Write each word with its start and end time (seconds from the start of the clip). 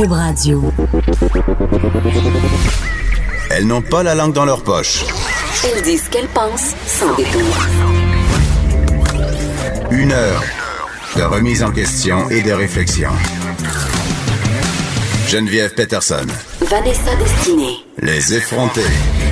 Cube 0.00 0.12
Radio. 0.12 0.72
Elles 3.50 3.66
n'ont 3.66 3.82
pas 3.82 4.02
la 4.02 4.14
langue 4.14 4.32
dans 4.32 4.46
leur 4.46 4.62
poche. 4.62 5.04
Elles 5.62 5.82
disent 5.82 6.04
ce 6.04 6.10
qu'elles 6.10 6.28
pensent 6.28 6.74
sans 6.86 7.14
détour. 7.16 7.66
Une 9.90 10.12
heure 10.12 10.42
de 11.16 11.22
remise 11.22 11.62
en 11.62 11.70
question 11.70 12.30
et 12.30 12.40
de 12.40 12.52
réflexion. 12.52 13.10
Geneviève 15.28 15.74
Peterson. 15.74 16.26
Vanessa 16.62 17.14
Destinée. 17.16 17.84
Les 17.98 18.34
effrontés. 18.34 18.80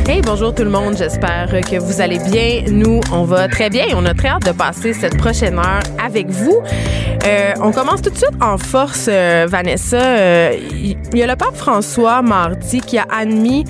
Hey, 0.06 0.20
bonjour 0.20 0.54
tout 0.54 0.64
le 0.64 0.70
monde. 0.70 0.96
J'espère 0.98 1.48
que 1.48 1.78
vous 1.78 2.00
allez 2.00 2.18
bien. 2.18 2.64
Nous, 2.70 3.00
on 3.10 3.24
va 3.24 3.48
très 3.48 3.70
bien. 3.70 3.86
On 3.94 4.04
a 4.04 4.14
très 4.14 4.28
hâte 4.28 4.46
de 4.46 4.52
passer 4.52 4.92
cette 4.92 5.16
prochaine 5.16 5.58
heure 5.58 5.82
avec 6.02 6.28
vous. 6.28 6.62
Euh, 7.28 7.52
on 7.60 7.72
commence 7.72 8.00
tout 8.00 8.10
de 8.10 8.16
suite 8.16 8.40
en 8.40 8.56
force, 8.56 9.06
euh, 9.08 9.46
Vanessa. 9.48 10.00
Euh, 10.00 10.56
Il 11.12 11.18
y 11.18 11.22
a 11.22 11.26
le 11.26 11.36
pape 11.36 11.56
François 11.56 12.22
mardi 12.22 12.80
qui 12.80 12.96
a 12.96 13.06
admis 13.10 13.64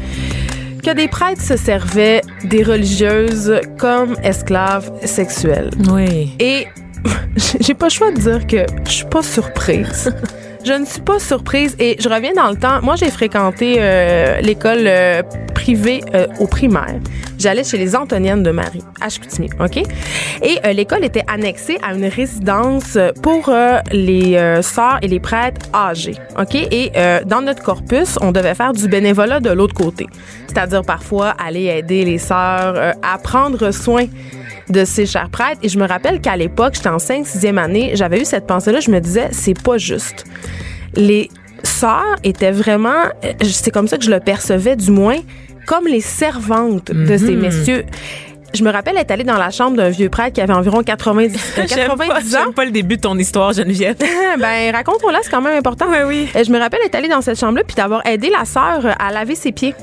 que 0.84 0.94
des 0.94 1.08
prêtres 1.08 1.42
se 1.42 1.56
servaient 1.56 2.20
des 2.44 2.62
religieuses 2.62 3.60
comme 3.76 4.14
esclaves 4.22 4.92
sexuelles. 5.04 5.70
Oui. 5.90 6.36
Et 6.38 6.68
j'ai 7.60 7.74
pas 7.74 7.86
le 7.86 7.90
choix 7.90 8.12
de 8.12 8.20
dire 8.20 8.46
que 8.46 8.64
je 8.84 8.90
suis 8.90 9.06
pas 9.06 9.22
surprise. 9.22 10.14
Je 10.64 10.72
ne 10.72 10.84
suis 10.84 11.00
pas 11.00 11.18
surprise 11.18 11.76
et 11.78 11.96
je 12.00 12.08
reviens 12.08 12.32
dans 12.32 12.50
le 12.50 12.56
temps. 12.56 12.82
Moi, 12.82 12.96
j'ai 12.96 13.10
fréquenté 13.10 13.76
euh, 13.78 14.40
l'école 14.40 14.86
euh, 14.86 15.22
privée 15.54 16.02
euh, 16.14 16.26
au 16.40 16.46
primaire. 16.46 16.96
J'allais 17.38 17.62
chez 17.62 17.78
les 17.78 17.94
Antoniennes 17.94 18.42
de 18.42 18.50
Marie, 18.50 18.82
à 19.00 19.08
Chicoutimi, 19.08 19.48
OK? 19.60 19.76
Et 20.42 20.74
l'école 20.74 21.04
était 21.04 21.22
annexée 21.28 21.78
à 21.88 21.94
une 21.94 22.06
résidence 22.06 22.98
pour 23.22 23.54
les 23.92 24.60
sœurs 24.60 24.98
et 25.02 25.06
les 25.06 25.20
prêtres 25.20 25.64
âgés, 25.72 26.16
OK? 26.36 26.56
Et 26.56 26.90
dans 27.26 27.40
notre 27.40 27.62
corpus, 27.62 28.18
on 28.20 28.32
devait 28.32 28.56
faire 28.56 28.72
du 28.72 28.88
bénévolat 28.88 29.38
de 29.38 29.50
l'autre 29.50 29.74
côté. 29.74 30.06
C'est-à-dire 30.48 30.82
parfois 30.82 31.28
aller 31.28 31.66
aider 31.66 32.04
les 32.04 32.18
sœurs 32.18 32.96
à 33.02 33.18
prendre 33.18 33.70
soin 33.70 34.06
de 34.70 34.84
ces 34.84 35.06
chers 35.06 35.30
prêtres. 35.30 35.60
Et 35.62 35.68
je 35.68 35.78
me 35.78 35.86
rappelle 35.86 36.20
qu'à 36.20 36.36
l'époque, 36.36 36.74
j'étais 36.74 36.88
en 36.88 36.98
5 36.98 37.24
6e 37.24 37.56
année, 37.58 37.92
j'avais 37.94 38.20
eu 38.20 38.24
cette 38.24 38.46
pensée-là, 38.46 38.80
je 38.80 38.90
me 38.90 39.00
disais, 39.00 39.28
c'est 39.32 39.60
pas 39.60 39.78
juste. 39.78 40.24
Les 40.94 41.28
sœurs 41.62 42.16
étaient 42.24 42.52
vraiment, 42.52 43.02
euh, 43.24 43.32
c'est 43.42 43.70
comme 43.70 43.88
ça 43.88 43.98
que 43.98 44.04
je 44.04 44.10
le 44.10 44.20
percevais 44.20 44.76
du 44.76 44.90
moins, 44.90 45.18
comme 45.66 45.86
les 45.86 46.00
servantes 46.00 46.90
de 46.90 47.16
ces 47.16 47.34
messieurs. 47.34 47.84
Je 48.54 48.64
me 48.64 48.70
rappelle 48.72 48.96
être 48.96 49.10
allée 49.10 49.24
dans 49.24 49.36
la 49.36 49.50
chambre 49.50 49.76
d'un 49.76 49.90
vieux 49.90 50.08
prêtre 50.08 50.32
qui 50.32 50.40
avait 50.40 50.54
environ 50.54 50.82
90, 50.82 51.54
euh, 51.58 51.62
J'aime 51.68 51.88
pas, 51.96 52.06
90 52.06 52.36
ans. 52.36 52.52
pas 52.56 52.64
le 52.64 52.70
début 52.70 52.96
de 52.96 53.02
ton 53.02 53.18
histoire, 53.18 53.52
Geneviève. 53.52 53.96
ben, 54.38 54.74
raconte-moi 54.74 55.12
là, 55.12 55.18
c'est 55.22 55.30
quand 55.30 55.42
même 55.42 55.58
important. 55.58 55.84
Oui, 55.90 55.98
oui. 56.06 56.28
Euh, 56.34 56.44
Je 56.44 56.50
me 56.50 56.58
rappelle 56.58 56.80
être 56.84 56.94
allée 56.94 57.08
dans 57.08 57.20
cette 57.20 57.38
chambre-là 57.38 57.62
puis 57.64 57.76
d'avoir 57.76 58.06
aidé 58.06 58.30
la 58.30 58.46
sœur 58.46 58.86
euh, 58.86 58.92
à 58.98 59.12
laver 59.12 59.34
ses 59.34 59.52
pieds. 59.52 59.74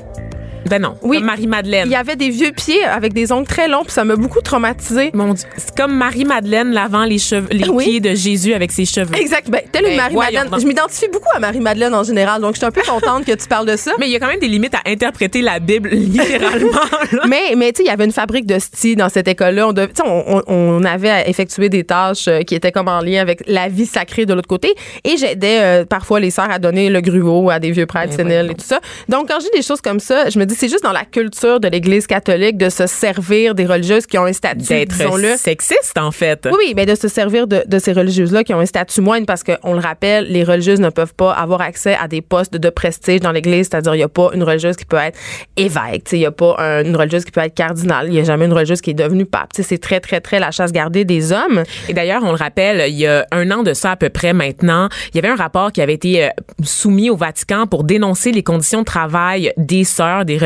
Ben 0.68 0.80
non. 0.82 0.96
Oui. 1.02 1.16
Comme 1.18 1.26
Marie-Madeleine. 1.26 1.86
Il 1.88 1.92
y 1.92 1.96
avait 1.96 2.16
des 2.16 2.30
vieux 2.30 2.52
pieds 2.52 2.82
avec 2.84 3.12
des 3.12 3.32
ongles 3.32 3.46
très 3.46 3.68
longs 3.68 3.82
puis 3.82 3.92
ça 3.92 4.04
m'a 4.04 4.16
beaucoup 4.16 4.40
traumatisée. 4.40 5.10
Mon 5.14 5.34
Dieu. 5.34 5.46
C'est 5.56 5.76
comme 5.76 5.94
Marie-Madeleine 5.94 6.72
lavant 6.72 7.04
les, 7.04 7.18
cheveux, 7.18 7.48
les 7.50 7.68
Oui. 7.68 7.84
pieds 7.84 8.00
de 8.00 8.14
Jésus 8.14 8.54
avec 8.54 8.72
ses 8.72 8.84
cheveux. 8.84 9.14
Exact. 9.16 9.48
Ben, 9.50 9.60
telle 9.70 9.84
une 9.84 9.90
Ben, 9.90 9.96
Marie-Madeleine. 9.96 10.32
voyons 10.42 10.50
donc. 10.50 10.60
Je 10.60 10.66
m'identifie 10.66 11.08
beaucoup 11.12 11.28
à 11.34 11.38
Marie-Madeleine 11.38 11.94
en 11.94 12.02
général, 12.04 12.40
donc 12.40 12.52
je 12.54 12.58
suis 12.58 12.66
un 12.66 12.70
peu 12.70 12.82
contente 12.82 13.24
que 13.24 13.32
tu 13.32 13.46
parles 13.48 13.66
de 13.66 13.76
ça. 13.76 13.92
Mais 13.98 14.06
il 14.06 14.12
y 14.12 14.16
a 14.16 14.18
quand 14.20 14.26
même 14.28 14.40
des 14.40 14.48
limites 14.48 14.74
à 14.74 14.80
interpréter 14.86 15.42
la 15.42 15.58
Bible 15.60 15.88
littéralement. 15.92 16.70
là. 17.12 17.22
Mais, 17.28 17.54
mais 17.56 17.72
tu 17.72 17.78
sais, 17.78 17.82
il 17.84 17.86
y 17.86 17.90
avait 17.90 18.04
une 18.04 18.12
fabrique 18.12 18.46
de 18.46 18.58
style 18.58 18.96
dans 18.96 19.08
cette 19.08 19.28
école-là. 19.28 19.68
On, 19.68 19.72
dev- 19.72 19.88
tu 19.88 20.02
sais, 20.02 20.08
on, 20.08 20.38
on- 20.38 20.42
on 20.48 20.84
avait 20.84 21.10
à 21.10 21.28
effectuer 21.28 21.68
des 21.68 21.84
tâches 21.84 22.28
euh, 22.28 22.40
qui 22.42 22.54
étaient 22.54 22.72
comme 22.72 22.88
en 22.88 23.00
lien 23.00 23.20
avec 23.20 23.42
la 23.46 23.68
vie 23.68 23.86
sacrée 23.86 24.26
de 24.26 24.34
l'autre 24.34 24.48
côté. 24.48 24.74
Et 25.04 25.16
j'aidais 25.16 25.58
euh, 25.60 25.84
parfois 25.84 26.20
les 26.20 26.30
sœurs 26.30 26.50
à 26.50 26.58
donner 26.58 26.90
le 26.90 27.00
gruau 27.00 27.50
à 27.50 27.58
des 27.58 27.70
vieux 27.70 27.86
prêtres 27.86 28.14
Mais 28.18 28.24
séniles 28.24 28.50
et 28.50 28.54
tout 28.54 28.64
ça. 28.66 28.80
Donc, 29.08 29.28
quand 29.28 29.38
je 29.40 29.44
dis 29.44 29.50
des 29.58 29.62
choses 29.62 29.80
comme 29.80 30.00
ça, 30.00 30.28
je 30.30 30.38
me 30.38 30.44
dis, 30.46 30.54
c'est 30.56 30.68
juste 30.68 30.82
dans 30.82 30.92
la 30.92 31.04
culture 31.04 31.60
de 31.60 31.68
l'Église 31.68 32.06
catholique 32.06 32.56
de 32.56 32.68
se 32.68 32.86
servir 32.86 33.54
des 33.54 33.66
religieuses 33.66 34.06
qui 34.06 34.18
ont 34.18 34.24
un 34.24 34.32
statut, 34.32 34.64
D'être 34.66 34.96
disons-le. 34.96 35.36
sexiste, 35.36 35.96
en 35.98 36.10
fait. 36.10 36.46
Oui, 36.50 36.56
oui, 36.58 36.74
ben 36.74 36.86
de 36.86 36.94
se 36.94 37.08
servir 37.08 37.46
de, 37.46 37.62
de 37.66 37.78
ces 37.78 37.92
religieuses-là 37.92 38.44
qui 38.44 38.52
ont 38.54 38.60
un 38.60 38.66
statut 38.66 39.00
moindre 39.00 39.26
parce 39.26 39.42
qu'on 39.44 39.72
le 39.74 39.80
rappelle, 39.80 40.26
les 40.28 40.44
religieuses 40.44 40.80
ne 40.80 40.88
peuvent 40.90 41.14
pas 41.14 41.32
avoir 41.32 41.60
accès 41.60 41.94
à 42.00 42.08
des 42.08 42.22
postes 42.22 42.54
de 42.56 42.70
prestige 42.70 43.20
dans 43.20 43.32
l'Église, 43.32 43.68
c'est-à-dire 43.70 43.94
il 43.94 43.98
n'y 43.98 44.02
a 44.04 44.08
pas 44.08 44.30
une 44.34 44.42
religieuse 44.42 44.76
qui 44.76 44.84
peut 44.84 44.96
être 44.96 45.18
évêque, 45.56 46.08
il 46.12 46.18
n'y 46.20 46.26
a 46.26 46.30
pas 46.32 46.54
un- 46.58 46.84
une 46.84 46.96
religieuse 46.96 47.24
qui 47.24 47.30
peut 47.30 47.40
être 47.40 47.54
cardinal, 47.54 48.06
il 48.06 48.12
n'y 48.12 48.20
a 48.20 48.24
jamais 48.24 48.46
une 48.46 48.52
religieuse 48.52 48.80
qui 48.80 48.90
est 48.90 48.94
devenue 48.94 49.26
pape. 49.26 49.50
C'est 49.54 49.78
très, 49.78 50.00
très, 50.00 50.20
très 50.20 50.38
la 50.40 50.50
chasse 50.50 50.72
gardée 50.72 51.04
des 51.04 51.32
hommes. 51.32 51.62
Et 51.88 51.92
d'ailleurs, 51.94 52.22
on 52.24 52.30
le 52.30 52.36
rappelle, 52.36 52.88
il 52.88 52.96
y 52.96 53.06
a 53.06 53.26
un 53.32 53.50
an 53.50 53.62
de 53.62 53.74
ça 53.74 53.92
à 53.92 53.96
peu 53.96 54.08
près 54.08 54.32
maintenant, 54.32 54.88
il 55.12 55.16
y 55.16 55.18
avait 55.18 55.28
un 55.28 55.36
rapport 55.36 55.72
qui 55.72 55.80
avait 55.82 55.94
été 55.94 56.24
euh, 56.24 56.28
soumis 56.62 57.10
au 57.10 57.16
Vatican 57.16 57.66
pour 57.66 57.84
dénoncer 57.84 58.32
les 58.32 58.42
conditions 58.42 58.80
de 58.80 58.84
travail 58.84 59.52
des 59.56 59.84
sœurs, 59.84 60.24
des 60.24 60.38
religieuses, 60.38 60.45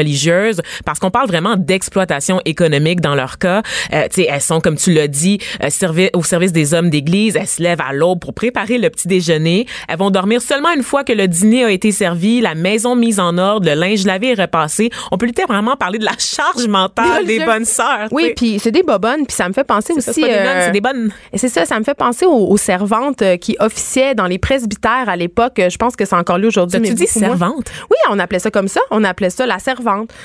parce 0.85 0.99
qu'on 0.99 1.11
parle 1.11 1.29
vraiment 1.29 1.57
d'exploitation 1.57 2.41
économique 2.45 3.01
dans 3.01 3.15
leur 3.15 3.39
cas. 3.39 3.63
Euh, 3.93 4.05
tu 4.13 4.23
sais, 4.23 4.29
elles 4.31 4.41
sont, 4.41 4.61
comme 4.61 4.77
tu 4.77 4.93
l'as 4.93 5.09
dit, 5.09 5.39
euh, 5.63 5.71
servi- 5.71 6.11
au 6.15 6.23
service 6.23 6.53
des 6.53 6.75
hommes 6.75 6.91
d'église. 6.91 7.37
Elles 7.37 7.47
se 7.47 7.63
lèvent 7.63 7.81
à 7.81 7.93
l'aube 7.93 8.21
pour 8.21 8.35
préparer 8.35 8.79
le 8.79 8.91
petit 8.91 9.09
déjeuner. 9.09 9.67
Elles 9.89 9.99
vont 9.99 10.11
dormir 10.11 10.43
seulement 10.43 10.71
une 10.75 10.83
fois 10.83 11.05
que 11.05 11.13
le 11.13 11.27
dîner 11.29 11.65
a 11.65 11.71
été 11.71 11.93
servi, 11.93 12.41
la 12.41 12.55
maison 12.55 12.95
mise 12.97 13.19
en 13.21 13.39
ordre, 13.39 13.69
le 13.69 13.75
linge 13.75 14.05
lavé 14.05 14.29
et 14.31 14.35
repassé. 14.35 14.91
On 15.11 15.19
peut 15.19 15.27
littéralement 15.27 15.77
parler 15.77 15.99
de 15.99 16.05
la 16.05 16.17
charge 16.19 16.67
mentale 16.67 17.25
des 17.27 17.39
bonnes 17.45 17.65
sœurs. 17.65 18.09
tu 18.09 18.15
Oui, 18.15 18.33
puis 18.37 18.59
c'est 18.59 18.71
des 18.73 18.83
bobonnes, 18.83 19.27
puis 19.27 19.35
ça 19.37 19.49
me 19.49 19.53
fait 19.53 19.65
penser 19.65 19.93
aussi... 19.93 20.23
euh, 20.25 20.63
c'est 20.67 20.73
des 20.73 20.81
bonnes. 20.81 21.11
C'est 21.35 21.49
ça, 21.49 21.65
ça 21.67 21.79
me 21.79 21.85
fait 21.85 21.95
penser 21.95 22.27
aux, 22.27 22.49
aux 22.51 22.57
servantes 22.57 23.23
qui 23.41 23.57
officiaient 23.61 24.15
dans 24.15 24.27
les 24.27 24.39
presbytères 24.39 25.09
à 25.09 25.17
l'époque. 25.17 25.55
Je 25.69 25.77
pense 25.77 25.97
que 25.97 26.05
c'est 26.05 26.17
encore 26.17 26.39
là 26.39 26.47
aujourd'hui. 26.49 26.79
Beaucoup 27.19 27.19
moins. 27.21 27.39
servante? 27.39 27.71
Oui, 27.91 27.97
on 28.11 28.19
appelait 28.19 28.39
ça 28.39 28.51
comme 28.51 28.69
ça. 28.69 28.81
On 28.91 29.05
appelait 29.05 29.31
ça 29.31 29.47
la 29.47 29.59
servante. 29.59 29.80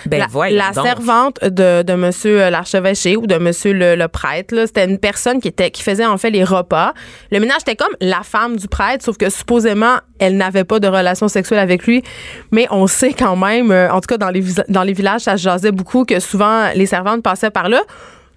Ben 0.05 0.19
la, 0.19 0.27
voyons 0.27 0.57
la 0.57 0.71
donc. 0.71 0.85
servante 0.85 1.43
de, 1.43 1.81
de 1.83 1.93
monsieur 1.95 2.41
euh, 2.41 2.49
l'archevêché 2.49 3.15
ou 3.17 3.27
de 3.27 3.37
monsieur 3.37 3.73
le, 3.73 3.95
le 3.95 4.07
prêtre. 4.07 4.55
C'était 4.65 4.85
une 4.85 4.99
personne 4.99 5.39
qui 5.39 5.47
était 5.47 5.71
qui 5.71 5.83
faisait 5.83 6.05
en 6.05 6.17
fait 6.17 6.29
les 6.29 6.43
repas. 6.43 6.93
Le 7.31 7.39
ménage 7.39 7.61
était 7.61 7.75
comme 7.75 7.95
la 8.01 8.21
femme 8.23 8.57
du 8.57 8.67
prêtre, 8.67 9.03
sauf 9.03 9.17
que 9.17 9.29
supposément 9.29 9.97
elle 10.19 10.37
n'avait 10.37 10.63
pas 10.63 10.79
de 10.79 10.87
relation 10.87 11.27
sexuelle 11.27 11.59
avec 11.59 11.85
lui. 11.85 12.03
Mais 12.51 12.67
on 12.71 12.87
sait 12.87 13.13
quand 13.13 13.35
même, 13.35 13.71
euh, 13.71 13.91
en 13.91 13.99
tout 14.01 14.07
cas 14.07 14.17
dans 14.17 14.29
les 14.29 14.43
dans 14.69 14.83
les 14.83 14.93
villages, 14.93 15.21
ça 15.21 15.37
se 15.37 15.43
jasait 15.43 15.71
beaucoup 15.71 16.05
que 16.05 16.19
souvent 16.19 16.69
les 16.73 16.85
servantes 16.85 17.23
passaient 17.23 17.51
par 17.51 17.69
là 17.69 17.81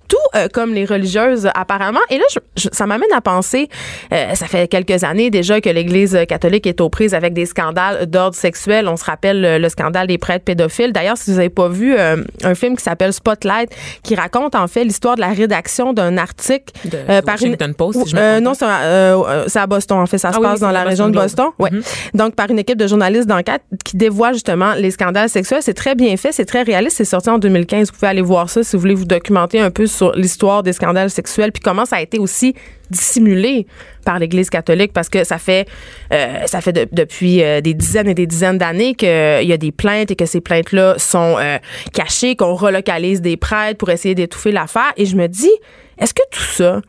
tout 0.08 0.16
euh, 0.34 0.48
comme 0.52 0.74
les 0.74 0.84
religieuses 0.84 1.48
apparemment. 1.54 2.00
Et 2.10 2.19
là, 2.19 2.24
je- 2.32 2.38
je- 2.62 2.69
ça 2.72 2.86
m'amène 2.86 3.12
à 3.14 3.20
penser, 3.20 3.69
euh, 4.12 4.34
ça 4.34 4.46
fait 4.46 4.66
quelques 4.69 5.04
années 5.04 5.30
déjà 5.30 5.60
que 5.60 5.69
l'Église 5.69 6.19
catholique 6.28 6.66
est 6.66 6.80
aux 6.80 6.88
prises 6.88 7.14
avec 7.14 7.32
des 7.34 7.46
scandales 7.46 8.06
d'ordre 8.06 8.34
sexuel. 8.34 8.88
On 8.88 8.97
se 8.97 9.04
rappelle 9.04 9.44
euh, 9.44 9.58
le 9.58 9.68
scandale 9.68 10.06
des 10.06 10.18
prêtres 10.18 10.44
pédophiles. 10.44 10.92
D'ailleurs, 10.92 11.16
si 11.16 11.30
vous 11.30 11.36
n'avez 11.36 11.48
pas 11.50 11.68
vu 11.68 11.94
euh, 11.97 12.16
un 12.42 12.54
film 12.54 12.76
qui 12.76 12.82
s'appelle 12.82 13.12
Spotlight, 13.12 13.70
qui 14.02 14.14
raconte 14.14 14.54
en 14.54 14.66
fait 14.66 14.84
l'histoire 14.84 15.16
de 15.16 15.20
la 15.20 15.28
rédaction 15.28 15.92
d'un 15.92 16.16
article 16.18 16.72
De 16.86 16.97
euh, 16.97 17.22
par 17.22 17.36
une 17.42 17.50
Washington 17.52 17.74
Post, 17.74 18.04
si 18.04 18.10
je 18.10 18.16
Euh, 18.16 18.41
non, 18.41 18.54
c'est 18.54 18.64
à, 18.64 19.44
c'est 19.48 19.58
à 19.58 19.66
Boston 19.66 19.98
en 19.98 20.06
fait. 20.06 20.18
Ça 20.18 20.30
se 20.32 20.36
Ah 20.36 20.41
oui, 20.41 20.47
passe 20.47 20.60
dans 20.60 20.70
la 20.70 20.84
région 20.84 21.08
de 21.08 21.12
Boston 21.14 21.50
Boston. 21.58 21.78
Ouais. 21.78 21.82
Donc 22.14 22.34
par 22.34 22.50
une 22.50 22.58
équipe 22.58 22.78
de 22.78 22.86
journalistes 22.86 23.26
d'enquête 23.28 23.62
qui 23.84 23.97
dévoile 23.97 24.34
justement 24.34 24.74
les 24.74 24.91
scandales 24.91 25.28
sexuels. 25.28 25.62
C'est 25.62 25.74
très 25.74 25.94
bien 25.94 26.16
fait, 26.16 26.32
c'est 26.32 26.44
très 26.44 26.62
réaliste. 26.62 26.97
C'est 26.97 27.04
sorti 27.04 27.28
en 27.30 27.38
2015. 27.38 27.88
Vous 27.88 27.94
pouvez 27.94 28.06
aller 28.08 28.22
voir 28.22 28.48
ça 28.48 28.62
si 28.62 28.76
vous 28.76 28.80
voulez 28.80 28.94
vous 28.94 29.04
documenter 29.04 29.60
un 29.60 29.70
peu 29.70 29.86
sur 29.86 29.97
l'histoire 30.14 30.62
des 30.62 30.72
scandales 30.72 31.10
sexuels 31.10 31.53
puis 31.53 31.62
comment 31.62 31.84
ça 31.84 31.97
a 31.97 32.00
été 32.00 32.19
aussi 32.19 32.54
dissimulé 32.91 33.66
par 34.04 34.19
l'Église 34.19 34.48
catholique 34.50 34.92
parce 34.92 35.09
que 35.09 35.25
ça 35.25 35.38
fait 35.38 35.69
euh, 36.12 36.47
ça 36.47 36.60
fait 36.60 36.72
de- 36.72 36.88
depuis 36.91 37.42
euh, 37.42 37.60
des 37.60 37.75
dizaines 37.75 38.09
et 38.09 38.14
des 38.14 38.26
dizaines 38.26 38.59
d'années 38.59 38.94
qu'il 38.94 39.09
y 39.09 39.53
a 39.53 39.56
des 39.59 39.72
plaintes 39.72 40.10
et 40.10 40.16
que 40.16 40.26
ces 40.26 40.41
plaintes-là 40.41 40.94
sont 40.98 41.36
euh, 41.38 41.59
cachées, 41.92 42.34
qu'on 42.36 42.54
relocalise 42.54 43.20
des 43.20 43.36
prêtres 43.36 43.76
pour 43.78 43.91
essayer 43.91 44.14
d'étouffer 44.14 44.53
l'affaire. 44.53 44.92
Et 44.97 45.04
je 45.04 45.16
me 45.16 45.26
dis, 45.28 45.50
est-ce 45.98 46.15
que 46.15 46.22
tout 46.30 46.41
ça, 46.42 46.80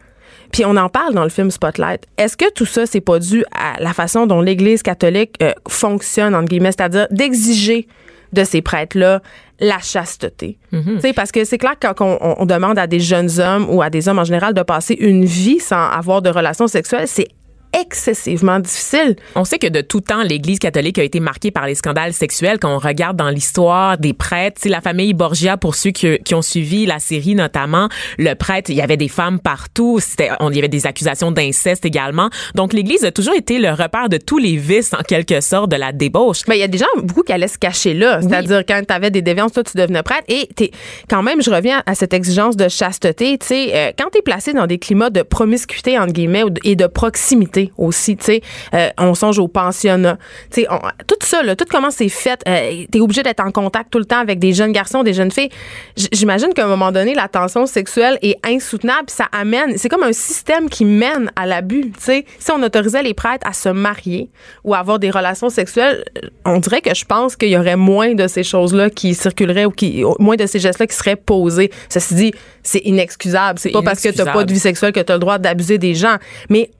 puis 0.53 0.63
on 0.65 0.77
en 0.77 0.89
parle 0.89 1.13
dans 1.13 1.23
le 1.23 1.29
film 1.29 1.51
Spotlight. 1.51 2.05
Est-ce 2.17 2.37
que 2.37 2.51
tout 2.53 2.65
ça, 2.65 2.85
c'est 2.85 3.01
pas 3.01 3.19
dû 3.19 3.43
à 3.53 3.79
la 3.79 3.93
façon 3.93 4.25
dont 4.25 4.41
l'Église 4.41 4.81
catholique 4.81 5.35
euh, 5.43 5.51
fonctionne, 5.67 6.33
entre 6.33 6.47
guillemets, 6.47 6.71
c'est-à-dire 6.71 7.07
d'exiger 7.11 7.87
de 8.33 8.43
ces 8.43 8.61
prêtres-là 8.61 9.21
la 9.59 9.79
chasteté. 9.79 10.57
Tu 10.71 10.99
sais, 10.99 11.13
Parce 11.13 11.31
que 11.31 11.43
c'est 11.45 11.57
clair 11.57 11.77
que 11.77 11.91
quand 11.93 12.17
on 12.21 12.45
demande 12.45 12.79
à 12.79 12.87
des 12.87 12.99
jeunes 12.99 13.29
hommes 13.39 13.67
ou 13.69 13.81
à 13.81 13.89
des 13.89 14.07
hommes 14.07 14.19
en 14.19 14.23
général 14.23 14.53
de 14.53 14.61
passer 14.61 14.95
une 14.99 15.25
vie 15.25 15.59
sans 15.59 15.89
avoir 15.89 16.21
de 16.21 16.29
relations 16.29 16.67
sexuelles, 16.67 17.07
c'est 17.07 17.27
excessivement 17.73 18.59
difficile. 18.59 19.15
On 19.35 19.43
sait 19.43 19.59
que 19.59 19.67
de 19.67 19.81
tout 19.81 20.01
temps, 20.01 20.23
l'Église 20.23 20.59
catholique 20.59 20.97
a 20.99 21.03
été 21.03 21.19
marquée 21.19 21.51
par 21.51 21.67
les 21.67 21.75
scandales 21.75 22.13
sexuels. 22.13 22.59
Quand 22.59 22.73
on 22.73 22.79
regarde 22.79 23.17
dans 23.17 23.29
l'histoire 23.29 23.97
des 23.97 24.13
prêtres, 24.13 24.57
tu 24.57 24.63
sais, 24.63 24.69
la 24.69 24.81
famille 24.81 25.13
Borgia, 25.13 25.57
pour 25.57 25.75
ceux 25.75 25.91
qui, 25.91 26.17
qui 26.19 26.35
ont 26.35 26.41
suivi 26.41 26.85
la 26.85 26.99
série 26.99 27.35
notamment, 27.35 27.89
le 28.17 28.33
prêtre, 28.33 28.69
il 28.69 28.75
y 28.75 28.81
avait 28.81 28.97
des 28.97 29.07
femmes 29.07 29.39
partout. 29.39 29.99
On, 30.39 30.51
il 30.51 30.55
y 30.55 30.59
avait 30.59 30.67
des 30.67 30.87
accusations 30.87 31.31
d'inceste 31.31 31.85
également. 31.85 32.29
Donc 32.55 32.73
l'Église 32.73 33.05
a 33.05 33.11
toujours 33.11 33.35
été 33.35 33.59
le 33.59 33.71
repère 33.71 34.09
de 34.09 34.17
tous 34.17 34.37
les 34.37 34.57
vices, 34.57 34.93
en 34.93 35.03
quelque 35.03 35.41
sorte, 35.41 35.71
de 35.71 35.75
la 35.75 35.91
débauche. 35.91 36.41
Mais 36.47 36.57
il 36.57 36.61
y 36.61 36.63
a 36.63 36.67
des 36.67 36.77
gens 36.77 36.85
beaucoup 37.03 37.23
qui 37.23 37.33
allaient 37.33 37.47
se 37.47 37.57
cacher 37.57 37.93
là. 37.93 38.21
C'est-à-dire, 38.21 38.63
quand 38.67 38.81
tu 38.87 38.93
avais 38.93 39.11
des 39.11 39.21
déviances, 39.21 39.53
toi, 39.53 39.63
tu 39.63 39.77
devenais 39.77 40.03
prêtre. 40.03 40.23
Et 40.27 40.47
t'es, 40.55 40.71
quand 41.09 41.23
même, 41.23 41.41
je 41.41 41.49
reviens 41.49 41.83
à 41.85 41.95
cette 41.95 42.13
exigence 42.13 42.55
de 42.55 42.67
chasteté. 42.67 43.37
Tu 43.37 43.47
sais, 43.47 43.71
euh, 43.73 43.91
quand 43.97 44.09
tu 44.11 44.19
es 44.19 44.21
placé 44.21 44.53
dans 44.53 44.67
des 44.67 44.79
climats 44.79 45.09
de 45.09 45.21
promiscuité, 45.21 45.97
entre 45.99 46.13
guillemets, 46.13 46.43
et 46.63 46.75
de 46.75 46.87
proximité, 46.87 47.58
aussi, 47.77 48.17
tu 48.17 48.25
sais. 48.25 48.41
Euh, 48.73 48.89
on 48.97 49.13
songe 49.13 49.39
au 49.39 49.47
pensionnat. 49.47 50.17
Tu 50.51 50.61
sais, 50.61 50.67
tout 51.07 51.15
ça, 51.21 51.43
là, 51.43 51.55
tout 51.55 51.65
comment 51.69 51.91
c'est 51.91 52.09
fait, 52.09 52.41
euh, 52.47 52.85
t'es 52.91 52.99
obligé 52.99 53.23
d'être 53.23 53.43
en 53.45 53.51
contact 53.51 53.91
tout 53.91 53.99
le 53.99 54.05
temps 54.05 54.19
avec 54.19 54.39
des 54.39 54.53
jeunes 54.53 54.71
garçons, 54.71 55.03
des 55.03 55.13
jeunes 55.13 55.31
filles. 55.31 55.49
J'imagine 56.11 56.53
qu'à 56.53 56.65
un 56.65 56.69
moment 56.69 56.91
donné, 56.91 57.13
la 57.13 57.27
tension 57.27 57.65
sexuelle 57.65 58.17
est 58.21 58.37
insoutenable, 58.45 59.09
ça 59.09 59.27
amène, 59.31 59.77
c'est 59.77 59.89
comme 59.89 60.03
un 60.03 60.13
système 60.13 60.69
qui 60.69 60.85
mène 60.85 61.31
à 61.35 61.45
l'abus, 61.45 61.91
tu 61.91 61.99
sais. 61.99 62.25
Si 62.39 62.51
on 62.51 62.61
autorisait 62.63 63.03
les 63.03 63.13
prêtres 63.13 63.47
à 63.47 63.53
se 63.53 63.69
marier 63.69 64.29
ou 64.63 64.73
à 64.73 64.79
avoir 64.79 64.99
des 64.99 65.09
relations 65.09 65.49
sexuelles, 65.49 66.03
on 66.45 66.59
dirait 66.59 66.81
que 66.81 66.93
je 66.93 67.05
pense 67.05 67.35
qu'il 67.35 67.49
y 67.49 67.57
aurait 67.57 67.75
moins 67.75 68.13
de 68.13 68.27
ces 68.27 68.43
choses-là 68.43 68.89
qui 68.89 69.13
circuleraient 69.13 69.65
ou 69.65 69.71
qui, 69.71 70.03
moins 70.19 70.35
de 70.35 70.45
ces 70.45 70.59
gestes-là 70.59 70.87
qui 70.87 70.95
seraient 70.95 71.15
posés. 71.15 71.71
Ceci 71.89 72.15
dit, 72.15 72.33
c'est 72.63 72.81
inexcusable. 72.85 73.59
C'est 73.59 73.71
pas 73.71 73.81
parce 73.81 74.01
que 74.01 74.09
t'as 74.09 74.31
pas 74.31 74.43
de 74.43 74.51
vie 74.51 74.59
sexuelle 74.59 74.91
que 74.91 74.99
tu 74.99 75.11
as 75.11 75.15
le 75.15 75.19
droit 75.19 75.37
d'abuser 75.37 75.77
des 75.77 75.95
gens. 75.95 76.17
Mais 76.49 76.71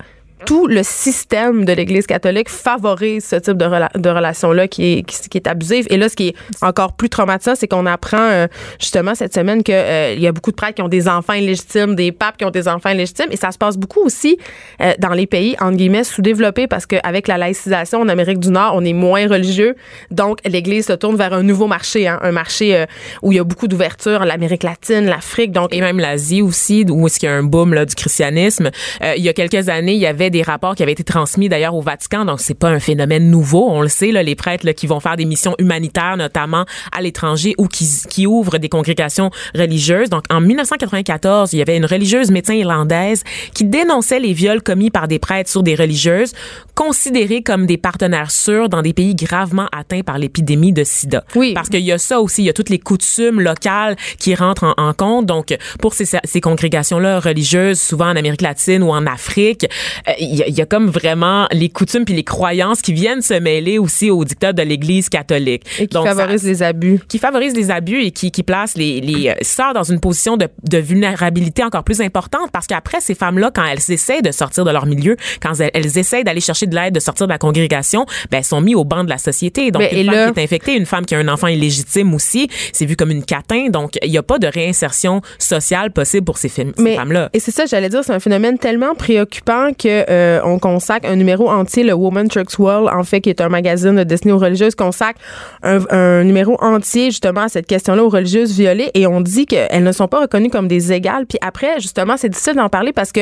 tout 0.46 0.68
le 0.68 0.84
système 0.84 1.66
de 1.66 1.74
l'Église 1.74 2.08
catholique 2.08 2.50
favorise 2.50 3.26
ce 3.26 3.36
type 3.36 3.58
de, 3.58 4.10
relation-là 4.10 4.68
qui 4.68 4.94
est, 4.94 5.04
qui, 5.04 5.38
est 5.38 5.48
abusive. 5.48 5.86
Et 5.90 5.98
là, 5.98 6.10
ce 6.10 6.16
qui 6.16 6.30
est 6.30 6.36
encore 6.62 6.94
plus 6.94 7.10
traumatisant, 7.10 7.56
c'est 7.56 7.68
qu'on 7.68 7.86
apprend 7.86 8.18
euh, 8.20 8.48
justement 8.80 9.16
cette 9.16 9.34
semaine 9.34 9.64
qu'il 9.64 9.76
euh, 9.76 10.16
y 10.18 10.28
a 10.28 10.32
beaucoup 10.32 10.52
de 10.52 10.56
prêtres 10.56 10.76
qui 10.76 10.82
ont 10.82 10.88
des 10.90 11.08
enfants 11.08 11.34
illégitimes, 11.34 11.96
des 11.96 12.12
papes 12.12 12.38
qui 12.38 12.46
ont 12.46 12.52
des 12.52 12.68
enfants 12.68 12.90
illégitimes. 12.90 13.28
Et 13.32 13.38
ça 13.38 13.52
se 13.52 13.58
passe 13.58 13.78
beaucoup 13.78 14.02
aussi 14.02 14.38
euh, 14.82 14.94
dans 15.00 15.10
les 15.10 15.28
pays, 15.28 15.56
entre 15.60 15.78
guillemets, 15.78 16.04
sous-développés 16.04 16.68
parce 16.68 16.86
qu'avec 16.86 17.28
la 17.28 17.38
laïcisation 17.38 18.00
en 18.00 18.10
Amérique 18.10 18.40
du 18.40 18.50
Nord, 18.50 18.74
on 18.76 18.84
est 18.84 18.94
moins 18.94 19.28
religieux. 19.28 19.76
Donc, 20.12 20.40
l'Église 20.46 20.88
se 20.88 20.94
tourne 20.94 21.16
vers 21.16 21.34
un 21.34 21.44
nouveau 21.44 21.68
marché, 21.68 22.08
hein, 22.08 22.20
un 22.22 22.32
marché 22.32 22.86
où 23.22 23.32
il 23.32 23.36
y 23.36 23.40
a 23.40 23.44
beaucoup 23.44 23.68
d'ouverture, 23.68 24.26
l'Amérique 24.26 24.64
latine, 24.64 25.06
l'Afrique. 25.06 25.56
Et 25.72 25.82
même 25.82 26.00
l'Asie 26.00 26.42
aussi, 26.42 26.86
où 26.90 27.08
est-ce 27.08 27.20
qu'il 27.20 27.28
y 27.28 27.32
a 27.32 27.36
un 27.36 27.44
boom 27.44 27.76
du 27.86 27.96
christianisme. 27.96 28.70
il 29.16 29.24
y 29.24 29.30
a 29.30 29.34
quelques 29.34 29.70
années, 29.70 29.94
il 29.94 30.00
y 30.00 30.06
avait 30.06 30.29
des 30.30 30.42
rapports 30.42 30.76
qui 30.76 30.84
avaient 30.84 30.92
été 30.92 31.04
transmis 31.04 31.50
d'ailleurs 31.50 31.76
au 31.76 31.81
Vatican, 31.81 32.26
donc 32.26 32.40
c'est 32.40 32.54
pas 32.54 32.70
un 32.70 32.80
phénomène 32.80 33.30
nouveau. 33.30 33.68
On 33.70 33.81
le 33.81 33.88
sait, 33.88 34.12
là, 34.12 34.24
les 34.24 34.36
prêtres 34.36 34.66
là, 34.66 34.74
qui 34.74 34.88
vont 34.88 35.00
faire 35.00 35.16
des 35.16 35.26
missions 35.26 35.56
humanitaires, 35.60 36.18
notamment 36.18 36.66
à 36.92 37.02
l'étranger, 37.02 37.56
ou 37.58 37.68
qui, 37.68 37.88
qui 38.10 38.28
ouvrent 38.28 38.58
des 38.58 38.70
congrégations 38.70 39.31
religieuses. 39.56 40.10
Donc 40.10 40.24
en 40.30 40.42
1994, 40.42 41.54
il 41.54 41.60
y 41.60 41.62
avait 41.62 41.78
une 41.78 41.86
religieuse 41.86 42.31
médecin 42.31 42.54
irlandaise 42.54 43.24
qui 43.54 43.66
dénonçait 43.66 44.20
les 44.20 44.34
viols 44.34 44.62
commis 44.62 44.90
par 44.90 45.08
des 45.08 45.20
prêtres 45.20 45.50
sur 45.50 45.64
des 45.64 45.76
religieuses, 45.76 46.34
considérées 46.76 47.42
comme 47.42 47.66
des 47.66 47.78
partenaires 47.78 48.31
sûrs 48.31 48.70
dans 48.70 48.81
des 48.81 48.94
pays 48.94 49.16
gravement 49.16 49.68
atteints 49.72 50.02
par 50.02 50.18
l'épidémie 50.18 50.74
de 50.74 50.84
SIDA. 50.84 51.24
Oui. 51.36 51.54
Parce 51.54 51.70
qu'il 51.70 51.81
y 51.81 51.92
a 51.92 51.98
ça 51.98 52.22
aussi, 52.22 52.44
il 52.44 52.46
y 52.46 52.50
a 52.50 52.54
toutes 52.54 52.70
les 52.70 52.80
coutumes 52.80 53.42
locales 53.42 53.96
qui 54.18 54.36
rentrent 54.36 54.74
en, 54.78 54.94
compte. 54.94 55.26
Donc 55.26 55.56
pour 55.80 55.94
ces, 55.94 56.06
ces 56.06 56.42
congrégations-là 56.42 57.20
religieuses, 57.20 57.80
souvent 57.80 58.08
en 58.08 58.16
Amérique 58.16 58.42
latine 58.42 58.84
ou 58.84 58.90
en 58.90 59.06
Afrique, 59.06 59.66
euh, 60.08 60.14
il 60.19 60.36
y, 60.36 60.51
y, 60.51 60.62
a 60.62 60.66
comme 60.66 60.89
vraiment 60.89 61.48
les 61.51 61.69
coutumes 61.69 62.06
puis 62.06 62.13
les 62.13 62.24
croyances 62.24 62.81
qui 62.81 62.94
viennent 62.94 63.21
se 63.21 63.33
mêler 63.33 63.77
aussi 63.77 64.10
au 64.12 64.24
dictat 64.24 64.54
de 64.54 64.62
l'Église 64.62 65.10
catholique. 65.10 65.63
Et 65.80 65.88
qui 65.88 65.98
favorise 65.98 66.44
les 66.44 66.63
abus. 66.63 67.00
Qui 67.07 67.18
favorise 67.18 67.56
les 67.56 67.71
abus 67.71 68.04
et 68.04 68.12
qui, 68.12 68.31
qui 68.31 68.44
place 68.44 68.75
les, 68.75 69.01
les 69.01 69.30
euh, 69.30 69.33
sœurs 69.42 69.74
dans 69.74 69.83
une 69.83 70.00
position 70.00 70.38
de, 70.38 70.48
de 70.63 70.77
vulnérabilité 70.77 71.63
encore 71.63 71.83
plus 71.83 72.01
importante 72.01 72.51
parce 72.51 72.68
qu'après, 72.68 73.01
ces 73.01 73.16
femmes-là, 73.16 73.51
quand 73.54 73.66
elles 73.66 73.92
essaient 73.92 74.21
de 74.21 74.31
sortir 74.31 74.66
de 74.66 74.71
leur 74.71 74.86
milieu, 74.86 75.16
quand 75.42 75.54
elles, 75.60 75.71
elles 75.74 75.98
essaient 75.98 76.24
d'aller 76.24 76.42
chercher 76.42 76.68
de 76.68 76.75
l'aide, 76.75 76.94
de 76.94 77.00
sortir 77.00 77.27
de 77.27 77.31
la 77.31 77.38
congrégation, 77.38 78.06
ben, 78.31 78.39
elles 78.39 78.44
sont 78.44 78.62
mises 78.62 78.75
au 78.75 78.83
banc 78.83 79.04
de 79.04 79.10
la 79.10 79.18
société. 79.18 79.71
Donc, 79.71 79.83
une 79.92 80.12
femme 80.12 80.33
qui 80.33 80.39
est 80.39 80.44
infectée, 80.44 80.75
une 80.75 80.86
femme 80.86 81.06
qui 81.06 81.16
a 81.16 81.19
un 81.19 81.27
enfant 81.27 81.48
illégitime 81.48 82.13
aussi, 82.13 82.50
c'est 82.74 82.86
vu 82.86 82.95
comme 82.95 83.12
une 83.12 83.24
catin. 83.24 83.69
Donc, 83.69 83.98
il 84.04 84.12
n'y 84.12 84.18
a 84.18 84.24
pas 84.24 84.39
de 84.39 84.48
réinsertion 84.48 85.21
sociale 85.38 85.92
possible 85.92 86.25
pour 86.25 86.38
ces, 86.38 86.50
femmes-là. 86.50 87.30
Et 87.33 87.39
c'est 87.39 87.51
ça, 87.51 87.66
j'allais 87.66 87.89
dire, 87.89 88.04
c'est 88.04 88.13
un 88.13 88.19
phénomène 88.19 88.57
tellement 88.57 88.95
préoccupant 88.95 89.71
que 89.74 90.09
euh, 90.10 90.40
on 90.44 90.60
consacre 90.60 91.08
un 91.08 91.16
numéro 91.16 91.50
entier, 91.50 91.84
le 91.84 91.94
Woman 91.94 92.28
Trucks 92.28 92.58
World, 92.58 92.90
en 92.94 93.04
fait, 93.04 93.22
qui 93.22 93.30
est 93.30 93.42
un 93.42 93.50
magazine 93.50 94.04
destiné 94.04 94.34
aux 94.34 94.38
religieuses, 94.38 94.76
consacre 94.76 95.20
un, 95.64 96.24
numéro 96.24 96.58
entier 96.62 97.06
justement 97.06 97.42
à 97.42 97.50
cette 97.50 97.68
question-là 97.68 98.04
aux 98.04 98.10
religieuses 98.10 98.58
violées 98.58 98.92
et 98.94 99.08
on 99.08 99.22
dit 99.22 99.46
qu'elles 99.46 99.84
ne 99.84 99.92
sont 99.92 100.08
pas 100.08 100.22
reconnues 100.22 100.50
comme 100.50 100.68
des 100.68 100.92
égales. 100.92 101.26
Puis 101.26 101.38
après, 101.42 101.80
justement, 101.80 102.18
c'est 102.18 102.30
difficile 102.30 102.56
d'en 102.56 102.70
parler 102.70 102.94
parce 102.94 103.12
que 103.12 103.22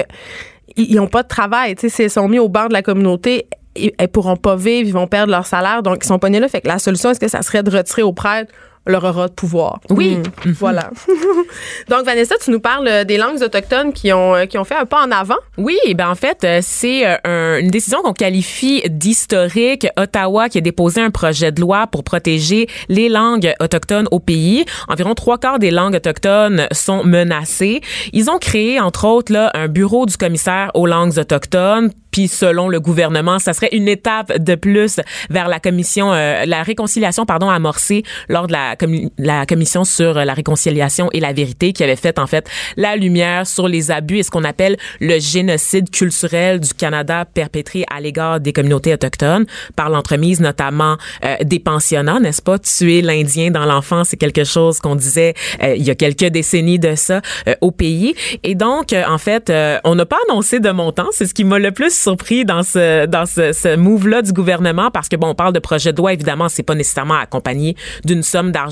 ils 0.76 0.96
n'ont 0.96 1.08
pas 1.08 1.24
de 1.24 1.28
travail. 1.28 1.76
Tu 1.76 1.90
sais, 1.90 2.04
elles 2.04 2.10
sont 2.10 2.28
mis 2.28 2.40
au 2.40 2.50
bord 2.50 2.68
de 2.68 2.74
la 2.74 2.82
communauté, 2.82 3.48
elles 3.76 4.08
pourront 4.08 4.36
pas 4.36 4.56
vivre, 4.56 4.88
ils 4.88 4.94
vont 4.94 5.08
perdre 5.08 5.32
leur 5.32 5.46
salaire, 5.46 5.84
donc 5.84 6.00
ils 6.04 6.08
sont 6.08 6.20
pas 6.20 6.30
nés 6.30 6.40
là. 6.40 6.48
Fait 6.48 6.62
que 6.62 6.68
la 6.68 6.80
solution, 6.80 7.12
est-ce 7.12 7.20
que 7.20 7.28
ça 7.28 7.42
serait 7.42 7.64
de 7.64 7.72
retirer 7.76 8.04
aux 8.04 8.14
prêtres 8.14 8.52
leur 8.88 9.04
aura 9.04 9.28
de 9.28 9.34
pouvoir. 9.34 9.80
Oui. 9.90 10.18
Hmm. 10.18 10.52
Voilà. 10.52 10.90
Donc, 11.90 12.06
Vanessa, 12.06 12.36
tu 12.44 12.52
nous 12.52 12.60
parles 12.60 12.88
euh, 12.88 13.04
des 13.04 13.18
langues 13.18 13.42
autochtones 13.42 13.94
qui 13.94 14.12
ont, 14.14 14.36
euh, 14.36 14.46
qui 14.46 14.58
ont 14.58 14.64
fait 14.64 14.76
un 14.76 14.86
pas 14.86 15.04
en 15.06 15.12
avant. 15.12 15.38
Oui, 15.58 15.78
ben 15.96 16.10
en 16.10 16.16
fait, 16.16 16.44
euh, 16.44 16.60
c'est 16.62 17.06
une 17.26 17.70
décision 17.70 18.02
qu'on 18.02 18.14
qualifie 18.14 18.84
d'historique. 18.90 19.88
Ottawa 19.98 20.50
qui 20.50 20.58
a 20.58 20.62
déposé 20.62 21.02
un 21.02 21.12
projet 21.12 21.52
de 21.52 21.62
loi 21.62 21.88
pour 21.88 22.04
protéger 22.04 22.68
les 22.90 23.10
langues 23.10 23.54
autochtones 23.60 24.08
au 24.12 24.20
pays. 24.20 24.66
Environ 24.88 25.14
trois 25.14 25.38
quarts 25.38 25.60
des 25.60 25.72
langues 25.72 25.96
autochtones 25.96 26.68
sont 26.72 27.04
menacées. 27.04 27.82
Ils 28.14 28.30
ont 28.30 28.38
créé, 28.38 28.80
entre 28.80 29.06
autres, 29.06 29.32
là, 29.34 29.52
un 29.54 29.68
bureau 29.68 30.06
du 30.06 30.18
commissaire 30.18 30.72
aux 30.74 30.88
langues 30.88 31.18
autochtones 31.18 31.92
puis 32.12 32.28
selon 32.28 32.68
le 32.68 32.80
gouvernement, 32.80 33.38
ça 33.38 33.54
serait 33.54 33.70
une 33.74 33.88
étape 33.88 34.40
de 34.40 34.56
plus 34.56 35.00
vers 35.30 35.48
la 35.48 35.60
commission, 35.60 36.12
la 36.14 36.64
réconciliation, 36.64 37.28
pardon, 37.28 37.48
amorcée 37.48 38.02
lors 38.28 38.48
de 38.48 38.54
la 38.54 38.76
la 39.18 39.46
commission 39.46 39.84
sur 39.84 40.14
la 40.14 40.34
réconciliation 40.34 41.10
et 41.14 41.20
la 41.20 41.34
vérité 41.34 41.74
qui 41.74 41.84
avait 41.84 41.96
fait 41.96 42.20
en 42.20 42.28
fait 42.28 42.50
la 42.76 42.96
lumière 42.96 43.48
sur 43.48 43.68
les 43.68 43.92
abus 43.92 44.20
et 44.20 44.24
ce 44.24 44.32
qu'on 44.32 44.44
appelle 44.44 44.78
le 45.00 45.20
génocide 45.20 45.90
culturel 45.90 46.60
du 46.60 46.74
Canada 46.74 47.26
perpétré 47.26 47.86
à 47.90 48.00
l'égard 48.00 48.40
des 48.40 48.54
communautés 48.54 48.94
autochtones 48.94 49.46
par 49.76 49.90
l'entremise 49.90 50.40
notamment 50.40 50.98
euh, 51.24 51.36
des 51.44 51.60
pensionnats, 51.60 52.20
n'est-ce 52.20 52.42
pas? 52.42 52.60
Tuer 52.60 53.02
l'Indien 53.02 53.52
dans 53.52 53.66
l'enfance, 53.66 54.10
c'est 54.10 54.18
quelque 54.18 54.44
chose 54.44 54.80
qu'on 54.80 54.96
disait 54.96 55.34
euh, 55.64 55.76
il 55.76 55.84
y 55.84 55.92
a 55.92 55.96
quelques 55.96 56.26
décennies 56.26 56.80
de 56.80 56.96
ça 56.96 57.22
euh, 57.48 57.56
au 57.62 57.72
pays. 57.72 58.16
Et 58.44 58.56
donc, 58.56 58.94
en 58.94 59.18
fait, 59.18 59.52
on 59.84 59.96
n'a 59.96 60.06
pas 60.06 60.18
annoncé 60.30 60.60
de 60.60 60.70
montant. 60.70 61.08
C'est 61.12 61.26
ce 61.26 61.34
qui 61.34 61.44
m'a 61.44 61.60
le 61.60 61.72
plus 61.72 61.94
surpris 61.94 62.46
dans 62.46 62.64
ce 62.64 63.06
dans 63.06 63.26
ce, 63.26 63.54
ce 63.54 63.76
move-là 63.76 64.22
du 64.22 64.34
gouvernement 64.34 64.92
parce 64.92 65.10
que 65.10 65.16
bon, 65.16 65.30
on 65.30 65.36
parle 65.36 65.54
de 65.54 65.60
projet 65.60 65.94
de 65.94 65.98
loi, 65.98 66.14
évidemment, 66.14 66.50
c'est 66.50 66.64
pas 66.64 66.76
nécessairement 66.76 67.16
accompagné 67.16 67.76
d'une 68.06 68.24
somme 68.24 68.52
d'argent 68.52 68.67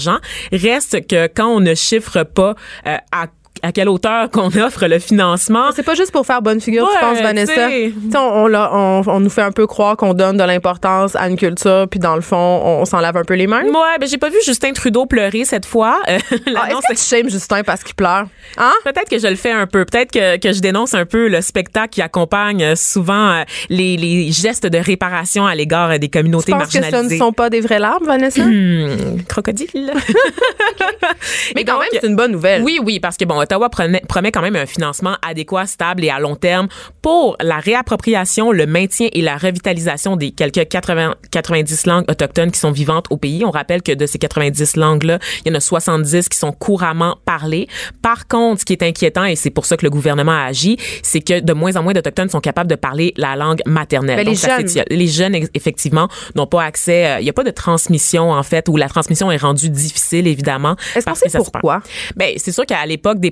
Reste 0.51 1.07
que 1.07 1.27
quand 1.27 1.47
on 1.47 1.59
ne 1.59 1.75
chiffre 1.75 2.23
pas 2.23 2.55
euh, 2.87 2.97
à 3.11 3.27
à 3.65 3.71
quelle 3.71 3.89
hauteur 3.89 4.29
qu'on 4.29 4.47
offre 4.57 4.87
le 4.87 4.99
financement. 4.99 5.69
C'est 5.75 5.83
pas 5.83 5.95
juste 5.95 6.11
pour 6.11 6.25
faire 6.25 6.41
bonne 6.41 6.61
figure, 6.61 6.87
tu 6.91 6.99
penses, 6.99 7.19
Vanessa? 7.19 7.67
On, 8.15 8.53
on, 8.53 9.03
on, 9.07 9.19
nous 9.19 9.29
fait 9.29 9.41
un 9.41 9.51
peu 9.51 9.67
croire 9.67 9.97
qu'on 9.97 10.13
donne 10.13 10.37
de 10.37 10.43
l'importance 10.43 11.15
à 11.15 11.27
une 11.27 11.35
culture, 11.35 11.87
puis 11.89 11.99
dans 11.99 12.15
le 12.15 12.21
fond, 12.21 12.37
on, 12.37 12.85
s'en 12.85 12.99
lave 12.99 13.17
un 13.17 13.23
peu 13.23 13.33
les 13.33 13.47
mains? 13.47 13.63
Ouais, 13.63 13.97
ben 13.99 14.07
j'ai 14.07 14.17
pas 14.17 14.29
vu 14.29 14.37
Justin 14.45 14.73
Trudeau 14.73 15.05
pleurer 15.05 15.45
cette 15.45 15.65
fois. 15.65 15.99
Euh, 16.07 16.19
ah, 16.55 16.69
Est-ce 16.69 17.09
que 17.09 17.23
tu 17.23 17.29
Justin 17.29 17.63
parce 17.63 17.83
qu'il 17.83 17.95
pleure? 17.95 18.27
Hein? 18.57 18.71
Peut-être 18.83 19.09
que 19.09 19.17
je 19.17 19.27
le 19.27 19.35
fais 19.35 19.51
un 19.51 19.65
peu. 19.65 19.85
Peut-être 19.85 20.11
que, 20.11 20.37
que 20.37 20.53
je 20.53 20.59
dénonce 20.59 20.93
un 20.93 21.05
peu 21.05 21.27
le 21.27 21.41
spectacle 21.41 21.89
qui 21.89 22.01
accompagne 22.01 22.63
euh, 22.63 22.75
souvent 22.75 23.29
euh, 23.31 23.43
les, 23.69 23.97
les 23.97 24.31
gestes 24.31 24.65
de 24.65 24.77
réparation 24.77 25.45
à 25.45 25.55
l'égard 25.55 25.97
des 25.97 26.09
communautés 26.09 26.51
tu 26.51 26.57
marginalisées. 26.57 26.91
que 26.91 27.09
ce 27.09 27.13
ne 27.13 27.19
sont 27.19 27.33
pas 27.33 27.49
des 27.49 27.61
vraies 27.61 27.79
larmes, 27.79 28.05
Vanessa? 28.05 28.43
Hmm, 28.43 29.23
crocodile. 29.27 29.93
Mais 31.55 31.63
quand 31.63 31.79
même, 31.79 31.89
c'est 31.91 32.07
une 32.07 32.15
bonne 32.15 32.31
nouvelle. 32.31 32.61
Oui, 32.63 32.79
oui, 32.83 32.99
parce 32.99 33.17
que 33.17 33.25
bon, 33.25 33.41
Ottawa 33.55 33.69
promet, 33.69 34.31
quand 34.31 34.41
même 34.41 34.55
un 34.55 34.65
financement 34.65 35.15
adéquat, 35.21 35.65
stable 35.65 36.03
et 36.03 36.09
à 36.09 36.19
long 36.19 36.35
terme 36.35 36.67
pour 37.01 37.37
la 37.39 37.57
réappropriation, 37.57 38.51
le 38.51 38.65
maintien 38.65 39.07
et 39.13 39.21
la 39.21 39.37
revitalisation 39.37 40.15
des 40.15 40.31
quelques 40.31 40.67
80, 40.67 41.15
90 41.31 41.85
langues 41.85 42.05
autochtones 42.09 42.51
qui 42.51 42.59
sont 42.59 42.71
vivantes 42.71 43.05
au 43.09 43.17
pays. 43.17 43.45
On 43.45 43.51
rappelle 43.51 43.81
que 43.81 43.91
de 43.91 44.05
ces 44.05 44.17
90 44.17 44.75
langues-là, 44.75 45.19
il 45.45 45.49
y 45.49 45.51
en 45.51 45.55
a 45.55 45.59
70 45.59 46.29
qui 46.29 46.37
sont 46.37 46.51
couramment 46.51 47.17
parlées. 47.25 47.67
Par 48.01 48.27
contre, 48.27 48.61
ce 48.61 48.65
qui 48.65 48.73
est 48.73 48.83
inquiétant, 48.83 49.23
et 49.23 49.35
c'est 49.35 49.49
pour 49.49 49.65
ça 49.65 49.77
que 49.77 49.85
le 49.85 49.89
gouvernement 49.89 50.31
a 50.31 50.45
agi, 50.45 50.77
c'est 51.03 51.21
que 51.21 51.39
de 51.39 51.53
moins 51.53 51.75
en 51.75 51.83
moins 51.83 51.93
d'Autochtones 51.93 52.29
sont 52.29 52.41
capables 52.41 52.69
de 52.69 52.75
parler 52.75 53.13
la 53.17 53.35
langue 53.35 53.61
maternelle. 53.65 54.17
Ben, 54.17 54.27
les, 54.27 54.35
jeunes. 54.35 54.83
les 54.89 55.07
jeunes, 55.07 55.35
effectivement, 55.53 56.09
n'ont 56.35 56.47
pas 56.47 56.63
accès. 56.63 57.05
Euh, 57.05 57.19
il 57.19 57.23
n'y 57.23 57.29
a 57.29 57.33
pas 57.33 57.43
de 57.43 57.51
transmission, 57.51 58.31
en 58.31 58.43
fait, 58.43 58.67
où 58.67 58.77
la 58.77 58.89
transmission 58.89 59.31
est 59.31 59.37
rendue 59.37 59.69
difficile, 59.69 60.27
évidemment. 60.27 60.75
Est-ce 60.95 61.05
qu'on 61.05 61.15
sait 61.15 61.29
pourquoi? 61.37 61.81
Ben, 62.15 62.33
c'est 62.37 62.51
sûr 62.51 62.65
qu'à 62.65 62.85
l'époque 62.85 63.19
des 63.19 63.31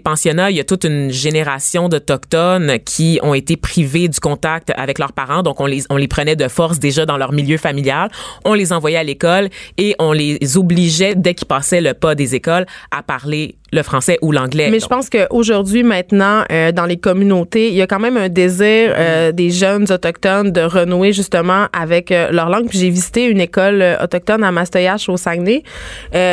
il 0.49 0.55
y 0.55 0.59
a 0.59 0.63
toute 0.63 0.83
une 0.83 1.11
génération 1.11 1.89
d'Autochtones 1.89 2.79
qui 2.85 3.19
ont 3.23 3.33
été 3.33 3.57
privés 3.57 4.07
du 4.07 4.19
contact 4.19 4.71
avec 4.75 4.99
leurs 4.99 5.13
parents. 5.13 5.43
Donc, 5.43 5.59
on 5.59 5.65
les, 5.65 5.83
on 5.89 5.97
les 5.97 6.07
prenait 6.07 6.35
de 6.35 6.47
force 6.47 6.79
déjà 6.79 7.05
dans 7.05 7.17
leur 7.17 7.31
milieu 7.31 7.57
familial. 7.57 8.09
On 8.45 8.53
les 8.53 8.73
envoyait 8.73 8.97
à 8.97 9.03
l'école 9.03 9.49
et 9.77 9.95
on 9.99 10.11
les 10.11 10.57
obligeait, 10.57 11.15
dès 11.15 11.33
qu'ils 11.33 11.47
passaient 11.47 11.81
le 11.81 11.93
pas 11.93 12.15
des 12.15 12.35
écoles, 12.35 12.65
à 12.91 13.03
parler 13.03 13.55
le 13.73 13.83
français 13.83 14.17
ou 14.21 14.31
l'anglais. 14.31 14.69
Mais 14.71 14.79
je 14.79 14.87
pense 14.87 15.09
qu'aujourd'hui, 15.09 15.83
maintenant, 15.83 16.43
euh, 16.51 16.71
dans 16.71 16.85
les 16.85 16.97
communautés, 16.97 17.69
il 17.69 17.75
y 17.75 17.81
a 17.81 17.87
quand 17.87 17.99
même 17.99 18.15
un 18.17 18.29
désir 18.29 18.93
euh, 18.95 19.31
des 19.31 19.49
jeunes 19.49 19.91
autochtones 19.91 20.51
de 20.51 20.61
renouer 20.61 21.11
justement 21.11 21.65
avec 21.73 22.11
euh, 22.11 22.29
leur 22.31 22.49
langue. 22.49 22.67
Puis 22.69 22.77
j'ai 22.79 22.89
visité 22.89 23.25
une 23.25 23.41
école 23.41 23.83
autochtone 24.01 24.43
à 24.43 24.51
Mastoyache 24.51 25.09
au 25.09 25.17
Saguenay, 25.17 25.63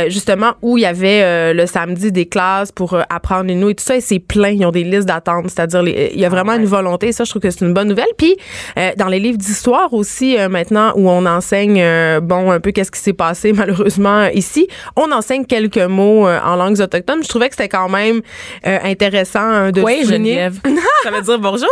justement 0.08 0.52
où 0.62 0.78
il 0.78 0.82
y 0.82 0.86
avait 0.86 1.52
le 1.54 1.66
samedi 1.66 2.12
des 2.12 2.26
classes 2.26 2.72
pour 2.72 2.96
apprendre 3.08 3.44
les 3.46 3.54
nous 3.54 3.70
et 3.70 3.74
tout 3.74 3.84
ça, 3.84 3.96
et 3.96 4.00
c'est 4.00 4.18
plein. 4.18 4.50
Ils 4.50 4.64
ont 4.66 4.70
des 4.70 4.84
listes 4.84 5.06
d'attente, 5.08 5.46
c'est-à-dire 5.48 5.82
les- 5.82 6.10
il 6.14 6.20
y 6.20 6.24
a 6.24 6.28
vraiment 6.28 6.54
une 6.54 6.66
volonté. 6.66 7.12
Ça, 7.12 7.24
je 7.24 7.30
trouve 7.30 7.42
que 7.42 7.50
c'est 7.50 7.64
une 7.64 7.72
bonne 7.74 7.88
nouvelle. 7.88 8.12
Puis 8.16 8.36
euh, 8.78 8.90
dans 8.96 9.08
les 9.08 9.18
livres 9.18 9.38
d'histoire 9.38 9.92
aussi, 9.94 10.38
euh, 10.38 10.48
maintenant 10.48 10.92
où 10.96 11.08
on 11.08 11.24
enseigne, 11.26 11.80
euh, 11.80 12.20
bon, 12.20 12.50
un 12.50 12.60
peu 12.60 12.70
qu'est-ce 12.72 12.90
qui 12.90 13.00
s'est 13.00 13.12
passé 13.12 13.52
malheureusement 13.60 14.26
ici, 14.34 14.68
on 14.96 15.10
enseigne 15.12 15.44
quelques 15.44 15.78
mots 15.78 16.26
euh, 16.28 16.38
en 16.44 16.56
langues 16.56 16.80
autochtones. 16.80 17.22
Je 17.22 17.28
trouvais 17.30 17.48
que 17.48 17.54
c'était 17.54 17.68
quand 17.68 17.88
même 17.88 18.20
euh, 18.66 18.78
intéressant 18.84 19.70
de 19.70 19.80
Oui. 19.80 20.02
Geneviève. 20.04 20.58
ça 21.02 21.10
veut 21.10 21.22
dire 21.22 21.38
bonjour? 21.38 21.68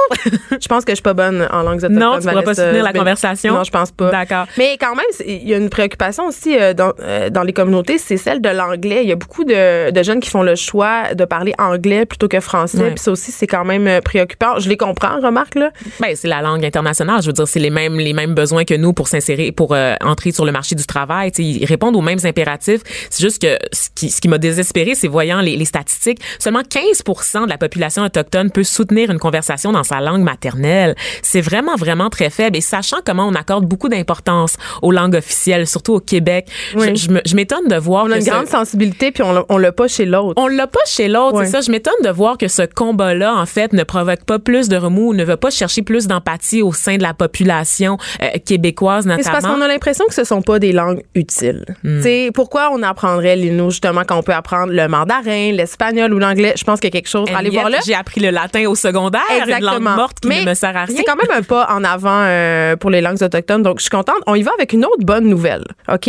Je 0.50 0.68
pense 0.68 0.84
que 0.84 0.92
je 0.92 0.96
suis 0.96 1.02
pas 1.02 1.14
bonne 1.14 1.46
en 1.50 1.62
langues 1.62 1.78
autochtones. 1.84 1.98
Non, 1.98 2.18
tu 2.18 2.28
pourras 2.28 2.42
pas 2.42 2.54
soutenir 2.54 2.84
la 2.84 2.92
Ben, 2.92 3.00
conversation. 3.00 3.54
Non, 3.54 3.64
je 3.64 3.70
pense 3.70 3.90
pas. 3.90 4.10
D'accord. 4.10 4.46
Mais 4.56 4.76
quand 4.80 4.94
même, 4.94 5.06
il 5.26 5.48
y 5.48 5.54
a 5.54 5.58
une 5.58 5.70
préoccupation 5.70 6.26
aussi 6.26 6.56
euh, 6.58 6.72
dans, 6.74 6.92
euh, 7.00 7.30
dans 7.30 7.42
les 7.42 7.52
communautés, 7.52 7.98
c'est 7.98 8.16
celle 8.16 8.40
de 8.40 8.48
l'anglais. 8.48 9.00
Il 9.02 9.08
y 9.08 9.12
a 9.12 9.16
beaucoup 9.16 9.44
de, 9.44 9.90
de 9.90 10.02
jeunes 10.02 10.20
qui 10.20 10.30
font 10.30 10.42
le 10.42 10.54
choix 10.54 11.14
de 11.14 11.24
parler 11.24 11.52
anglais 11.58 12.06
plutôt 12.06 12.28
que 12.28 12.40
français. 12.40 12.90
Puis 12.90 13.00
ça 13.00 13.10
aussi, 13.10 13.32
c'est 13.32 13.46
quand 13.46 13.64
même 13.64 14.00
préoccupant. 14.02 14.58
Je 14.58 14.68
les 14.68 14.76
comprends, 14.76 15.20
remarque 15.20 15.56
là. 15.56 15.70
Ben, 16.00 16.14
c'est 16.14 16.28
la 16.28 16.40
langue 16.40 16.64
internationale. 16.64 17.22
Je 17.22 17.26
veux 17.26 17.32
dire, 17.32 17.48
c'est 17.48 17.60
les 17.60 17.70
mêmes, 17.70 17.98
les 17.98 18.12
mêmes 18.12 18.34
besoins 18.34 18.64
que 18.64 18.74
nous 18.74 18.92
pour 18.92 19.08
s'insérer, 19.08 19.52
pour 19.52 19.76
entrer 20.02 20.32
sur 20.32 20.44
le 20.44 20.52
marché 20.52 20.74
du 20.74 20.86
travail. 20.86 21.32
Tu 21.32 21.42
sais, 21.42 21.48
ils 21.48 21.64
répondent 21.64 21.96
aux 21.96 22.00
mêmes 22.00 22.18
impératifs. 22.24 22.80
C'est 23.10 23.22
juste 23.22 23.42
que 23.42 23.58
ce 23.72 23.88
qui, 23.94 24.10
ce 24.10 24.20
qui 24.20 24.28
m'a 24.28 24.38
désespéré, 24.38 24.94
c'est 24.94 25.08
voyant 25.08 25.40
les, 25.40 25.47
les 25.56 25.64
statistiques. 25.64 26.20
Seulement 26.38 26.62
15% 26.62 27.44
de 27.44 27.48
la 27.50 27.58
population 27.58 28.02
autochtone 28.04 28.50
peut 28.50 28.64
soutenir 28.64 29.10
une 29.10 29.18
conversation 29.18 29.72
dans 29.72 29.82
sa 29.84 30.00
langue 30.00 30.22
maternelle. 30.22 30.94
C'est 31.22 31.40
vraiment, 31.40 31.76
vraiment 31.76 32.10
très 32.10 32.30
faible. 32.30 32.56
Et 32.56 32.60
sachant 32.60 32.98
comment 33.04 33.26
on 33.26 33.34
accorde 33.34 33.64
beaucoup 33.66 33.88
d'importance 33.88 34.56
aux 34.82 34.92
langues 34.92 35.14
officielles, 35.16 35.66
surtout 35.66 35.94
au 35.94 36.00
Québec, 36.00 36.48
Oui. 36.76 36.90
je, 36.96 37.06
je 37.06 37.10
me- 37.10 37.22
je 37.26 37.34
m'étonne 37.36 37.68
de 37.68 37.76
voir 37.76 38.04
On 38.06 38.10
a 38.12 38.16
une 38.16 38.22
ce- 38.22 38.30
grande 38.30 38.46
sensibilité, 38.48 39.10
puis 39.12 39.22
on 39.22 39.44
on 39.48 39.58
l'a 39.58 39.72
pas 39.72 39.88
chez 39.88 40.04
l'autre. 40.04 40.34
on 40.40 40.46
l'a 40.48 40.66
pas 40.66 40.78
chez 40.86 41.08
l'autre, 41.08 41.44
c'est 41.44 41.50
ça. 41.50 41.60
Je 41.60 41.70
m'étonne 41.70 41.92
de 42.04 42.10
voir 42.10 42.36
que 42.38 42.48
ce 42.48 42.62
combat-là, 42.62 43.34
en 43.34 43.46
fait, 43.46 43.72
ne 43.72 43.82
provoque 43.84 44.24
pas 44.24 44.38
plus 44.38 44.68
de 44.68 44.76
remous, 44.76 45.14
ne 45.14 45.24
va 45.24 45.36
pas 45.36 45.50
chercher 45.50 45.82
plus 45.82 46.06
d'empathie 46.06 46.62
au 46.62 46.72
sein 46.72 46.96
de 46.96 47.02
la 47.02 47.14
population 47.14 47.98
euh, 48.22 48.26
québécoise, 48.44 49.06
Mais 49.06 49.16
c'est 49.18 49.30
parce 49.30 49.42
notamment. 49.44 49.54
qu'on 49.60 49.60
a 49.62 49.68
l'impression 49.68 50.04
que 50.06 50.14
ce 50.14 50.24
sont 50.24 50.42
pas 50.42 50.58
des 50.58 50.72
langues 50.72 51.02
utiles. 51.14 51.64
Sais, 52.02 52.30
pourquoi 52.34 52.70
on 52.72 52.82
apprendrait 52.82 53.36
l'inou 53.36 53.70
justement 53.70 54.02
quand 54.06 54.18
on 54.18 54.22
peut 54.22 54.32
apprendre 54.34 54.72
le 54.72 54.88
mandarin, 54.88 55.37
l'espagnol 55.52 56.12
ou 56.12 56.18
l'anglais 56.18 56.54
Je 56.56 56.64
pense 56.64 56.80
qu'il 56.80 56.88
y 56.88 56.92
a 56.92 56.96
quelque 56.98 57.08
chose. 57.08 57.28
Allez 57.34 57.50
voir 57.50 57.70
là. 57.70 57.78
J'ai 57.84 57.94
appris 57.94 58.20
le 58.20 58.30
latin 58.30 58.66
au 58.66 58.74
secondaire, 58.74 59.20
une 59.46 59.64
langue 59.64 59.82
morte 59.82 60.20
qui 60.20 60.28
Mais 60.28 60.44
ne 60.44 60.50
me 60.50 60.54
sert 60.54 60.76
à 60.76 60.84
rien. 60.84 60.96
C'est 60.96 61.04
quand 61.04 61.16
même 61.16 61.36
un 61.36 61.42
pas 61.42 61.68
en 61.70 61.84
avant 61.84 62.22
euh, 62.24 62.76
pour 62.76 62.90
les 62.90 63.00
langues 63.00 63.22
autochtones. 63.22 63.62
Donc, 63.62 63.78
je 63.78 63.84
suis 63.84 63.90
contente. 63.90 64.16
On 64.26 64.34
y 64.34 64.42
va 64.42 64.50
avec 64.56 64.72
une 64.72 64.84
autre 64.84 65.04
bonne 65.04 65.26
nouvelle, 65.26 65.64
OK? 65.92 66.08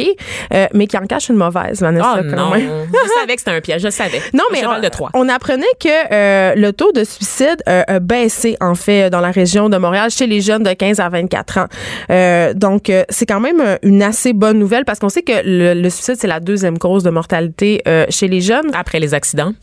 Euh, 0.54 0.68
mais 0.74 0.88
qui 0.88 0.98
en 0.98 1.06
cache 1.06 1.30
une 1.30 1.36
mauvaise, 1.36 1.82
Vanessa, 1.82 2.20
Oh 2.20 2.24
quand 2.30 2.36
non, 2.36 2.52
même. 2.52 2.70
je 2.94 3.20
savais 3.20 3.36
que 3.36 3.42
c'était 3.42 3.52
un 3.52 3.62
piège, 3.62 3.82
je 3.82 3.90
savais. 3.90 4.22
Non, 4.34 4.44
mais 4.52 4.66
on, 4.66 4.80
de 4.80 4.88
Troie. 4.90 5.10
on 5.14 5.30
apprenait 5.30 5.66
que 5.80 5.90
euh, 5.90 6.56
le 6.56 6.74
taux 6.74 6.92
de 6.92 7.04
suicide 7.04 7.64
a 7.66 8.00
baissé, 8.00 8.58
en 8.62 8.76
fait, 8.76 9.10
dans 9.10 9.22
la 9.22 9.32
région 9.32 9.70
de 9.70 9.78
Montréal 9.78 10.10
chez 10.10 10.28
les 10.28 10.42
jeunes 10.42 10.64
de 10.64 10.74
15 10.74 11.00
à 11.00 11.10
24 11.10 11.58
ans. 11.60 12.54
Donc, 12.56 12.92
c'est 13.10 13.26
quand 13.26 13.40
même 13.40 13.78
une 13.84 14.04
assez 14.04 14.34
bonne 14.34 14.60
nouvelle 14.60 14.86
parce 14.86 15.00
qu'on 15.00 15.10
sait 15.10 15.22
que 15.22 15.34
le, 15.44 15.74
le 15.74 15.90
suicide, 15.90 16.16
c'est 16.18 16.28
la 16.28 16.40
deuxième 16.40 16.78
cause 16.78 17.04
de 17.04 17.10
mortalité 17.10 17.82
chez 18.10 18.28
les 18.28 18.42
jeunes. 18.42 18.72
Après 18.74 19.00
les 19.00 19.14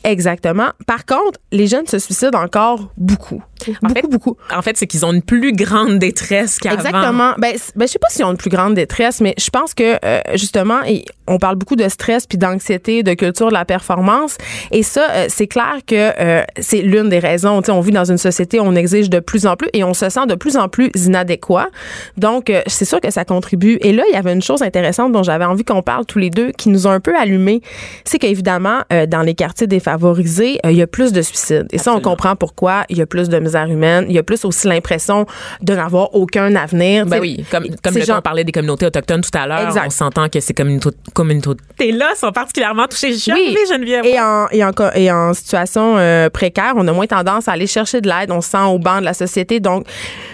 Exactement. 0.04 0.70
Par 0.86 1.06
contre, 1.06 1.38
les 1.52 1.66
jeunes 1.66 1.86
se 1.86 1.98
suicident 1.98 2.38
encore 2.42 2.90
beaucoup. 2.96 3.42
En 3.82 3.88
beaucoup, 3.88 4.00
fait, 4.00 4.08
beaucoup. 4.08 4.36
En 4.54 4.62
fait, 4.62 4.76
c'est 4.76 4.86
qu'ils 4.86 5.04
ont 5.04 5.12
une 5.12 5.22
plus 5.22 5.52
grande 5.52 5.98
détresse 5.98 6.58
qu'avant. 6.58 6.76
Exactement. 6.76 7.34
Ben, 7.38 7.54
ben, 7.74 7.86
je 7.86 7.92
sais 7.92 7.98
pas 7.98 8.08
s'ils 8.08 8.24
ont 8.24 8.30
une 8.30 8.36
plus 8.36 8.50
grande 8.50 8.74
détresse, 8.74 9.20
mais 9.20 9.34
je 9.38 9.50
pense 9.50 9.74
que 9.74 9.98
euh, 10.04 10.20
justement, 10.34 10.82
et 10.86 11.04
on 11.26 11.38
parle 11.38 11.56
beaucoup 11.56 11.76
de 11.76 11.88
stress 11.88 12.26
puis 12.26 12.38
d'anxiété, 12.38 13.02
de 13.02 13.14
culture 13.14 13.48
de 13.48 13.52
la 13.52 13.64
performance, 13.64 14.36
et 14.70 14.82
ça, 14.82 15.10
euh, 15.10 15.26
c'est 15.28 15.46
clair 15.46 15.78
que 15.86 15.94
euh, 15.94 16.42
c'est 16.58 16.82
l'une 16.82 17.08
des 17.08 17.18
raisons. 17.18 17.60
Tu 17.60 17.66
sais, 17.66 17.72
on 17.72 17.80
vit 17.80 17.92
dans 17.92 18.04
une 18.04 18.18
société 18.18 18.60
où 18.60 18.64
on 18.64 18.74
exige 18.74 19.10
de 19.10 19.20
plus 19.20 19.46
en 19.46 19.56
plus 19.56 19.68
et 19.72 19.84
on 19.84 19.94
se 19.94 20.08
sent 20.08 20.26
de 20.28 20.34
plus 20.34 20.56
en 20.56 20.68
plus 20.68 20.90
inadéquat. 20.94 21.68
Donc, 22.16 22.50
euh, 22.50 22.62
c'est 22.66 22.84
sûr 22.84 23.00
que 23.00 23.10
ça 23.10 23.24
contribue. 23.24 23.78
Et 23.80 23.92
là, 23.92 24.04
il 24.08 24.14
y 24.14 24.16
avait 24.16 24.32
une 24.32 24.42
chose 24.42 24.62
intéressante 24.62 25.12
dont 25.12 25.22
j'avais 25.22 25.44
envie 25.44 25.64
qu'on 25.64 25.82
parle 25.82 26.06
tous 26.06 26.18
les 26.18 26.30
deux, 26.30 26.52
qui 26.52 26.68
nous 26.68 26.86
a 26.86 26.90
un 26.90 27.00
peu 27.00 27.16
allumés, 27.16 27.60
c'est 28.04 28.18
qu'évidemment, 28.18 28.80
dans 29.08 29.22
les 29.22 29.34
quartiers 29.34 29.66
défavorisés, 29.66 30.58
il 30.64 30.72
y 30.72 30.82
a 30.82 30.86
plus 30.86 31.12
de 31.12 31.22
suicides. 31.22 31.66
Et 31.72 31.78
ça, 31.78 31.92
on 31.94 32.00
comprend 32.00 32.36
pourquoi. 32.36 32.84
Il 32.88 32.98
y 32.98 33.02
a 33.02 33.06
plus 33.06 33.28
de 33.28 33.38
misère 33.38 33.55
humaine. 33.64 34.04
Il 34.08 34.14
y 34.14 34.18
a 34.18 34.22
plus 34.22 34.44
aussi 34.44 34.66
l'impression 34.68 35.24
de 35.62 35.74
n'avoir 35.74 36.14
aucun 36.14 36.54
avenir. 36.54 37.06
Ben 37.06 37.18
oui, 37.20 37.44
comme, 37.50 37.64
comme 37.82 37.94
le 37.94 38.02
gens- 38.04 38.18
on 38.18 38.22
parlait 38.22 38.44
des 38.44 38.52
communautés 38.52 38.86
autochtones 38.86 39.22
tout 39.22 39.36
à 39.38 39.46
l'heure, 39.46 39.74
on 39.86 39.90
s'entend 39.90 40.28
que 40.28 40.40
ces 40.40 40.52
communautés, 40.54 40.90
communautés-là 41.14 42.14
sont 42.16 42.32
particulièrement 42.32 42.86
touchées. 42.86 43.12
Je 43.12 43.18
suis 43.18 43.32
Oui. 43.32 43.56
Geneviève. 43.68 44.04
Et 44.04 44.20
en, 44.20 44.46
et 44.50 44.62
en, 44.64 44.70
et 44.94 45.10
en 45.10 45.34
situation 45.34 45.96
euh, 45.98 46.28
précaire, 46.30 46.74
on 46.76 46.86
a 46.86 46.92
moins 46.92 47.06
tendance 47.06 47.48
à 47.48 47.52
aller 47.52 47.66
chercher 47.66 48.00
de 48.00 48.08
l'aide. 48.08 48.30
On 48.30 48.40
se 48.40 48.50
sent 48.50 48.62
au 48.68 48.78
banc 48.78 49.00
de 49.00 49.04
la 49.04 49.14
société. 49.14 49.60
Donc, 49.60 49.86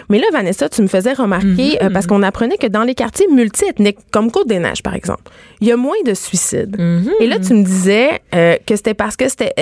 mais 0.09 0.19
là, 0.19 0.27
Vanessa, 0.33 0.69
tu 0.69 0.83
me 0.83 0.87
faisais 0.89 1.13
remarquer, 1.13 1.83
euh, 1.83 1.91
parce 1.91 2.07
qu'on 2.07 2.23
apprenait 2.23 2.57
que 2.59 2.67
dans 2.67 2.83
les 2.83 2.95
quartiers 2.95 3.27
multiethniques, 3.29 3.99
comme 4.11 4.31
Côte-des-Neiges, 4.31 4.83
par 4.83 4.95
exemple, 4.95 5.23
il 5.61 5.69
y 5.69 5.73
a 5.73 5.77
moins 5.77 6.01
de 6.05 6.15
suicides. 6.15 6.77
Et 7.21 7.27
là, 7.27 7.39
tu 7.39 7.55
me 7.55 7.63
disais 7.65 8.21
euh, 8.35 8.57
que 8.67 8.77
c'était 8.77 8.95
parce 8.95 9.17
que 9.17 9.29
c'était 9.29 9.53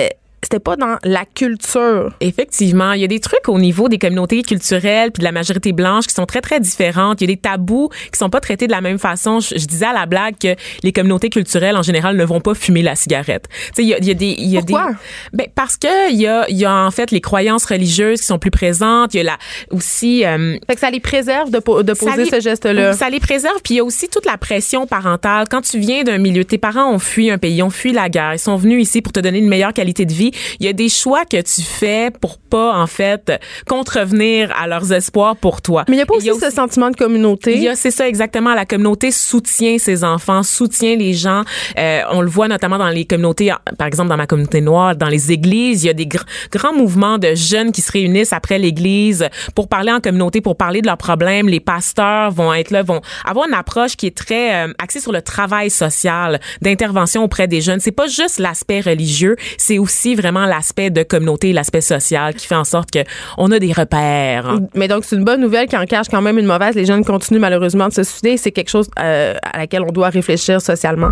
c'était 0.43 0.59
pas 0.59 0.75
dans 0.75 0.97
la 1.03 1.23
culture. 1.25 2.11
Effectivement, 2.19 2.93
il 2.93 3.01
y 3.01 3.03
a 3.03 3.07
des 3.07 3.19
trucs 3.19 3.47
au 3.47 3.59
niveau 3.59 3.89
des 3.89 3.97
communautés 3.99 4.41
culturelles 4.41 5.11
puis 5.11 5.19
de 5.21 5.23
la 5.25 5.31
majorité 5.31 5.71
blanche 5.71 6.07
qui 6.07 6.13
sont 6.13 6.25
très 6.25 6.41
très 6.41 6.59
différentes. 6.59 7.21
Il 7.21 7.29
y 7.29 7.31
a 7.31 7.35
des 7.35 7.39
tabous 7.41 7.89
qui 8.11 8.17
sont 8.17 8.29
pas 8.29 8.39
traités 8.39 8.65
de 8.67 8.71
la 8.71 8.81
même 8.81 8.97
façon. 8.99 9.39
Je, 9.39 9.57
je 9.57 9.65
disais 9.65 9.85
à 9.85 9.93
la 9.93 10.05
blague 10.05 10.35
que 10.41 10.55
les 10.83 10.91
communautés 10.91 11.29
culturelles 11.29 11.77
en 11.77 11.83
général 11.83 12.15
ne 12.17 12.25
vont 12.25 12.39
pas 12.41 12.53
fumer 12.55 12.81
la 12.81 12.95
cigarette. 12.95 13.47
Tu 13.49 13.57
sais, 13.75 13.83
il 13.83 13.89
y 13.89 13.93
a, 13.93 13.97
il 13.99 14.05
y 14.05 14.11
a 14.11 14.13
des, 14.13 14.35
il 14.37 14.47
y 14.49 14.57
a 14.57 14.61
Pourquoi? 14.61 14.91
des, 14.91 14.97
ben 15.33 15.47
parce 15.53 15.77
que 15.77 16.11
il 16.11 16.19
y 16.19 16.27
a, 16.27 16.45
il 16.49 16.57
y 16.57 16.65
a 16.65 16.73
en 16.85 16.91
fait 16.91 17.11
les 17.11 17.21
croyances 17.21 17.65
religieuses 17.65 18.19
qui 18.21 18.25
sont 18.27 18.39
plus 18.39 18.51
présentes. 18.51 19.13
Il 19.13 19.17
y 19.17 19.19
a 19.21 19.23
la 19.23 19.37
aussi 19.69 20.25
euh, 20.25 20.57
Fait 20.67 20.75
que 20.75 20.79
ça 20.81 20.89
les 20.89 20.99
préserve 20.99 21.51
de, 21.51 21.59
po- 21.59 21.83
de 21.83 21.93
ça 21.93 22.05
poser 22.05 22.23
les- 22.25 22.29
ce 22.29 22.39
geste-là. 22.39 22.93
Ça 22.93 23.09
les 23.09 23.19
préserve. 23.19 23.57
Puis 23.63 23.75
il 23.75 23.77
y 23.77 23.79
a 23.79 23.83
aussi 23.83 24.07
toute 24.09 24.25
la 24.25 24.37
pression 24.37 24.87
parentale. 24.87 25.45
Quand 25.49 25.61
tu 25.61 25.79
viens 25.79 26.03
d'un 26.03 26.17
milieu, 26.17 26.43
tes 26.45 26.57
parents 26.57 26.91
ont 26.91 26.99
fui 26.99 27.29
un 27.29 27.37
pays, 27.37 27.61
ont 27.61 27.69
fui 27.69 27.91
la 27.91 28.09
guerre, 28.09 28.33
ils 28.33 28.39
sont 28.39 28.55
venus 28.55 28.81
ici 28.81 29.01
pour 29.01 29.13
te 29.13 29.19
donner 29.19 29.39
une 29.39 29.47
meilleure 29.47 29.73
qualité 29.73 30.05
de 30.05 30.13
vie. 30.31 30.57
Il 30.59 30.65
y 30.65 30.69
a 30.69 30.73
des 30.73 30.89
choix 30.89 31.25
que 31.25 31.41
tu 31.41 31.61
fais 31.61 32.11
pour 32.11 32.37
pas, 32.37 32.77
en 32.77 32.87
fait, 32.87 33.31
contrevenir 33.67 34.53
à 34.61 34.67
leurs 34.67 34.91
espoirs 34.91 35.35
pour 35.35 35.61
toi. 35.61 35.85
Mais 35.87 35.95
il 35.95 35.97
n'y 35.97 36.03
a 36.03 36.05
pas 36.05 36.15
aussi, 36.15 36.29
ce 36.39 36.49
sentiment 36.49 36.89
de 36.89 36.95
communauté. 36.95 37.55
il 37.55 37.63
y 37.63 37.67
a, 37.67 37.75
c'est 37.75 37.91
ça 37.91 38.07
exactement. 38.07 38.53
La 38.53 38.65
communauté 38.65 39.11
soutient 39.11 39.77
ses 39.77 40.03
enfants, 40.03 40.43
soutient 40.43 40.95
les 40.95 41.13
gens. 41.13 41.43
Euh, 41.77 42.01
on 42.11 42.21
le 42.21 42.29
voit 42.29 42.47
notamment 42.47 42.77
dans 42.77 42.89
les 42.89 43.05
communautés, 43.05 43.51
par 43.77 43.87
exemple 43.87 44.09
dans 44.09 44.17
ma 44.17 44.27
communauté 44.27 44.61
noire, 44.61 44.95
dans 44.95 45.07
les 45.07 45.31
églises, 45.31 45.83
il 45.83 45.87
y 45.87 45.89
a 45.89 45.93
des 45.93 46.05
gr- 46.05 46.25
grands 46.51 46.73
mouvements 46.73 47.17
de 47.17 47.33
jeunes 47.35 47.71
qui 47.71 47.81
se 47.81 47.91
réunissent 47.91 48.33
après 48.33 48.59
l'église 48.59 49.27
pour 49.55 49.67
parler 49.67 49.91
en 49.91 49.99
communauté, 49.99 50.41
pour 50.41 50.57
parler 50.57 50.81
de 50.81 50.87
leurs 50.87 50.97
problèmes. 50.97 51.47
Les 51.47 51.59
pasteurs 51.59 52.31
vont 52.31 52.53
être 52.53 52.71
là, 52.71 52.83
vont 52.83 53.01
avoir 53.25 53.47
une 53.47 53.53
approche 53.53 53.95
qui 53.95 54.07
est 54.07 54.17
très 54.17 54.67
euh, 54.67 54.73
axée 54.79 54.99
sur 54.99 55.11
le 55.11 55.21
travail 55.21 55.69
social, 55.69 56.39
d'intervention 56.61 57.23
auprès 57.23 57.47
des 57.47 57.61
jeunes. 57.61 57.79
C'est 57.79 57.91
pas 57.91 58.07
juste 58.07 58.39
l'aspect 58.39 58.81
religieux, 58.81 59.35
c'est 59.57 59.77
aussi 59.77 60.15
vraiment 60.21 60.45
l'aspect 60.45 60.89
de 60.89 61.03
communauté, 61.03 61.53
l'aspect 61.53 61.81
social 61.81 62.33
qui 62.33 62.47
fait 62.47 62.55
en 62.55 62.63
sorte 62.63 62.91
que 62.91 62.99
on 63.37 63.51
a 63.51 63.59
des 63.59 63.73
repères. 63.73 64.59
Mais 64.75 64.87
donc, 64.87 65.03
c'est 65.05 65.15
une 65.15 65.23
bonne 65.23 65.41
nouvelle 65.41 65.67
qui 65.67 65.77
en 65.77 65.85
cache 65.85 66.07
quand 66.09 66.21
même 66.21 66.37
une 66.37 66.45
mauvaise. 66.45 66.75
Les 66.75 66.85
jeunes 66.85 67.03
continuent 67.03 67.39
malheureusement 67.39 67.87
de 67.87 67.93
se 67.93 68.03
suicider. 68.03 68.37
C'est 68.37 68.51
quelque 68.51 68.69
chose 68.69 68.89
euh, 68.99 69.33
à 69.41 69.57
laquelle 69.59 69.83
on 69.83 69.91
doit 69.91 70.09
réfléchir 70.09 70.61
socialement. 70.61 71.11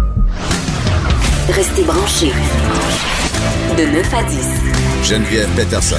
Restez 1.50 1.84
branchés. 1.84 2.34
De 3.78 3.84
9 3.84 4.14
à 4.14 4.24
10. 4.24 5.10
Geneviève 5.10 5.50
Peterson. 5.56 5.96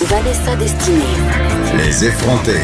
Vanessa 0.00 0.56
Destinée. 0.56 1.00
Les 1.76 2.04
effrontés. 2.04 2.60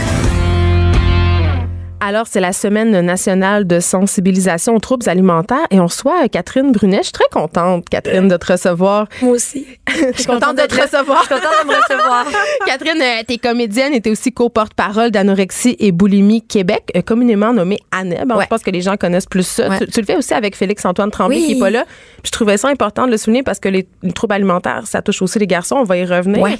Alors, 2.05 2.27
c'est 2.27 2.41
la 2.41 2.53
semaine 2.53 3.01
nationale 3.03 3.65
de 3.65 3.79
sensibilisation 3.79 4.75
aux 4.75 4.81
troubles 4.81 5.09
alimentaires 5.09 5.69
et 5.71 5.79
on 5.79 5.87
reçoit 5.87 6.25
euh, 6.25 6.27
Catherine 6.27 6.73
Brunet. 6.73 6.97
Je 6.99 7.03
suis 7.05 7.13
très 7.13 7.29
contente, 7.31 7.89
Catherine, 7.89 8.27
de 8.27 8.37
te 8.37 8.51
recevoir. 8.51 9.07
Moi 9.23 9.35
aussi. 9.35 9.65
Je 9.89 10.17
suis 10.17 10.27
contente 10.27 10.57
de 10.57 10.67
te 10.67 10.81
recevoir. 10.83 11.21
Je 11.23 11.27
suis 11.27 11.35
contente 11.37 11.63
de 11.63 11.69
me 11.69 11.77
recevoir. 11.77 12.27
Catherine, 12.67 13.01
euh, 13.01 13.23
t'es 13.25 13.39
comédienne 13.39 13.95
et 13.95 14.01
t'es 14.01 14.11
aussi 14.11 14.33
co-porte-parole 14.33 15.13
d'Anorexie 15.13 15.77
et 15.79 15.93
Boulimie 15.93 16.43
Québec, 16.43 16.91
euh, 16.97 17.03
communément 17.03 17.53
nommée 17.53 17.79
ANEB. 17.93 18.33
Ouais. 18.33 18.43
Je 18.43 18.49
pense 18.49 18.65
que 18.65 18.73
les 18.73 18.81
gens 18.81 18.97
connaissent 18.97 19.27
plus 19.27 19.47
ça. 19.47 19.69
Ouais. 19.69 19.79
Tu, 19.79 19.87
tu 19.87 20.01
le 20.01 20.07
fais 20.07 20.17
aussi 20.17 20.35
avec 20.35 20.57
Félix-Antoine 20.57 21.13
Tremblay 21.13 21.37
Oui. 21.37 21.47
qui 21.47 21.53
est 21.53 21.61
pas 21.61 21.71
là. 21.71 21.85
Puis 21.85 22.23
je 22.27 22.33
trouvais 22.33 22.57
ça 22.57 22.67
important 22.67 23.07
de 23.07 23.13
le 23.13 23.17
souligner 23.17 23.45
parce 23.45 23.61
que 23.61 23.69
les, 23.69 23.87
les 24.03 24.13
troubles 24.13 24.35
alimentaires, 24.35 24.89
ça 24.89 25.03
touche 25.03 25.23
aussi 25.23 25.39
les 25.39 25.47
garçons. 25.47 25.77
On 25.77 25.85
va 25.85 25.97
y 25.99 26.05
revenir. 26.05 26.43
Ouais. 26.43 26.59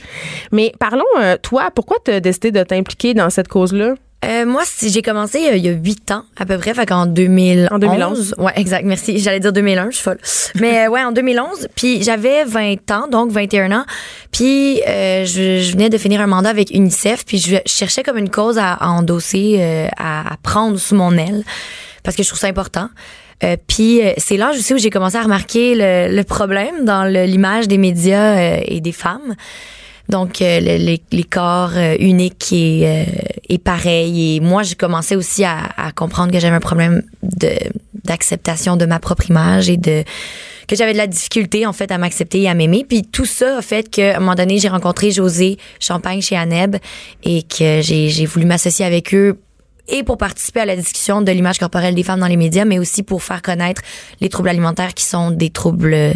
Mais 0.53 0.73
parlons, 0.79 1.03
toi, 1.43 1.73
pourquoi 1.75 1.97
tu 2.05 2.13
as 2.13 2.21
décidé 2.21 2.53
de 2.53 2.63
t'impliquer 2.63 3.15
dans 3.15 3.29
cette 3.29 3.49
cause-là? 3.49 3.95
Euh, 4.25 4.47
moi, 4.47 4.63
si 4.65 4.91
j'ai 4.91 5.03
commencé 5.03 5.39
euh, 5.49 5.57
il 5.57 5.65
y 5.65 5.69
a 5.69 5.73
huit 5.73 6.11
ans 6.13 6.25
à 6.37 6.47
peu 6.47 6.57
près, 6.57 6.75
fait 6.75 6.87
qu'en 6.87 7.07
2011. 7.07 7.69
En 7.73 7.79
2011. 7.79 8.35
Ouais, 8.39 8.53
exact. 8.57 8.85
Merci. 8.85 9.19
J'allais 9.19 9.41
dire 9.41 9.53
2001, 9.53 9.91
je 9.91 9.97
suis 9.97 10.05
folle. 10.05 10.19
Mais 10.61 10.87
euh, 10.87 10.91
ouais, 10.91 11.03
en 11.03 11.13
2011. 11.13 11.69
Puis 11.75 12.03
j'avais 12.03 12.45
20 12.45 12.91
ans, 12.93 13.09
donc 13.09 13.33
21 13.33 13.73
ans. 13.73 13.85
Puis 14.31 14.81
euh, 14.87 15.25
je, 15.25 15.61
je 15.61 15.73
venais 15.73 15.91
de 15.91 15.99
finir 15.99 16.21
un 16.21 16.29
mandat 16.29 16.51
avec 16.51 16.71
UNICEF. 16.71 17.25
Puis 17.25 17.39
je 17.39 17.57
cherchais 17.67 18.03
comme 18.03 18.19
une 18.19 18.31
cause 18.31 18.59
à, 18.59 18.75
à 18.75 18.89
endosser, 18.89 19.57
euh, 19.59 19.89
à, 19.97 20.35
à 20.35 20.37
prendre 20.37 20.79
sous 20.79 20.95
mon 20.95 21.17
aile, 21.17 21.43
parce 22.05 22.17
que 22.17 22.23
je 22.23 22.29
trouve 22.29 22.39
ça 22.41 22.47
important. 22.47 22.89
Euh, 23.45 23.57
puis 23.67 24.03
euh, 24.03 24.13
c'est 24.19 24.37
là 24.37 24.51
aussi 24.51 24.73
où 24.75 24.79
j'ai 24.79 24.91
commencé 24.91 25.17
à 25.17 25.23
remarquer 25.23 25.75
le, 25.75 26.15
le 26.15 26.25
problème 26.25 26.85
dans 26.85 27.05
l'image 27.05 27.67
des 27.67 27.79
médias 27.79 28.37
euh, 28.37 28.61
et 28.65 28.81
des 28.81 28.93
femmes. 28.93 29.35
Donc 30.09 30.43
euh, 30.43 30.61
le- 30.61 30.99
les, 31.11 31.25
corps 31.25 31.73
euh, 31.77 31.97
uniques 31.99 32.53
et, 32.53 32.83
euh, 32.85 33.05
et 33.49 33.59
pareils. 33.59 34.37
Et 34.37 34.41
moi, 34.41 34.63
j'ai 34.63 34.75
commencé 34.75 35.17
aussi 35.17 35.45
à, 35.45 35.69
comprendre 35.95 36.33
que 36.33 36.39
j'avais 36.39 36.57
un 36.57 36.61
problème 36.61 37.03
d'acceptation 38.05 38.77
de 38.77 38.85
ma 38.87 38.99
propre 38.99 39.31
image 39.31 39.69
et 39.71 39.77
de 39.77 40.05
que 40.69 40.77
j'avais 40.77 40.93
de 40.93 40.99
la 40.99 41.07
difficulté 41.07 41.67
en 41.67 41.73
fait 41.73 41.91
à 41.91 41.99
m'accepter 41.99 42.43
et 42.43 42.49
à 42.49 42.55
m'aimer. 42.55 42.85
Puis 42.89 43.03
tout 43.03 43.25
ça 43.25 43.59
a 43.59 43.63
fait 43.63 43.91
qu'à 43.91 44.17
un 44.17 44.21
moment 44.21 44.35
donné, 44.35 44.59
j'ai 44.59 44.69
rencontré 44.69 45.11
José 45.11 45.59
Champagne 45.81 46.21
chez 46.21 46.37
Aneb 46.37 46.77
et 47.25 47.43
que 47.43 47.81
j'ai 47.83 48.27
voulu 48.27 48.47
m'associer 48.47 48.85
avec 48.85 49.15
eux 49.15 49.39
et 49.89 50.05
pour 50.05 50.17
participer 50.17 50.61
à 50.61 50.65
la 50.65 50.77
discussion 50.77 51.21
de 51.23 51.33
l'image 51.33 51.59
corporelle 51.59 51.95
des 51.95 52.05
femmes 52.05 52.21
dans 52.21 52.27
les 52.29 52.37
médias, 52.37 52.65
mais 52.65 52.79
aussi 52.79 53.03
pour 53.03 53.23
faire 53.23 53.43
connaître 53.43 53.83
les 54.21 54.29
troubles 54.29 54.49
alimentaires 54.49 54.95
qui 54.95 55.05
sont 55.05 55.31
des 55.33 55.51
troubles 55.51 56.13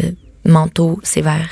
mentaux 0.47 0.99
sévères. 1.03 1.49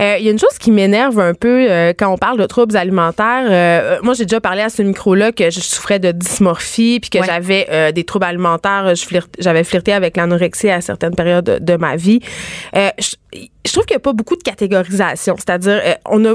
Euh, 0.00 0.16
Il 0.18 0.24
y 0.24 0.28
a 0.28 0.32
une 0.32 0.38
chose 0.38 0.58
qui 0.58 0.70
m'énerve 0.72 1.20
un 1.20 1.34
peu 1.34 1.70
euh, 1.70 1.92
quand 1.96 2.12
on 2.12 2.16
parle 2.18 2.38
de 2.38 2.46
troubles 2.46 2.76
alimentaires. 2.76 3.46
Euh, 3.48 3.98
moi, 4.02 4.14
j'ai 4.14 4.24
déjà 4.24 4.40
parlé 4.40 4.62
à 4.62 4.68
ce 4.70 4.82
micro-là 4.82 5.30
que 5.32 5.50
je 5.50 5.60
souffrais 5.60 5.98
de 6.00 6.10
dysmorphie 6.12 6.98
puis 7.00 7.10
que 7.10 7.18
Ouais. 7.18 7.26
j'avais 7.26 7.66
j'avais 7.68 7.92
des 7.92 8.04
troubles 8.04 8.24
alimentaires. 8.24 8.92
J'avais 9.38 9.64
flirté 9.64 9.92
avec 9.92 10.16
l'anorexie 10.16 10.70
à 10.70 10.80
certaines 10.80 11.14
périodes 11.14 11.44
de, 11.44 11.58
de 11.58 11.76
ma 11.76 11.96
vie. 11.96 12.20
Euh, 12.74 12.88
je, 12.98 13.16
je 13.66 13.72
trouve 13.72 13.84
qu'il 13.84 13.94
n'y 13.94 13.98
a 13.98 14.00
pas 14.00 14.12
beaucoup 14.12 14.36
de 14.36 14.42
catégorisation. 14.42 15.36
C'est-à-dire, 15.36 15.80
euh, 15.84 15.94
on 16.08 16.24
a 16.24 16.34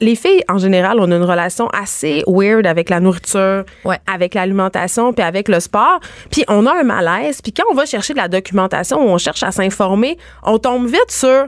les 0.00 0.14
filles, 0.16 0.42
en 0.48 0.58
général, 0.58 0.98
on 1.00 1.10
a 1.12 1.16
une 1.16 1.22
relation 1.24 1.68
assez 1.68 2.22
weird 2.26 2.66
avec 2.66 2.88
la 2.90 3.00
nourriture, 3.00 3.64
Ouais. 3.84 3.98
avec 4.12 4.34
l'alimentation, 4.34 5.12
puis 5.12 5.22
avec 5.24 5.48
le 5.48 5.60
sport. 5.60 6.00
Puis 6.30 6.44
on 6.48 6.64
a 6.66 6.72
un 6.80 6.84
malaise. 6.84 7.40
Puis 7.42 7.52
quand 7.52 7.64
on 7.70 7.74
va 7.74 7.84
chercher 7.86 8.12
de 8.14 8.18
la 8.18 8.28
documentation, 8.28 8.98
on 8.98 9.18
cherche 9.18 9.42
à 9.42 9.50
s'informer, 9.52 10.16
on 10.42 10.58
tombe 10.58 10.86
vite 10.86 11.10
sur 11.10 11.46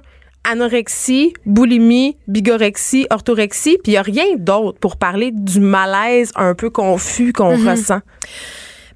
anorexie, 0.48 1.32
boulimie, 1.44 2.16
bigorexie, 2.28 3.06
orthorexie, 3.10 3.78
puis 3.82 3.92
il 3.92 3.94
n'y 3.94 3.96
a 3.98 4.02
rien 4.02 4.36
d'autre 4.36 4.78
pour 4.78 4.96
parler 4.96 5.30
du 5.32 5.58
malaise 5.60 6.30
un 6.36 6.54
peu 6.54 6.70
confus 6.70 7.32
qu'on 7.32 7.56
ressent. 7.68 8.00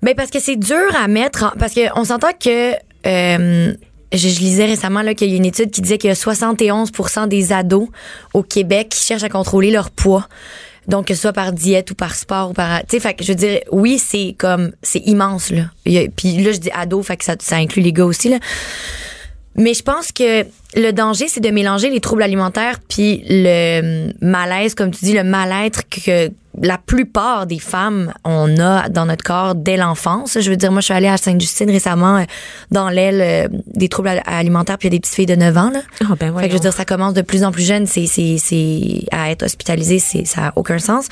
Ben 0.02 0.14
parce 0.14 0.30
que 0.30 0.38
c'est 0.38 0.56
dur 0.56 0.76
à 1.02 1.08
mettre 1.08 1.44
en- 1.44 1.58
parce 1.58 1.74
que 1.74 1.80
on 1.98 2.04
s'entend 2.04 2.30
que 2.38 2.72
euh, 3.06 3.72
je, 4.12 4.28
je 4.28 4.40
lisais 4.40 4.66
récemment 4.66 5.02
qu'il 5.14 5.30
y 5.30 5.34
a 5.34 5.36
une 5.36 5.44
étude 5.44 5.70
qui 5.70 5.80
disait 5.80 5.98
qu'il 5.98 6.08
y 6.08 6.12
a 6.12 6.14
71% 6.14 7.28
des 7.28 7.52
ados 7.52 7.88
au 8.34 8.42
Québec 8.42 8.90
qui 8.90 9.04
cherchent 9.04 9.22
à 9.22 9.28
contrôler 9.28 9.70
leur 9.70 9.90
poids. 9.90 10.28
Donc 10.88 11.06
que 11.06 11.14
ce 11.14 11.20
soit 11.20 11.32
par 11.32 11.52
diète 11.52 11.90
ou 11.90 11.94
par 11.94 12.14
sport 12.14 12.50
ou 12.50 12.52
par 12.52 12.80
tu 12.80 12.96
sais 12.96 13.00
fait 13.00 13.14
que 13.14 13.22
je 13.22 13.32
veux 13.32 13.36
dire 13.36 13.60
oui, 13.70 13.98
c'est 13.98 14.34
comme 14.38 14.72
c'est 14.82 15.00
immense 15.00 15.50
là. 15.50 15.70
Puis 15.84 16.38
là 16.38 16.52
je 16.52 16.58
dis 16.58 16.70
ados 16.72 17.06
fait 17.06 17.16
que 17.16 17.24
ça, 17.24 17.36
ça 17.38 17.56
inclut 17.56 17.82
les 17.82 17.92
gars 17.92 18.06
aussi 18.06 18.28
là. 18.28 18.38
Mais 19.60 19.74
je 19.74 19.82
pense 19.82 20.10
que 20.10 20.44
le 20.74 20.90
danger, 20.92 21.28
c'est 21.28 21.40
de 21.40 21.50
mélanger 21.50 21.90
les 21.90 22.00
troubles 22.00 22.22
alimentaires 22.22 22.78
puis 22.88 23.22
le 23.28 24.06
hum, 24.08 24.12
malaise, 24.22 24.74
comme 24.74 24.90
tu 24.90 25.04
dis, 25.04 25.12
le 25.12 25.24
mal-être 25.24 25.82
que 25.88 26.30
la 26.62 26.78
plupart 26.78 27.46
des 27.46 27.58
femmes, 27.58 28.12
on 28.24 28.58
a 28.58 28.88
dans 28.88 29.06
notre 29.06 29.22
corps 29.24 29.54
dès 29.54 29.76
l'enfance. 29.76 30.38
Je 30.40 30.50
veux 30.50 30.56
dire, 30.56 30.72
moi, 30.72 30.80
je 30.80 30.86
suis 30.86 30.94
allée 30.94 31.08
à 31.08 31.16
Sainte-Justine 31.16 31.70
récemment 31.70 32.18
euh, 32.18 32.24
dans 32.70 32.88
l'aile 32.88 33.20
euh, 33.20 33.48
des 33.66 33.88
troubles 33.88 34.08
al- 34.08 34.22
alimentaires, 34.26 34.76
puis 34.76 34.88
il 34.88 34.92
y 34.92 34.94
a 34.94 34.96
des 34.96 35.00
petites 35.00 35.14
filles 35.14 35.26
de 35.26 35.36
9 35.36 35.56
ans. 35.56 35.70
Là. 35.70 35.80
Ah, 36.02 36.14
ben 36.18 36.34
Fait 36.36 36.44
que 36.46 36.50
je 36.50 36.54
veux 36.54 36.60
dire, 36.60 36.72
ça 36.72 36.84
commence 36.84 37.14
de 37.14 37.22
plus 37.22 37.44
en 37.44 37.52
plus 37.52 37.62
jeune. 37.66 37.86
C'est, 37.86 38.06
c'est, 38.06 38.36
c'est 38.38 39.04
à 39.12 39.30
être 39.30 39.44
hospitalisé, 39.44 39.98
c'est, 40.00 40.24
ça 40.24 40.48
a 40.48 40.52
aucun 40.56 40.78
sens. 40.78 41.06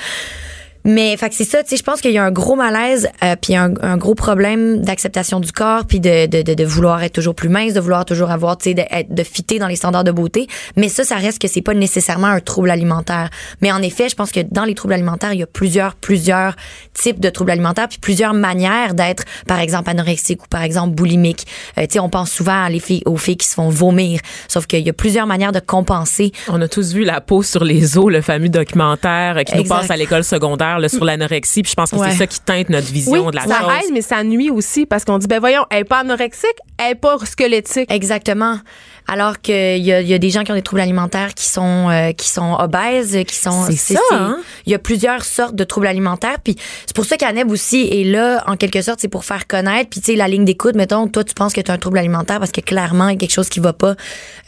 Mais 0.89 1.19
fait 1.19 1.29
que 1.29 1.35
c'est 1.35 1.45
ça, 1.45 1.63
tu 1.63 1.69
sais, 1.69 1.77
je 1.77 1.83
pense 1.83 2.01
qu'il 2.01 2.13
y 2.13 2.19
a 2.19 2.25
un 2.25 2.31
gros 2.31 2.57
malaise, 2.57 3.11
euh, 3.23 3.37
puis 3.41 3.55
un, 3.55 3.75
un 3.83 3.99
gros 3.99 4.15
problème 4.15 4.81
d'acceptation 4.81 5.39
du 5.39 5.53
corps, 5.53 5.85
puis 5.85 6.01
de, 6.01 6.25
de, 6.25 6.41
de, 6.41 6.55
de 6.55 6.65
vouloir 6.65 7.03
être 7.03 7.13
toujours 7.13 7.35
plus 7.35 7.51
mince, 7.51 7.75
de 7.75 7.81
vouloir 7.81 8.07
toujours 8.07 8.31
avoir, 8.31 8.57
tu 8.57 8.71
sais, 8.71 8.75
de, 8.75 8.83
de 9.15 9.23
fitter 9.23 9.59
dans 9.59 9.67
les 9.67 9.77
standards 9.77 10.05
de 10.05 10.13
beauté. 10.13 10.47
Mais 10.77 10.89
ça, 10.89 11.05
ça 11.05 11.17
reste 11.17 11.43
que 11.43 11.47
c'est 11.47 11.61
pas 11.61 11.75
nécessairement 11.75 12.29
un 12.29 12.41
trouble 12.41 12.71
alimentaire. 12.71 13.29
Mais 13.61 13.71
en 13.71 13.83
effet, 13.83 14.09
je 14.09 14.15
pense 14.15 14.33
que 14.33 14.41
dans 14.51 14.65
les 14.65 14.75
troubles 14.75 14.95
alimentaires, 14.95 15.35
il 15.35 15.41
y 15.41 15.43
a 15.43 15.47
plusieurs, 15.47 15.95
plusieurs 15.95 16.57
types 16.95 17.21
de 17.21 17.29
troubles 17.29 17.51
alimentaires, 17.51 17.89
puis 17.89 17.99
plusieurs 17.99 18.33
manières 18.33 18.95
d'être, 18.95 19.25
par 19.47 19.61
exemple, 19.61 19.91
anorexique 19.91 20.43
ou 20.43 20.49
par 20.49 20.63
exemple 20.63 20.95
boulimique. 20.95 21.47
Euh, 21.77 21.83
tu 21.83 21.95
sais, 21.95 22.01
on 22.01 22.09
pense 22.09 22.31
souvent 22.31 22.65
à 22.65 22.71
les 22.71 22.81
filles, 22.81 23.03
aux 23.05 23.19
filles 23.19 23.37
qui 23.37 23.47
se 23.47 23.55
font 23.55 23.69
vomir, 23.69 24.21
sauf 24.49 24.67
qu'il 24.67 24.87
y 24.87 24.89
a 24.89 24.95
plusieurs 24.95 25.27
manières 25.27 25.53
de 25.53 25.61
compenser. 25.61 26.33
On 26.49 26.63
a 26.63 26.69
tous 26.69 26.95
vu 26.95 27.05
la 27.05 27.21
peau 27.21 27.43
sur 27.43 27.63
les 27.63 27.99
os, 27.99 28.11
le 28.11 28.23
fameux 28.23 28.49
documentaire 28.49 29.45
qui 29.45 29.55
nous 29.55 29.65
passe 29.65 29.91
à 29.91 29.97
l'école 29.97 30.25
secondaire 30.25 30.78
là, 30.79 30.89
sur 30.89 31.05
l'anorexie. 31.05 31.63
Puis 31.63 31.71
je 31.71 31.75
pense 31.77 31.91
que 31.91 31.97
Ouais. 31.97 32.11
c'est 32.11 32.17
ça 32.19 32.27
qui 32.27 32.41
teinte 32.41 32.69
notre 32.71 32.91
vision 32.93 33.25
Oui, 33.27 33.31
de 33.31 33.37
la 33.37 33.43
ça 33.47 33.59
chose. 33.61 33.71
aide, 33.85 33.91
mais 33.93 34.03
ça 34.03 34.23
nuit 34.23 34.51
aussi 34.51 34.87
parce 34.87 35.05
qu'on 35.05 35.19
dit, 35.19 35.27
ben 35.27 35.41
voyons, 35.41 35.65
elle 35.71 35.79
n'est 35.79 35.85
pas 35.85 35.99
anorexique, 36.01 36.57
elle 36.79 36.89
n'est 36.89 36.95
pas 36.95 37.19
squelettique. 37.25 37.91
Exactement. 37.93 38.59
Alors 39.11 39.41
qu'il 39.41 39.79
y 39.79 39.91
a, 39.91 40.03
il 40.03 40.07
y 40.07 40.13
a 40.13 40.19
des 40.19 40.29
gens 40.29 40.45
qui 40.45 40.53
ont 40.53 40.55
des 40.55 40.61
troubles 40.61 40.83
alimentaires 40.83 41.33
qui 41.33 41.47
sont 41.47 41.89
euh, 41.89 42.13
qui 42.13 42.29
sont 42.29 42.55
obèses, 42.59 43.17
qui 43.27 43.35
sont 43.35 43.65
C'est 43.71 43.95
ça, 43.95 44.01
hein? 44.13 44.39
Il 44.67 44.73
y 44.73 44.75
a 44.75 44.79
plusieurs 44.79 45.25
sortes 45.25 45.55
de 45.55 45.65
troubles 45.65 45.87
alimentaires, 45.87 46.37
puis 46.45 46.57
c'est 46.85 46.95
pour 46.95 47.07
ça 47.07 47.17
qu'Aneb 47.17 47.51
aussi 47.51 47.89
est 47.91 48.05
là 48.05 48.45
en 48.47 48.57
quelque 48.57 48.83
sorte, 48.83 49.01
c'est 49.01 49.09
pour 49.09 49.25
faire 49.25 49.47
connaître. 49.47 49.89
Puis 49.89 50.01
tu 50.01 50.13
sais 50.13 50.17
la 50.17 50.29
ligne 50.29 50.45
d'écoute, 50.45 50.75
mettons, 50.75 51.09
toi 51.09 51.25
tu 51.25 51.33
penses 51.33 51.55
que 51.55 51.63
tu 51.63 51.71
as 51.71 51.75
un 51.75 51.79
trouble 51.79 51.97
alimentaire 51.97 52.39
parce 52.39 52.53
que 52.53 52.61
clairement 52.61 53.09
il 53.09 53.13
y 53.13 53.17
a 53.17 53.19
quelque 53.19 53.33
chose 53.33 53.49
qui 53.49 53.61
va 53.61 53.73
pas, 53.73 53.95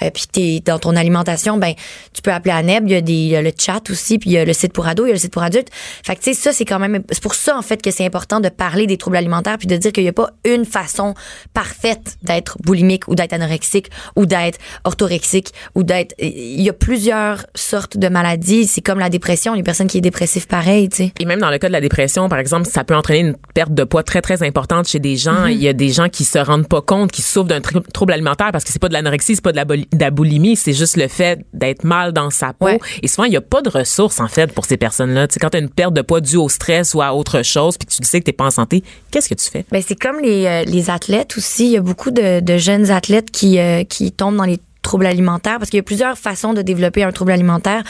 euh, 0.03 0.11
puis 0.11 0.25
t'es 0.31 0.63
dans 0.63 0.79
ton 0.79 0.95
alimentation, 0.95 1.57
ben 1.57 1.73
tu 2.13 2.21
peux 2.21 2.33
appeler 2.33 2.53
Aneb. 2.53 2.87
Il 2.87 2.93
y 2.93 2.97
a 2.97 3.01
des 3.01 3.13
y 3.13 3.37
a 3.37 3.41
le 3.41 3.53
chat 3.59 3.81
aussi, 3.89 4.19
puis 4.19 4.29
il 4.29 4.33
y 4.35 4.39
a 4.39 4.45
le 4.45 4.53
site 4.53 4.75
pour 4.75 4.87
ados, 4.87 5.07
il 5.07 5.09
y 5.09 5.13
a 5.13 5.15
le 5.15 5.21
site 5.21 5.33
pour 5.33 5.43
adultes. 5.43 5.69
Fait 6.05 6.17
que 6.17 6.21
tu 6.21 6.35
sais 6.35 6.39
ça 6.39 6.53
c'est 6.53 6.67
quand 6.67 6.79
même 6.79 7.03
c'est 7.11 7.23
pour 7.23 7.35
ça 7.35 7.57
en 7.57 7.63
fait 7.63 7.81
que 7.81 7.91
c'est 7.91 8.05
important 8.05 8.41
de 8.41 8.51
parler 8.51 8.87
des 8.87 8.99
troubles 8.99 9.17
alimentaires 9.17 9.57
puis 9.57 9.69
de 9.69 9.77
dire 9.79 9.91
qu'il 9.91 10.05
y 10.05 10.09
a 10.09 10.13
pas 10.13 10.29
une 10.45 10.67
façon 10.67 11.15
parfaite 11.55 12.19
d'être 12.23 12.59
boulimique 12.63 13.09
ou 13.09 13.15
d'être 13.15 13.33
anorexique 13.33 13.91
ou 14.17 14.27
d'être 14.27 14.50
orthorexique 14.85 15.53
ou 15.75 15.83
d'être 15.83 16.15
il 16.19 16.61
y 16.61 16.69
a 16.69 16.73
plusieurs 16.73 17.47
sortes 17.55 17.97
de 17.97 18.09
maladies, 18.09 18.67
c'est 18.67 18.81
comme 18.81 18.99
la 18.99 19.09
dépression, 19.09 19.55
les 19.55 19.63
personnes 19.63 19.87
qui 19.87 19.99
est 19.99 20.03
dépressive 20.03 20.47
pareil, 20.47 20.89
tu 20.89 20.97
sais. 20.97 21.13
Et 21.21 21.25
même 21.25 21.41
dans 21.41 21.51
le 21.51 21.59
cas 21.59 21.69
de 21.69 21.73
la 21.73 21.81
dépression, 21.81 22.29
par 22.29 22.39
exemple, 22.39 22.67
ça 22.67 22.85
peut 22.85 22.95
entraîner 22.97 23.21
une 23.21 23.37
perte 23.55 23.73
de 23.75 23.85
poids 23.85 24.03
très, 24.03 24.21
très 24.23 24.43
importante 24.43 24.89
chez 24.89 24.99
des 24.99 25.17
gens. 25.17 25.47
Mm-hmm. 25.47 25.53
Il 25.53 25.63
y 25.63 25.69
a 25.69 25.73
des 25.73 25.91
gens 25.91 26.09
qui 26.09 26.25
se 26.25 26.39
rendent 26.39 26.69
pas 26.69 26.83
compte, 26.83 27.13
qui 27.13 27.23
souffrent 27.23 27.49
d'un 27.49 27.61
trou- 27.61 27.81
trouble 27.81 28.13
alimentaire 28.13 28.51
parce 28.53 28.65
que 28.65 28.73
c'est 28.73 28.79
pas 28.81 28.89
de 28.89 28.95
l'anorexie, 28.95 29.37
c'est 29.37 29.45
pas 29.45 29.53
de 29.53 29.57
la, 29.57 29.65
boli- 29.65 29.89
de 29.93 30.01
la 30.01 30.11
boulimie, 30.11 30.57
c'est 30.57 30.73
juste 30.73 30.97
le 30.97 31.09
fait 31.09 31.45
d'être 31.53 31.85
mal 31.85 32.13
dans 32.13 32.31
sa 32.31 32.53
peau. 32.53 32.67
Ouais. 32.67 32.79
Et 33.03 33.09
souvent, 33.09 33.25
il 33.25 33.33
y 33.33 33.37
a 33.37 33.41
pas 33.41 33.63
de 33.63 33.69
ressources, 33.69 34.21
en 34.21 34.29
fait, 34.29 34.53
pour 34.53 34.65
ces 34.65 34.77
personnes-là. 34.77 35.29
Tu 35.29 35.35
sais, 35.35 35.41
quand 35.41 35.51
tu 35.51 35.57
as 35.57 35.61
une 35.61 35.71
perte 35.71 35.95
de 35.95 36.03
poids 36.03 36.21
due 36.21 36.37
au 36.37 36.49
stress 36.49 36.95
ou 36.95 37.03
à 37.03 37.15
autre 37.15 37.43
chose, 37.43 37.77
puis 37.79 37.87
que 37.87 37.93
tu 37.93 38.09
sais 38.09 38.21
que 38.21 38.25
t'es 38.25 38.33
pas 38.33 38.45
en 38.45 38.51
santé, 38.51 38.83
qu'est-ce 39.11 39.29
que 39.29 39.35
tu 39.35 39.49
fais? 39.49 39.65
Ben 39.71 39.83
c'est 39.87 39.99
comme 39.99 40.21
les, 40.21 40.47
euh, 40.47 40.65
les 40.65 40.91
athlètes 40.91 41.37
aussi. 41.37 41.67
Il 41.67 41.73
y 41.73 41.77
a 41.77 41.81
beaucoup 41.81 42.11
de, 42.11 42.41
de 42.41 42.57
jeunes 42.59 42.91
athlètes 42.91 43.31
qui, 43.31 43.59
euh, 43.59 43.85
qui 43.85 44.13
tombent 44.13 44.40
les 44.45 44.59
troubles 44.83 45.07
alimentaires 45.07 45.59
parce 45.59 45.71
qu'il 45.71 45.79
y 45.79 45.81
a 45.81 45.85
plusieurs 45.85 46.19
façons 46.19 46.55
de 46.55 46.63
développer 46.63 47.05
un 47.05 47.13
trouble 47.13 47.33
alimentaire, 47.33 47.83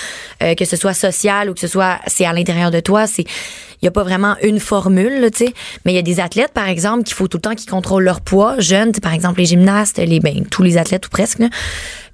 euh, 0.42 0.54
que 0.54 0.64
ce 0.64 0.76
soit 0.76 0.94
social 0.94 1.48
ou 1.48 1.54
que 1.54 1.60
ce 1.60 1.68
soit 1.68 1.98
c'est 2.06 2.24
à 2.24 2.32
l'intérieur 2.32 2.70
de 2.70 2.80
toi. 2.80 3.06
C'est 3.06 3.24
il 3.82 3.86
y 3.86 3.88
a 3.88 3.90
pas 3.90 4.02
vraiment 4.02 4.36
une 4.42 4.60
formule, 4.60 5.30
tu 5.30 5.46
sais. 5.46 5.54
Mais 5.84 5.92
il 5.92 5.96
y 5.96 5.98
a 5.98 6.02
des 6.02 6.20
athlètes, 6.20 6.52
par 6.52 6.68
exemple, 6.68 7.04
qu'il 7.04 7.14
faut 7.14 7.28
tout 7.28 7.38
le 7.38 7.42
temps 7.42 7.54
qu'ils 7.54 7.70
contrôlent 7.70 8.04
leur 8.04 8.20
poids. 8.20 8.56
Jeunes, 8.58 8.92
par 8.92 9.14
exemple, 9.14 9.40
les 9.40 9.46
gymnastes, 9.46 9.96
les, 9.96 10.20
ben, 10.20 10.44
tous 10.44 10.62
les 10.62 10.76
athlètes 10.76 11.06
ou 11.06 11.08
presque. 11.08 11.38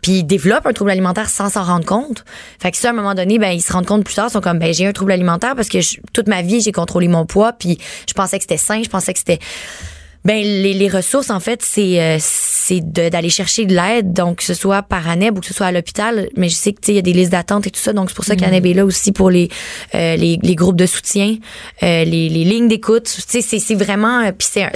Puis 0.01 0.12
ils 0.12 0.25
développent 0.25 0.66
un 0.66 0.72
trouble 0.72 0.92
alimentaire 0.92 1.29
sans 1.29 1.51
s'en 1.51 1.64
rendre 1.64 1.85
compte. 1.85 2.25
Fait 2.61 2.70
que 2.70 2.77
ça, 2.77 2.88
à 2.88 2.90
un 2.92 2.94
moment 2.94 3.14
donné, 3.14 3.40
ben, 3.40 3.51
ils 3.51 3.62
se 3.62 3.72
rendent 3.72 3.87
compte 3.87 4.05
plus 4.05 4.14
tard, 4.14 4.27
ils 4.29 4.33
sont 4.33 4.40
comme, 4.40 4.61
ben, 4.61 4.72
j'ai 4.72 4.87
un 4.87 4.92
trouble 4.92 5.11
alimentaire 5.11 5.57
parce 5.57 5.68
que 5.68 5.79
toute 6.12 6.29
ma 6.29 6.42
vie, 6.42 6.61
j'ai 6.61 6.70
contrôlé 6.70 7.09
mon 7.09 7.27
poids, 7.27 7.53
puis 7.53 7.79
je 8.09 8.14
pensais 8.14 8.38
que 8.38 8.44
c'était 8.44 8.59
sain, 8.59 8.83
je 8.85 8.88
pensais 8.88 9.12
que 9.12 9.18
c'était 9.18 9.40
ben 10.27 10.43
les, 10.43 10.75
les 10.75 10.89
ressources 10.89 11.31
en 11.31 11.41
fait 11.41 11.61
c'est 11.62 12.01
euh, 12.03 12.17
c'est 12.21 12.81
d'aller 12.81 13.31
chercher 13.31 13.65
de 13.65 13.75
l'aide 13.75 14.12
donc 14.12 14.39
que 14.39 14.45
ce 14.45 14.55
soit 14.55 14.83
par 14.83 15.09
ANEB 15.09 15.39
ou 15.39 15.41
que 15.41 15.47
ce 15.47 15.55
soit 15.55 15.67
à 15.67 15.73
l'hôpital. 15.73 16.29
Mais 16.37 16.49
je 16.49 16.57
sais 16.57 16.73
que 16.73 16.81
tu 16.81 16.87
sais 16.87 16.93
il 16.93 16.97
y 16.97 16.99
a 16.99 17.03
des 17.03 17.12
listes 17.12 17.31
d'attente 17.33 17.67
et 17.69 17.71
tout 17.71 17.81
ça 17.81 17.93
donc 17.93 18.11
c'est 18.11 18.17
pour 18.17 18.25
ça 18.25 18.35
qu'ANEB 18.35 18.67
est 18.67 18.75
là 18.75 18.85
aussi 18.85 19.12
pour 19.12 19.31
les 19.31 19.49
euh, 19.95 20.17
les, 20.17 20.39
les 20.43 20.55
groupes 20.57 20.77
de 20.77 20.87
soutien 20.87 21.37
euh, 21.85 22.05
les, 22.05 22.29
les 22.29 22.45
lignes 22.45 22.67
d'écoute. 22.69 23.05
Tu 23.05 23.21
sais 23.29 23.41
c'est 23.41 23.61
c'est 23.61 23.77
vraiment 23.77 24.21
euh, 24.25 24.33
puis 24.37 24.49
c'est 24.51 24.67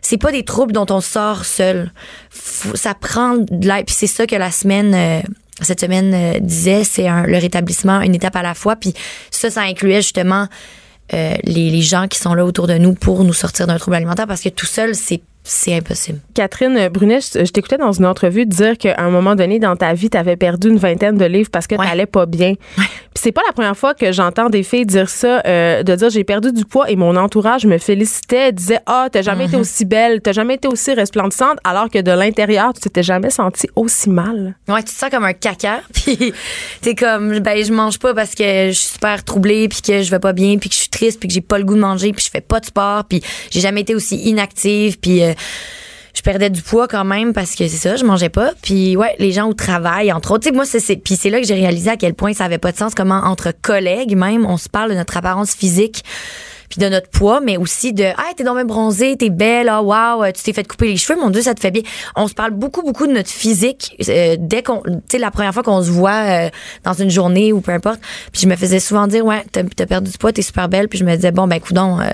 c'est- 0.00 0.18
pas 0.18 0.32
des 0.32 0.44
troubles 0.44 0.72
dont 0.72 0.86
on 0.90 1.00
sort 1.02 1.44
seul. 1.44 1.92
Faut- 2.30 2.76
ça 2.76 2.94
prend 2.94 3.36
de 3.36 3.68
l'aide 3.68 3.84
puis 3.86 3.94
c'est 3.98 4.06
ça 4.06 4.26
que 4.26 4.36
la 4.36 4.50
semaine 4.50 4.94
euh, 4.94 5.20
cette 5.60 5.80
semaine 5.80 6.40
disait 6.40 6.82
c'est 6.84 7.06
un- 7.08 7.26
le 7.26 7.36
rétablissement 7.38 8.00
une 8.00 8.14
étape 8.14 8.36
à 8.36 8.42
la 8.42 8.54
fois. 8.54 8.76
Puis 8.76 8.94
ça 9.30 9.50
ça 9.50 9.60
incluait 9.62 10.00
justement 10.02 10.48
euh, 11.12 11.34
les, 11.44 11.70
les 11.70 11.82
gens 11.82 12.08
qui 12.08 12.18
sont 12.18 12.34
là 12.34 12.44
autour 12.44 12.66
de 12.66 12.74
nous 12.74 12.94
pour 12.94 13.24
nous 13.24 13.32
sortir 13.32 13.66
d'un 13.66 13.78
trouble 13.78 13.96
alimentaire 13.96 14.26
parce 14.26 14.40
que 14.40 14.48
tout 14.48 14.66
seul, 14.66 14.94
c'est 14.94 15.20
c'est 15.46 15.74
impossible. 15.74 16.20
Catherine 16.32 16.88
Brunet, 16.88 17.20
je, 17.20 17.44
je 17.44 17.52
t'écoutais 17.52 17.76
dans 17.76 17.92
une 17.92 18.06
entrevue 18.06 18.46
dire 18.46 18.78
qu'à 18.78 18.94
un 18.98 19.10
moment 19.10 19.34
donné 19.36 19.58
dans 19.58 19.76
ta 19.76 19.92
vie, 19.92 20.08
tu 20.08 20.16
avais 20.16 20.36
perdu 20.36 20.68
une 20.70 20.78
vingtaine 20.78 21.18
de 21.18 21.24
livres 21.26 21.50
parce 21.52 21.66
que 21.66 21.74
Ouais. 21.74 21.86
t'allais 21.86 22.06
pas 22.06 22.24
bien. 22.26 22.54
Puis 22.76 23.22
c'est 23.22 23.32
pas 23.32 23.42
la 23.46 23.52
première 23.52 23.76
fois 23.76 23.92
que 23.94 24.10
j'entends 24.10 24.48
des 24.48 24.62
filles 24.62 24.86
dire 24.86 25.08
ça, 25.08 25.42
euh, 25.46 25.82
de 25.82 25.94
dire 25.94 26.08
j'ai 26.10 26.24
perdu 26.24 26.50
du 26.52 26.64
poids 26.64 26.90
et 26.90 26.96
mon 26.96 27.14
entourage 27.16 27.66
me 27.66 27.76
félicitait, 27.78 28.52
disait 28.52 28.80
ah 28.86 29.08
t'as 29.12 29.20
jamais 29.22 29.44
Mhm. 29.44 29.48
été 29.50 29.56
aussi 29.58 29.84
belle, 29.84 30.20
t'as 30.22 30.32
jamais 30.32 30.54
été 30.54 30.66
aussi 30.66 30.92
resplendissante, 30.94 31.58
alors 31.62 31.90
que 31.90 32.00
de 32.00 32.10
l'intérieur 32.10 32.72
tu 32.72 32.80
t'étais 32.80 33.02
jamais 33.02 33.30
sentie 33.30 33.68
aussi 33.76 34.08
mal. 34.10 34.56
Ouais, 34.66 34.82
tu 34.82 34.92
te 34.94 34.98
sens 34.98 35.10
comme 35.10 35.24
un 35.24 35.32
caca, 35.34 35.82
puis 35.92 36.32
t'es 36.80 36.94
comme 36.94 37.38
ben 37.40 37.62
je 37.64 37.72
mange 37.72 37.98
pas 37.98 38.14
parce 38.14 38.34
que 38.34 38.68
je 38.68 38.72
suis 38.72 38.88
super 38.94 39.22
troublée, 39.22 39.68
puis 39.68 39.82
que 39.82 40.02
je 40.02 40.10
vais 40.10 40.18
pas 40.18 40.32
bien, 40.32 40.56
puis 40.56 40.70
que 40.70 40.74
je 40.74 40.80
suis 40.80 40.88
triste, 40.88 41.20
puis 41.20 41.28
que 41.28 41.34
j'ai 41.34 41.40
pas 41.42 41.58
le 41.58 41.64
goût 41.64 41.74
de 41.74 41.80
manger, 41.80 42.12
puis 42.12 42.24
je 42.24 42.30
fais 42.30 42.40
pas 42.40 42.60
de 42.60 42.66
sport, 42.66 43.04
puis 43.04 43.22
j'ai 43.50 43.60
jamais 43.60 43.82
été 43.82 43.94
aussi 43.94 44.16
inactive, 44.16 44.98
puis 44.98 45.22
euh, 45.22 45.32
perdais 46.24 46.50
du 46.50 46.62
poids 46.62 46.88
quand 46.88 47.04
même 47.04 47.32
parce 47.32 47.54
que 47.54 47.68
c'est 47.68 47.76
ça, 47.76 47.96
je 47.96 48.04
mangeais 48.04 48.30
pas. 48.30 48.52
Puis 48.62 48.96
ouais, 48.96 49.14
les 49.18 49.30
gens 49.30 49.46
au 49.48 49.54
travail, 49.54 50.10
entre 50.10 50.32
autres, 50.32 50.50
moi 50.52 50.64
c'est 50.64 50.96
puis 50.96 51.16
c'est 51.16 51.30
là 51.30 51.40
que 51.40 51.46
j'ai 51.46 51.54
réalisé 51.54 51.90
à 51.90 51.96
quel 51.96 52.14
point 52.14 52.32
ça 52.32 52.46
avait 52.46 52.58
pas 52.58 52.72
de 52.72 52.76
sens 52.76 52.94
comment 52.94 53.20
entre 53.24 53.52
collègues 53.62 54.16
même, 54.16 54.46
on 54.46 54.56
se 54.56 54.68
parle 54.68 54.90
de 54.90 54.96
notre 54.96 55.16
apparence 55.16 55.54
physique 55.54 56.02
puis 56.70 56.80
de 56.80 56.88
notre 56.88 57.10
poids, 57.10 57.40
mais 57.40 57.58
aussi 57.58 57.92
de 57.92 58.04
ah 58.04 58.32
t'es 58.34 58.42
donc 58.42 58.56
bien 58.56 58.64
bronzée, 58.64 59.16
t'es 59.16 59.28
belle, 59.28 59.68
ah 59.68 59.82
wow, 59.82 60.24
tu 60.32 60.42
t'es 60.42 60.54
fait 60.54 60.66
couper 60.66 60.86
les 60.86 60.96
cheveux, 60.96 61.20
mon 61.20 61.28
dieu 61.28 61.42
ça 61.42 61.54
te 61.54 61.60
fait 61.60 61.70
bien. 61.70 61.82
On 62.16 62.26
se 62.26 62.34
parle 62.34 62.52
beaucoup 62.52 62.82
beaucoup 62.82 63.06
de 63.06 63.12
notre 63.12 63.30
physique 63.30 63.94
euh, 64.08 64.36
dès 64.38 64.62
qu'on, 64.62 64.80
tu 64.80 64.92
sais 65.10 65.18
la 65.18 65.30
première 65.30 65.52
fois 65.52 65.62
qu'on 65.62 65.82
se 65.82 65.90
voit 65.90 66.46
euh, 66.46 66.48
dans 66.84 66.94
une 66.94 67.10
journée 67.10 67.52
ou 67.52 67.60
peu 67.60 67.72
importe. 67.72 68.00
Puis 68.32 68.40
je 68.40 68.48
me 68.48 68.56
faisais 68.56 68.80
souvent 68.80 69.06
dire 69.06 69.26
ouais 69.26 69.44
t'as 69.52 69.60
as 69.60 69.86
perdu 69.86 70.10
du 70.10 70.16
poids, 70.16 70.32
t'es 70.32 70.42
super 70.42 70.70
belle, 70.70 70.88
puis 70.88 70.98
je 70.98 71.04
me 71.04 71.14
disais 71.14 71.32
bon 71.32 71.46
ben 71.46 71.60
coudon. 71.60 72.00
Euh, 72.00 72.08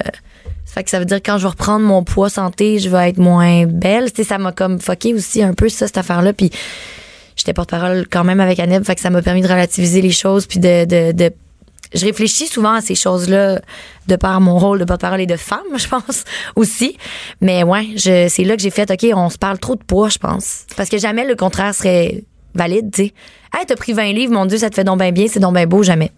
fait 0.72 0.84
que 0.84 0.90
ça 0.90 0.98
veut 0.98 1.04
dire 1.04 1.20
quand 1.24 1.38
je 1.38 1.42
vais 1.42 1.50
reprendre 1.50 1.84
mon 1.84 2.04
poids 2.04 2.30
santé, 2.30 2.78
je 2.78 2.88
vais 2.88 3.08
être 3.08 3.18
moins 3.18 3.66
belle. 3.66 4.12
Tu 4.12 4.22
sais, 4.22 4.28
ça 4.28 4.38
m'a 4.38 4.52
comme 4.52 4.80
fucké 4.80 5.14
aussi 5.14 5.42
un 5.42 5.52
peu 5.52 5.68
ça, 5.68 5.86
cette 5.86 5.98
affaire-là. 5.98 6.32
Puis 6.32 6.50
j'étais 7.36 7.52
porte-parole 7.52 8.06
quand 8.10 8.24
même 8.24 8.40
avec 8.40 8.58
Annette, 8.60 8.84
fait 8.84 8.94
que 8.94 9.00
ça 9.00 9.10
m'a 9.10 9.22
permis 9.22 9.42
de 9.42 9.48
relativiser 9.48 10.02
les 10.02 10.10
choses 10.10 10.46
puis 10.46 10.58
de, 10.58 10.84
de, 10.84 11.12
de 11.12 11.32
je 11.92 12.06
réfléchis 12.06 12.46
souvent 12.46 12.74
à 12.74 12.80
ces 12.80 12.94
choses-là 12.94 13.60
de 14.06 14.16
par 14.16 14.40
mon 14.40 14.58
rôle 14.58 14.78
de 14.78 14.84
porte-parole 14.84 15.20
et 15.20 15.26
de 15.26 15.36
femme, 15.36 15.60
je 15.76 15.88
pense 15.88 16.24
aussi. 16.56 16.96
Mais 17.40 17.62
ouais, 17.62 17.88
je, 17.96 18.28
c'est 18.28 18.44
là 18.44 18.56
que 18.56 18.62
j'ai 18.62 18.70
fait, 18.70 18.90
OK, 18.90 19.06
on 19.14 19.30
se 19.30 19.38
parle 19.38 19.58
trop 19.58 19.74
de 19.74 19.82
poids, 19.82 20.08
je 20.08 20.18
pense. 20.18 20.66
Parce 20.76 20.88
que 20.88 20.98
jamais 20.98 21.26
le 21.26 21.34
contraire 21.34 21.74
serait 21.74 22.22
valide, 22.54 22.90
tu 22.92 23.06
sais. 23.06 23.14
Hey, 23.52 23.66
t'as 23.66 23.74
pris 23.76 23.92
20 23.92 24.12
livres, 24.12 24.32
mon 24.32 24.46
Dieu, 24.46 24.58
ça 24.58 24.70
te 24.70 24.76
fait 24.76 24.84
donc 24.84 25.00
bien 25.00 25.10
bien, 25.10 25.26
c'est 25.28 25.40
donc 25.40 25.54
bien 25.54 25.66
beau, 25.66 25.82
jamais. 25.82 26.12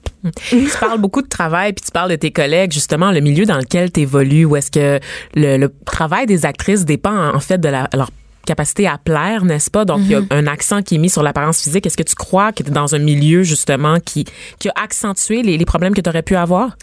Tu 0.49 0.68
parles 0.81 1.01
beaucoup 1.01 1.23
de 1.23 1.29
travail, 1.29 1.73
puis 1.73 1.85
tu 1.85 1.90
parles 1.90 2.11
de 2.11 2.16
tes 2.16 2.31
collègues, 2.31 2.73
justement, 2.73 3.11
le 3.11 3.21
milieu 3.21 3.47
dans 3.47 3.57
lequel 3.57 3.90
tu 3.90 4.01
évolues, 4.01 4.45
où 4.45 4.55
est-ce 4.57 4.71
que 4.71 5.01
le, 5.35 5.57
le 5.57 5.73
travail 5.87 6.27
des 6.27 6.45
actrices 6.45 6.85
dépend 6.85 7.35
en 7.35 7.40
fait 7.40 7.59
de 7.59 7.68
la, 7.68 7.88
leur 7.95 8.11
capacité 8.47 8.87
à 8.87 8.99
plaire, 8.99 9.45
n'est-ce 9.45 9.71
pas? 9.71 9.85
Donc, 9.85 10.01
il 10.01 10.11
y 10.11 10.14
a 10.14 10.23
un 10.31 10.47
accent 10.47 10.83
qui 10.83 10.97
est 10.97 10.99
mis 10.99 11.11
sur 11.11 11.23
l'apparence 11.23 11.62
physique. 11.62 11.87
Est-ce 11.87 11.97
que 11.97 12.03
tu 12.03 12.14
crois 12.14 12.53
que 12.53 12.62
tu 12.62 12.71
es 12.71 12.73
dans 12.73 12.95
un 12.95 12.99
milieu, 12.99 13.42
justement, 13.42 13.99
qui, 13.99 14.25
qui 14.59 14.68
a 14.68 14.75
accentué 14.83 15.42
les, 15.42 15.57
les 15.57 15.64
problèmes 15.64 15.95
que 15.95 16.01
tu 16.01 16.11
aurais 16.11 16.23
pu 16.23 16.37
avoir? 16.37 16.77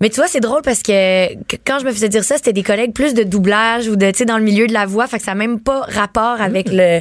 Mais 0.00 0.10
tu 0.10 0.16
vois, 0.16 0.26
c'est 0.26 0.40
drôle 0.40 0.62
parce 0.62 0.82
que, 0.82 1.34
que 1.44 1.56
quand 1.64 1.78
je 1.78 1.86
me 1.86 1.92
faisais 1.92 2.08
dire 2.08 2.24
ça, 2.24 2.36
c'était 2.36 2.52
des 2.52 2.62
collègues 2.62 2.92
plus 2.92 3.14
de 3.14 3.22
doublage 3.22 3.88
ou 3.88 3.96
de, 3.96 4.10
tu 4.10 4.18
sais, 4.18 4.24
dans 4.24 4.38
le 4.38 4.44
milieu 4.44 4.66
de 4.66 4.72
la 4.72 4.86
voix. 4.86 5.06
Fait 5.06 5.18
que 5.18 5.24
ça 5.24 5.32
n'a 5.32 5.36
même 5.36 5.60
pas 5.60 5.82
rapport 5.88 6.40
avec 6.40 6.68
le. 6.70 7.00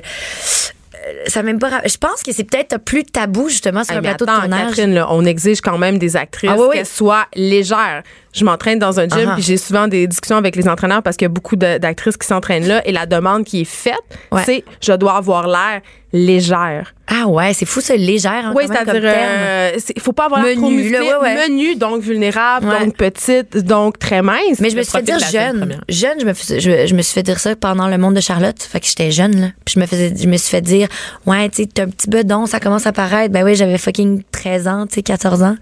Ça 1.28 1.44
même 1.44 1.60
pas. 1.60 1.82
Je 1.86 1.98
pense 1.98 2.24
que 2.24 2.32
c'est 2.32 2.44
peut-être 2.44 2.78
plus 2.80 3.04
tabou, 3.04 3.50
justement, 3.50 3.84
sur 3.84 3.94
Hey, 3.94 4.00
un 4.00 4.02
plateau 4.02 4.26
attends, 4.26 4.36
de 4.36 4.40
tournage. 4.42 4.70
Catherine, 4.70 4.94
là, 4.94 5.08
on 5.12 5.26
exige 5.26 5.62
quand 5.62 5.78
même 5.78 5.98
des 5.98 6.16
actrices 6.16 6.50
Ah 6.54 6.56
oui, 6.58 6.66
oui. 6.70 6.76
qu'elles 6.78 6.86
soient 6.86 7.26
légères. 7.36 8.04
Je 8.34 8.44
m'entraîne 8.46 8.80
dans 8.80 9.00
un 9.00 9.08
gym 9.08 9.28
Ah. 9.30 9.34
puis 9.36 9.44
j'ai 9.44 9.58
souvent 9.58 9.88
des 9.88 10.08
discussions 10.08 10.38
avec 10.38 10.56
les 10.56 10.68
entraîneurs 10.68 11.04
parce 11.04 11.16
qu'il 11.18 11.26
y 11.26 11.28
a 11.28 11.30
beaucoup 11.30 11.56
d'actrices 11.56 12.18
qui 12.18 12.28
s'entraînent 12.28 12.68
là 12.68 12.82
et 12.86 12.92
la 12.92 13.06
demande 13.06 13.44
qui 13.44 13.62
est 13.62 13.66
faite, 13.66 13.94
Ouais. 14.32 14.42
c'est 14.46 14.64
je 14.82 14.94
dois 14.94 15.16
avoir 15.18 15.48
l'air 15.48 15.82
légère. 16.12 16.94
Ah 17.08 17.28
ouais, 17.28 17.54
c'est 17.54 17.66
fou, 17.66 17.82
ça, 17.82 17.96
légère, 17.96 18.32
hein, 18.46 18.54
Oui, 18.56 18.64
c'est-à-dire, 18.68 19.02
terme. 19.02 19.04
euh, 19.06 19.72
il 19.96 20.02
faut 20.02 20.14
pas 20.14 20.26
avoir 20.26 20.44
l'air 20.44 20.56
trop 20.56 20.70
là, 20.70 20.76
musclé, 20.76 21.00
ouais, 21.00 21.16
ouais. 21.22 21.48
menu, 21.50 21.76
donc 21.76 22.02
vulnérable, 22.02 22.68
donc 22.68 22.96
petite, 22.96 23.58
donc 23.58 24.00
très 24.00 24.22
mince. 24.22 24.60
Mais 24.60 24.70
je 24.70 24.78
me 24.78 24.84
suis 24.84 24.92
fait 24.92 25.02
dire 25.02 25.20
jeune. 25.20 25.80
Jeune, 25.90 26.20
je 26.22 26.26
me, 26.26 26.34
je, 26.34 26.88
je 26.88 26.96
me 26.96 27.02
suis 27.02 27.14
fait 27.14 27.24
dire 27.24 27.40
ça 27.40 27.56
pendant 27.56 27.88
le 27.88 27.98
monde 27.98 28.14
de 28.14 28.22
Charlotte. 28.22 28.56
Fait 28.62 28.80
que 28.80 28.86
j'étais 28.86 29.12
jeune, 29.12 29.40
là. 29.42 29.48
Puis 29.66 29.74
je 29.76 29.80
me 29.80 29.86
faisais, 29.86 30.14
je 30.16 30.28
me 30.28 30.38
suis 30.38 30.50
fait 30.52 30.62
dire, 30.62 30.88
ouais, 31.26 31.50
tu 31.50 31.64
sais, 31.64 31.70
t'as 31.74 31.84
un 31.84 31.90
petit 31.90 32.10
bedon, 32.10 32.46
ça 32.46 32.60
commence 32.60 32.86
à 32.88 32.94
paraître. 32.94 33.34
Ben 33.34 33.44
oui, 33.44 33.56
j'avais 33.56 33.78
fucking 33.78 34.24
13 34.32 34.68
ans, 34.68 34.86
tu 34.88 34.96
sais, 34.96 35.04
14 35.04 35.44
ans. 35.44 35.56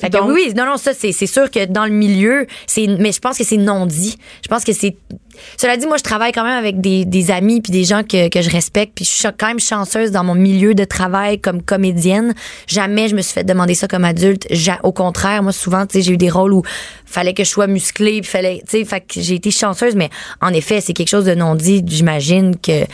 Fait 0.00 0.08
que 0.08 0.16
Donc- 0.16 0.28
oui, 0.28 0.44
oui, 0.48 0.54
non, 0.54 0.64
non, 0.64 0.76
ça, 0.76 0.92
c'est, 0.94 1.12
c'est 1.12 1.26
sûr 1.26 1.50
que 1.50 1.66
dans 1.66 1.84
le 1.84 1.90
milieu, 1.92 2.46
c'est, 2.66 2.86
mais 2.86 3.12
je 3.12 3.18
pense 3.20 3.36
que 3.36 3.44
c'est 3.44 3.56
non 3.58 3.86
dit. 3.86 4.16
Je 4.42 4.48
pense 4.48 4.64
que 4.64 4.72
c'est, 4.72 4.96
cela 5.56 5.76
dit, 5.76 5.86
moi, 5.86 5.96
je 5.98 6.02
travaille 6.02 6.32
quand 6.32 6.44
même 6.44 6.58
avec 6.58 6.80
des, 6.80 7.04
des 7.04 7.30
amis 7.30 7.60
puis 7.60 7.70
des 7.70 7.84
gens 7.84 8.02
que, 8.02 8.28
que 8.28 8.40
je 8.42 8.50
respecte 8.50 8.94
puis 8.94 9.04
je 9.04 9.10
suis 9.10 9.28
quand 9.38 9.48
même 9.48 9.60
chanceuse 9.60 10.10
dans 10.10 10.24
mon 10.24 10.34
milieu 10.34 10.74
de 10.74 10.84
travail 10.84 11.40
comme 11.40 11.62
comédienne. 11.62 12.34
Jamais 12.66 13.08
je 13.08 13.14
me 13.14 13.22
suis 13.22 13.34
fait 13.34 13.44
demander 13.44 13.74
ça 13.74 13.88
comme 13.88 14.04
adulte. 14.04 14.46
Au 14.82 14.92
contraire, 14.92 15.42
moi, 15.42 15.52
souvent, 15.52 15.86
tu 15.86 15.98
sais, 15.98 16.02
j'ai 16.02 16.12
eu 16.12 16.16
des 16.16 16.30
rôles 16.30 16.52
où 16.52 16.62
fallait 17.04 17.34
que 17.34 17.44
je 17.44 17.48
sois 17.50 17.66
musclée 17.66 18.20
puis 18.20 18.30
fallait, 18.30 18.62
tu 18.68 18.78
sais, 18.78 18.84
fait 18.84 19.00
que 19.00 19.20
j'ai 19.20 19.34
été 19.34 19.50
chanceuse, 19.50 19.94
mais 19.96 20.10
en 20.40 20.52
effet, 20.52 20.80
c'est 20.80 20.92
quelque 20.92 21.08
chose 21.08 21.24
de 21.24 21.34
non 21.34 21.54
dit. 21.54 21.82
J'imagine 21.86 22.56
que, 22.56 22.84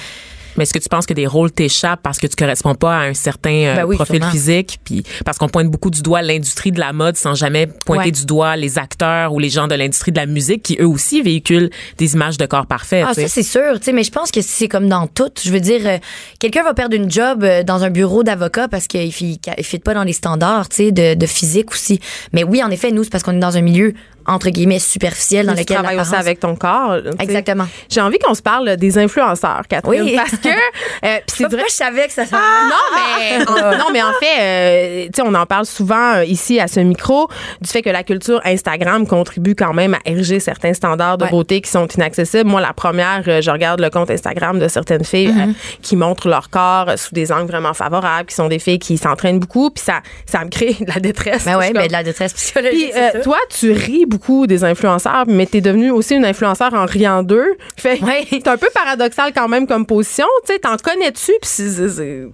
Mais 0.57 0.63
est-ce 0.65 0.73
que 0.75 0.79
tu 0.79 0.89
penses 0.89 1.07
que 1.07 1.15
des 1.15 1.27
rôles 1.27 1.51
t'échappent 1.53 2.01
parce 2.03 2.19
que 2.19 2.27
tu 2.27 2.37
corresponds 2.37 2.75
pas 2.75 2.97
à 2.97 3.01
un 3.03 3.15
certain 3.15 3.51
euh, 3.51 3.75
Ben 3.77 3.85
oui, 3.85 3.97
profil 3.97 4.17
sûrement. 4.17 4.31
physique, 4.31 4.79
puis 4.85 5.03
parce 5.25 5.39
qu'on 5.39 5.49
pointe 5.49 5.69
beaucoup 5.69 5.91
du 5.91 6.03
doigt 6.03 6.23
l'industrie 6.23 6.73
de 6.73 6.81
la 6.81 6.93
mode 6.93 7.17
sans 7.17 7.35
jamais 7.35 7.67
pointer 7.67 8.05
Ouais. 8.07 8.11
du 8.11 8.25
doigt 8.27 8.57
les 8.57 8.79
acteurs 8.79 9.33
ou 9.33 9.39
les 9.39 9.49
gens 9.51 9.67
de 9.69 9.75
l'industrie 9.75 10.13
de 10.13 10.19
la 10.19 10.27
musique 10.27 10.63
qui 10.63 10.77
eux 10.81 10.87
aussi 10.87 11.23
véhiculent 11.23 11.71
des 11.99 12.15
images 12.15 12.37
de 12.39 12.47
corps 12.47 12.67
parfaits. 12.67 13.05
Ah, 13.09 13.15
ça, 13.15 13.29
c'est 13.29 13.43
sûr, 13.43 13.79
tu 13.79 13.85
sais, 13.87 13.93
mais 13.93 14.03
je 14.05 14.11
pense 14.13 14.31
que 14.31 14.41
c'est 14.43 14.69
comme 14.69 14.89
dans 14.89 15.07
tout. 15.07 15.31
Je 15.43 15.51
veux 15.51 15.61
dire, 15.61 15.81
euh, 15.85 15.99
quelqu'un 16.39 16.63
va 16.63 16.75
perdre 16.75 16.95
une 16.97 17.11
job 17.11 17.43
euh, 17.45 17.63
dans 17.63 17.85
un 17.85 17.91
bureau 17.91 18.23
d'avocat 18.23 18.69
parce 18.69 18.87
qu'il 18.87 19.07
ne 19.07 19.63
fit 19.63 19.79
pas 19.79 19.95
dans 19.95 20.05
les 20.05 20.13
standards, 20.13 20.69
tu 20.69 20.77
sais, 20.77 20.93
de, 20.93 21.15
de 21.15 21.27
physique 21.27 21.71
aussi. 21.73 22.01
Mais 22.33 22.45
oui, 22.45 22.63
en 22.63 22.71
effet, 22.71 22.91
nous, 22.91 23.05
c'est 23.05 23.11
parce 23.11 23.23
qu'on 23.25 23.33
est 23.37 23.41
dans 23.41 23.57
un 23.57 23.63
milieu, 23.63 23.95
entre 24.27 24.51
guillemets, 24.51 24.79
superficiel 24.79 25.47
dans 25.47 25.55
tu 25.55 25.61
lequel 25.61 25.77
travailles 25.79 26.01
aussi 26.01 26.15
avec 26.15 26.41
ton 26.41 26.57
corps. 26.57 26.97
Exactement. 27.19 27.67
J'ai 27.89 28.01
envie 28.01 28.19
qu'on 28.19 28.35
se 28.35 28.43
parle 28.43 28.77
des 28.77 28.99
influenceurs, 28.99 29.63
Catherine, 29.69 30.03
Oui. 30.03 30.17
parce 30.17 30.33
que 30.41 30.49
euh, 31.07 31.19
c'est 31.27 31.45
vrai 31.51 31.65
je 31.69 31.75
savais 31.75 32.07
que 32.07 32.13
ça 32.13 32.27
s'en 32.27 32.37
non, 32.37 32.97
mais 32.97 33.45
en, 33.49 33.79
non, 33.79 33.85
mais 33.93 34.03
en 34.03 34.13
fait, 34.21 34.41
euh, 34.41 35.05
tu 35.07 35.11
sais, 35.17 35.23
on 35.23 35.35
en 35.35 35.47
parle 35.47 35.67
souvent 35.67 36.15
euh, 36.17 36.25
ici 36.25 36.59
à 36.61 36.69
ce 36.69 36.81
micro 36.81 37.29
du 37.61 37.69
fait 37.71 37.83
que 37.83 37.91
la 37.91 38.03
culture 38.03 38.41
Instagram 38.45 39.07
contribue 39.07 39.55
quand 39.55 39.73
même 39.73 39.95
à 39.95 39.99
ériger 40.07 40.41
certains 40.41 40.75
standards 40.75 41.19
de 41.19 41.25
Ouais. 41.25 41.31
beauté 41.31 41.61
qui 41.61 41.71
sont 41.71 41.87
inaccessibles. 41.87 42.49
Moi, 42.49 42.61
la 42.61 42.73
première, 42.73 43.23
euh, 43.27 43.41
je 43.41 43.51
regarde 43.51 43.81
le 43.81 43.91
compte 43.91 44.11
Instagram 44.11 44.59
de 44.59 44.69
certaines 44.69 45.05
filles 45.05 45.27
Mm-hmm. 45.27 45.49
euh, 45.51 45.53
qui 45.83 45.97
montrent 45.97 46.29
leur 46.29 46.51
corps 46.51 46.91
sous 46.97 47.15
des 47.15 47.33
angles 47.33 47.47
vraiment 47.51 47.75
favorables, 47.75 48.27
qui 48.29 48.35
sont 48.35 48.49
des 48.49 48.59
filles 48.59 48.79
qui 48.79 48.97
s'entraînent 48.99 49.39
beaucoup, 49.41 49.71
puis 49.71 49.83
ça, 49.85 50.01
ça 50.27 50.45
me 50.45 50.51
crée 50.51 50.75
de 50.79 50.87
la 50.93 51.01
détresse. 51.01 51.45
Ben 51.45 51.53
Je 51.55 51.59
ouais, 51.59 51.65
suis 51.67 51.75
ben 51.75 51.87
de 51.87 51.93
la 51.93 52.03
détresse 52.03 52.33
psychologique. 52.35 52.93
puis 53.13 53.23
toi, 53.23 53.39
tu 53.59 53.73
ris 53.73 54.05
beaucoup 54.07 54.16
des 54.47 54.65
influenceurs, 54.65 55.25
mais 55.27 55.47
t'es 55.47 55.61
devenue 55.61 55.91
aussi 55.91 56.15
une 56.15 56.25
influenceur 56.25 56.75
en 56.75 56.85
riant 56.85 57.23
d'eux. 57.23 57.57
Fait 57.77 58.03
Ouais. 58.03 58.27
c'est 58.31 58.49
un 58.49 58.57
peu 58.57 58.69
paradoxal 58.75 59.33
quand 59.35 59.49
même 59.49 59.67
comme 59.67 59.87
position. 59.87 60.27
Tu 60.47 60.53
sais, 60.53 60.59
t'en 60.59 60.77
connais-tu? 60.77 61.33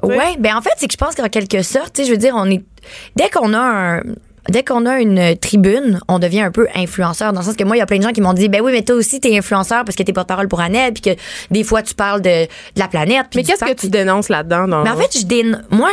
Ouais, 0.03 0.37
ben 0.39 0.57
en 0.57 0.63
fait, 0.63 0.73
c'est 0.77 0.87
que 0.87 0.93
je 0.93 0.99
pense 0.99 1.15
qu'en 1.15 1.29
quelque 1.29 1.63
sorte, 1.63 1.95
tu 1.95 2.03
sais, 2.03 2.09
je 2.09 2.13
veux 2.13 2.19
dire, 2.19 2.35
on 2.37 2.51
est 2.51 2.63
dès 3.17 3.29
qu'on 3.29 3.55
a 3.55 3.61
un 3.61 4.03
Dès 4.49 4.65
qu'on 4.65 4.87
a 4.87 5.01
une 5.01 5.37
tribune, 5.37 6.01
on 6.09 6.19
devient 6.19 6.41
un 6.41 6.51
peu 6.51 6.67
influenceur. 6.75 7.33
Dans 7.33 7.41
le 7.41 7.47
sens 7.47 7.55
que 7.55 7.63
moi, 7.63 7.77
il 7.77 7.79
y 7.79 7.83
a 7.83 7.87
plein 7.87 7.99
de 7.99 8.03
gens 8.03 8.11
qui 8.11 8.21
m'ont 8.21 8.33
dit, 8.33 8.49
ben 8.49 8.61
oui, 8.61 8.73
mais 8.73 8.83
toi 8.83 8.97
aussi, 8.97 9.21
t'es 9.21 9.37
influenceur 9.39 9.85
parce 9.85 9.95
que 9.95 10.03
t'es 10.03 10.13
porte-parole 10.13 10.49
pour 10.49 10.61
Annette, 10.61 11.01
puis 11.01 11.15
que 11.15 11.21
des 11.53 11.63
fois, 11.63 11.83
tu 11.83 11.95
parles 11.95 12.23
de, 12.23 12.47
de 12.47 12.49
la 12.77 12.89
planète. 12.89 13.27
puis 13.31 13.39
Mais 13.41 13.45
qu'est-ce 13.45 13.65
que 13.65 13.73
tu 13.73 13.89
dénonces 13.89 14.29
là-dedans? 14.29 14.67
Dans 14.67 14.83
Mais 14.83 14.91
en 14.91 14.97
fait, 14.97 15.17
je 15.17 15.77
moi, 15.77 15.91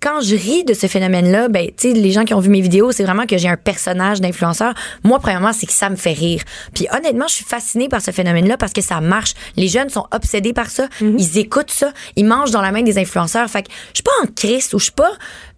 quand 0.00 0.20
je 0.20 0.34
ris 0.34 0.64
de 0.64 0.74
ce 0.74 0.86
phénomène-là, 0.86 1.48
ben, 1.48 1.66
tu 1.66 1.88
sais, 1.88 1.92
les 1.92 2.12
gens 2.12 2.24
qui 2.24 2.34
ont 2.34 2.40
vu 2.40 2.50
mes 2.50 2.60
vidéos, 2.60 2.92
c'est 2.92 3.04
vraiment 3.04 3.26
que 3.26 3.36
j'ai 3.36 3.48
un 3.48 3.56
personnage 3.56 4.20
d'influenceur. 4.20 4.74
Moi, 5.04 5.18
premièrement, 5.18 5.52
c'est 5.52 5.66
que 5.66 5.72
ça 5.72 5.90
me 5.90 5.96
fait 5.96 6.12
rire. 6.12 6.42
Puis 6.74 6.86
honnêtement, 6.92 7.26
je 7.28 7.34
suis 7.34 7.44
fascinée 7.44 7.88
par 7.88 8.00
ce 8.00 8.10
phénomène-là 8.10 8.56
parce 8.56 8.72
que 8.72 8.80
ça 8.80 9.00
marche. 9.00 9.34
Les 9.56 9.68
jeunes 9.68 9.88
sont 9.88 10.06
obsédés 10.12 10.52
par 10.52 10.70
ça. 10.70 10.88
Ils 11.00 11.38
écoutent 11.38 11.70
ça. 11.70 11.92
Ils 12.16 12.24
mangent 12.24 12.50
dans 12.50 12.62
la 12.62 12.72
main 12.72 12.82
des 12.82 12.98
influenceurs. 12.98 13.48
Fait 13.48 13.62
que 13.62 13.70
je 13.92 13.96
suis 13.96 14.02
pas 14.02 14.10
en 14.22 14.26
crise 14.26 14.72
ou 14.74 14.78
je 14.78 14.84
suis 14.84 14.92
pas, 14.92 15.12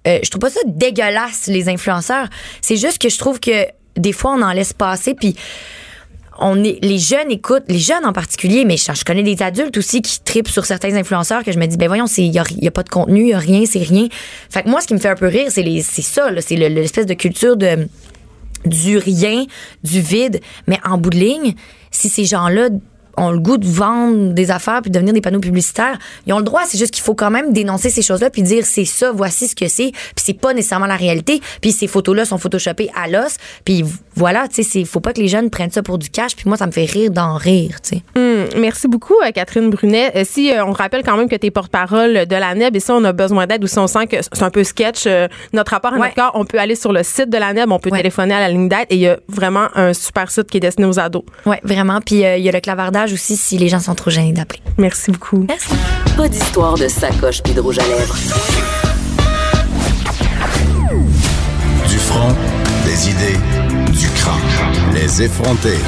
euh, 0.06 0.18
je 0.22 0.30
trouve 0.30 0.40
pas 0.40 0.50
ça 0.50 0.60
dégueulasse, 0.66 1.46
les 1.46 1.68
influenceurs. 1.68 2.28
C'est 2.60 2.76
juste 2.76 2.98
que 2.98 3.08
je 3.08 3.18
trouve 3.18 3.40
que 3.40 3.66
des 3.96 4.12
fois, 4.12 4.32
on 4.32 4.42
en 4.42 4.52
laisse 4.52 4.72
passer. 4.72 5.14
Puis 5.14 5.36
on 6.38 6.62
est 6.64 6.78
les 6.82 6.98
jeunes 6.98 7.30
écoutent 7.30 7.64
les 7.68 7.78
jeunes 7.78 8.04
en 8.04 8.12
particulier 8.12 8.64
mais 8.64 8.76
je, 8.76 9.04
connais 9.04 9.22
des 9.22 9.42
adultes 9.42 9.76
aussi 9.76 10.02
qui 10.02 10.20
tripent 10.20 10.48
sur 10.48 10.64
certains 10.66 10.94
influenceurs 10.96 11.44
que 11.44 11.52
je 11.52 11.58
me 11.58 11.66
dis 11.66 11.76
ben 11.76 11.88
voyons 11.88 12.06
c'est 12.06 12.24
y 12.24 12.38
a, 12.38 12.44
y 12.60 12.66
a 12.66 12.70
pas 12.70 12.82
de 12.82 12.88
contenu 12.88 13.28
y 13.28 13.34
a 13.34 13.38
rien 13.38 13.64
c'est 13.66 13.80
rien. 13.82 14.08
Fait 14.50 14.62
que 14.62 14.68
moi 14.68 14.80
ce 14.80 14.86
qui 14.86 14.94
me 14.94 14.98
fait 14.98 15.08
un 15.08 15.14
peu 15.16 15.28
rire 15.28 15.48
c'est 15.50 15.80
ça 16.02 16.28
c'est 16.40 16.56
le- 16.56 16.68
l'espèce 16.68 17.06
de 17.06 17.14
culture 17.14 17.56
de 17.56 17.88
du 18.64 18.96
rien 18.96 19.44
du 19.82 20.00
vide. 20.00 20.40
Mais 20.66 20.78
en 20.84 20.96
bout 20.98 21.10
de 21.10 21.18
ligne 21.18 21.54
si 21.90 22.08
ces 22.08 22.24
gens 22.24 22.48
là 22.48 22.68
ont 23.16 23.30
le 23.30 23.38
goût 23.38 23.56
de 23.58 23.66
vendre 23.66 24.32
des 24.32 24.50
affaires 24.50 24.80
puis 24.82 24.90
de 24.90 24.94
devenir 24.94 25.14
des 25.14 25.20
panneaux 25.20 25.40
publicitaires. 25.40 25.98
Ils 26.26 26.32
ont 26.32 26.38
le 26.38 26.44
droit, 26.44 26.62
c'est 26.66 26.78
juste 26.78 26.92
qu'il 26.92 27.02
faut 27.02 27.14
quand 27.14 27.30
même 27.30 27.52
dénoncer 27.52 27.90
ces 27.90 28.02
choses-là 28.02 28.30
puis 28.30 28.42
dire 28.42 28.64
c'est 28.66 28.84
ça, 28.84 29.12
voici 29.12 29.48
ce 29.48 29.54
que 29.54 29.68
c'est, 29.68 29.90
puis 29.92 30.24
c'est 30.24 30.38
pas 30.38 30.52
nécessairement 30.54 30.86
la 30.86 30.96
réalité, 30.96 31.40
puis 31.60 31.72
ces 31.72 31.86
photos-là 31.86 32.24
sont 32.24 32.38
photoshopées 32.38 32.90
à 32.94 33.08
l'os, 33.08 33.36
puis 33.64 33.84
voilà, 34.16 34.48
tu 34.48 34.56
sais, 34.56 34.62
c'est 34.62 34.84
faut 34.84 35.00
pas 35.00 35.12
que 35.12 35.20
les 35.20 35.28
jeunes 35.28 35.50
prennent 35.50 35.70
ça 35.70 35.82
pour 35.82 35.98
du 35.98 36.08
cash, 36.10 36.36
puis 36.36 36.44
moi 36.48 36.56
ça 36.56 36.66
me 36.66 36.72
fait 36.72 36.84
rire 36.84 37.10
d'en 37.10 37.36
rire, 37.36 37.80
tu 37.82 37.96
sais. 37.96 38.02
Hum, 38.16 38.46
merci 38.60 38.88
beaucoup, 38.88 39.14
euh, 39.24 39.30
Catherine 39.32 39.70
Brunet. 39.70 40.12
Euh, 40.16 40.24
si 40.24 40.52
euh, 40.52 40.64
on 40.64 40.72
rappelle 40.72 41.02
quand 41.02 41.16
même 41.16 41.28
que 41.28 41.36
tu 41.36 41.46
es 41.46 41.50
porte-parole 41.50 42.26
de 42.26 42.36
la 42.36 42.54
NEB, 42.54 42.76
et 42.76 42.80
ça, 42.80 42.94
on 42.94 43.04
a 43.04 43.12
besoin 43.12 43.46
d'aide 43.46 43.62
ou 43.64 43.66
si 43.66 43.78
on 43.78 43.86
sent 43.86 44.06
que 44.06 44.16
c'est 44.22 44.42
un 44.42 44.50
peu 44.50 44.64
sketch, 44.64 45.04
euh, 45.06 45.28
notre 45.52 45.72
rapport 45.72 45.92
à 45.92 45.96
Ouais. 45.96 46.08
notre 46.08 46.14
corps, 46.14 46.32
on 46.34 46.44
peut 46.44 46.58
aller 46.58 46.74
sur 46.76 46.92
le 46.92 47.02
site 47.02 47.28
de 47.30 47.38
la 47.38 47.52
NEB, 47.52 47.70
on 47.70 47.78
peut 47.78 47.90
Ouais. 47.90 47.98
téléphoner 47.98 48.34
à 48.34 48.40
la 48.40 48.48
ligne 48.48 48.68
d'aide 48.68 48.86
et 48.90 48.94
il 48.94 49.00
y 49.00 49.08
a 49.08 49.18
vraiment 49.28 49.66
un 49.74 49.92
super 49.94 50.30
site 50.30 50.48
qui 50.50 50.56
est 50.58 50.60
destiné 50.60 50.86
aux 50.86 50.98
ados. 50.98 51.22
Ouais, 51.46 51.60
vraiment, 51.64 52.00
puis 52.00 52.24
euh, 52.24 52.36
il 52.36 52.44
y 52.44 52.48
a 52.48 52.52
le 52.52 52.60
clavardage 52.60 53.03
aussi 53.12 53.36
si 53.36 53.58
les 53.58 53.68
gens 53.68 53.80
sont 53.80 53.94
trop 53.94 54.10
gênés 54.10 54.32
d'appeler. 54.32 54.60
Merci 54.78 55.10
beaucoup. 55.10 55.44
Merci. 55.48 55.74
Pas 56.16 56.28
d'histoire 56.28 56.76
de 56.76 56.88
sacoche 56.88 57.42
puis 57.42 57.52
de 57.52 57.60
rouge 57.60 57.78
à 57.78 57.86
lèvres. 57.86 58.16
Du 61.88 61.98
front, 61.98 62.34
des 62.84 63.10
idées, 63.10 63.38
du 63.92 64.08
crâne. 64.10 64.94
Les 64.94 65.22
effronter. 65.22 65.78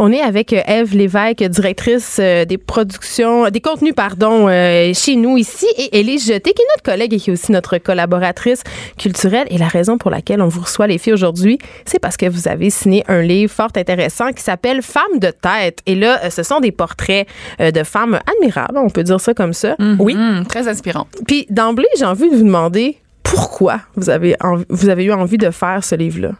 On 0.00 0.12
est 0.12 0.20
avec 0.20 0.52
euh, 0.52 0.60
Eve 0.66 0.94
Lévesque, 0.94 1.42
directrice 1.42 2.18
euh, 2.20 2.44
des 2.44 2.56
productions, 2.56 3.50
des 3.50 3.60
contenus, 3.60 3.94
pardon, 3.96 4.46
euh, 4.48 4.92
chez 4.94 5.16
nous 5.16 5.36
ici, 5.36 5.66
et 5.76 5.98
Élise 5.98 6.28
Jeté, 6.28 6.52
qui 6.52 6.62
est 6.62 6.66
notre 6.70 6.84
collègue 6.84 7.14
et 7.14 7.16
qui 7.18 7.30
est 7.30 7.32
aussi 7.32 7.50
notre 7.50 7.78
collaboratrice 7.78 8.62
culturelle. 8.96 9.48
Et 9.50 9.58
la 9.58 9.66
raison 9.66 9.98
pour 9.98 10.12
laquelle 10.12 10.40
on 10.40 10.46
vous 10.46 10.60
reçoit 10.60 10.86
les 10.86 10.98
filles 10.98 11.14
aujourd'hui, 11.14 11.58
c'est 11.84 11.98
parce 11.98 12.16
que 12.16 12.26
vous 12.26 12.46
avez 12.46 12.70
signé 12.70 13.02
un 13.08 13.22
livre 13.22 13.52
fort 13.52 13.70
intéressant 13.74 14.30
qui 14.30 14.42
s'appelle 14.42 14.82
Femmes 14.82 15.18
de 15.18 15.32
tête. 15.32 15.80
Et 15.86 15.96
là, 15.96 16.30
ce 16.30 16.44
sont 16.44 16.60
des 16.60 16.70
portraits 16.70 17.26
de 17.58 17.82
femmes 17.82 18.20
admirables, 18.36 18.78
on 18.78 18.90
peut 18.90 19.02
dire 19.02 19.20
ça 19.20 19.34
comme 19.34 19.52
ça. 19.52 19.74
Oui. 19.98 20.14
Mm, 20.14 20.44
très 20.48 20.68
inspirant. 20.68 21.08
Puis 21.26 21.46
d'emblée, 21.50 21.88
j'ai 21.98 22.04
envie 22.04 22.30
de 22.30 22.36
vous 22.36 22.44
demander 22.44 22.98
pourquoi 23.24 23.80
vous 23.96 24.10
avez, 24.10 24.36
vous 24.68 24.88
avez 24.88 25.04
eu 25.04 25.12
envie 25.12 25.38
de 25.38 25.50
faire 25.50 25.82
ce 25.82 25.96
livre-là. 25.96 26.32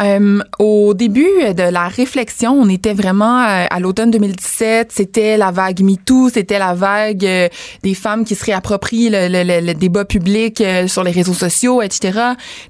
Euh, 0.00 0.38
au 0.60 0.94
début 0.94 1.26
de 1.54 1.62
la 1.62 1.88
réflexion, 1.88 2.52
on 2.52 2.68
était 2.68 2.94
vraiment 2.94 3.40
euh, 3.40 3.64
à, 3.68 3.80
l'automne 3.80 4.10
2017. 4.12 4.92
C'était 4.92 5.36
la 5.36 5.50
vague 5.50 5.80
MeToo, 5.80 6.28
c'était 6.28 6.58
la 6.58 6.74
vague 6.74 7.24
euh, 7.24 7.48
des 7.82 7.94
femmes 7.94 8.24
qui 8.24 8.36
se 8.36 8.44
réapproprient 8.44 9.10
le, 9.10 9.72
débat 9.72 10.04
public 10.04 10.60
euh, 10.60 10.86
sur 10.86 11.02
les 11.02 11.10
réseaux 11.10 11.34
sociaux, 11.34 11.82
etc. 11.82 12.20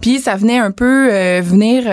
Puis 0.00 0.20
ça 0.20 0.36
venait 0.36 0.58
un 0.58 0.70
peu 0.70 1.08
venir 1.40 1.84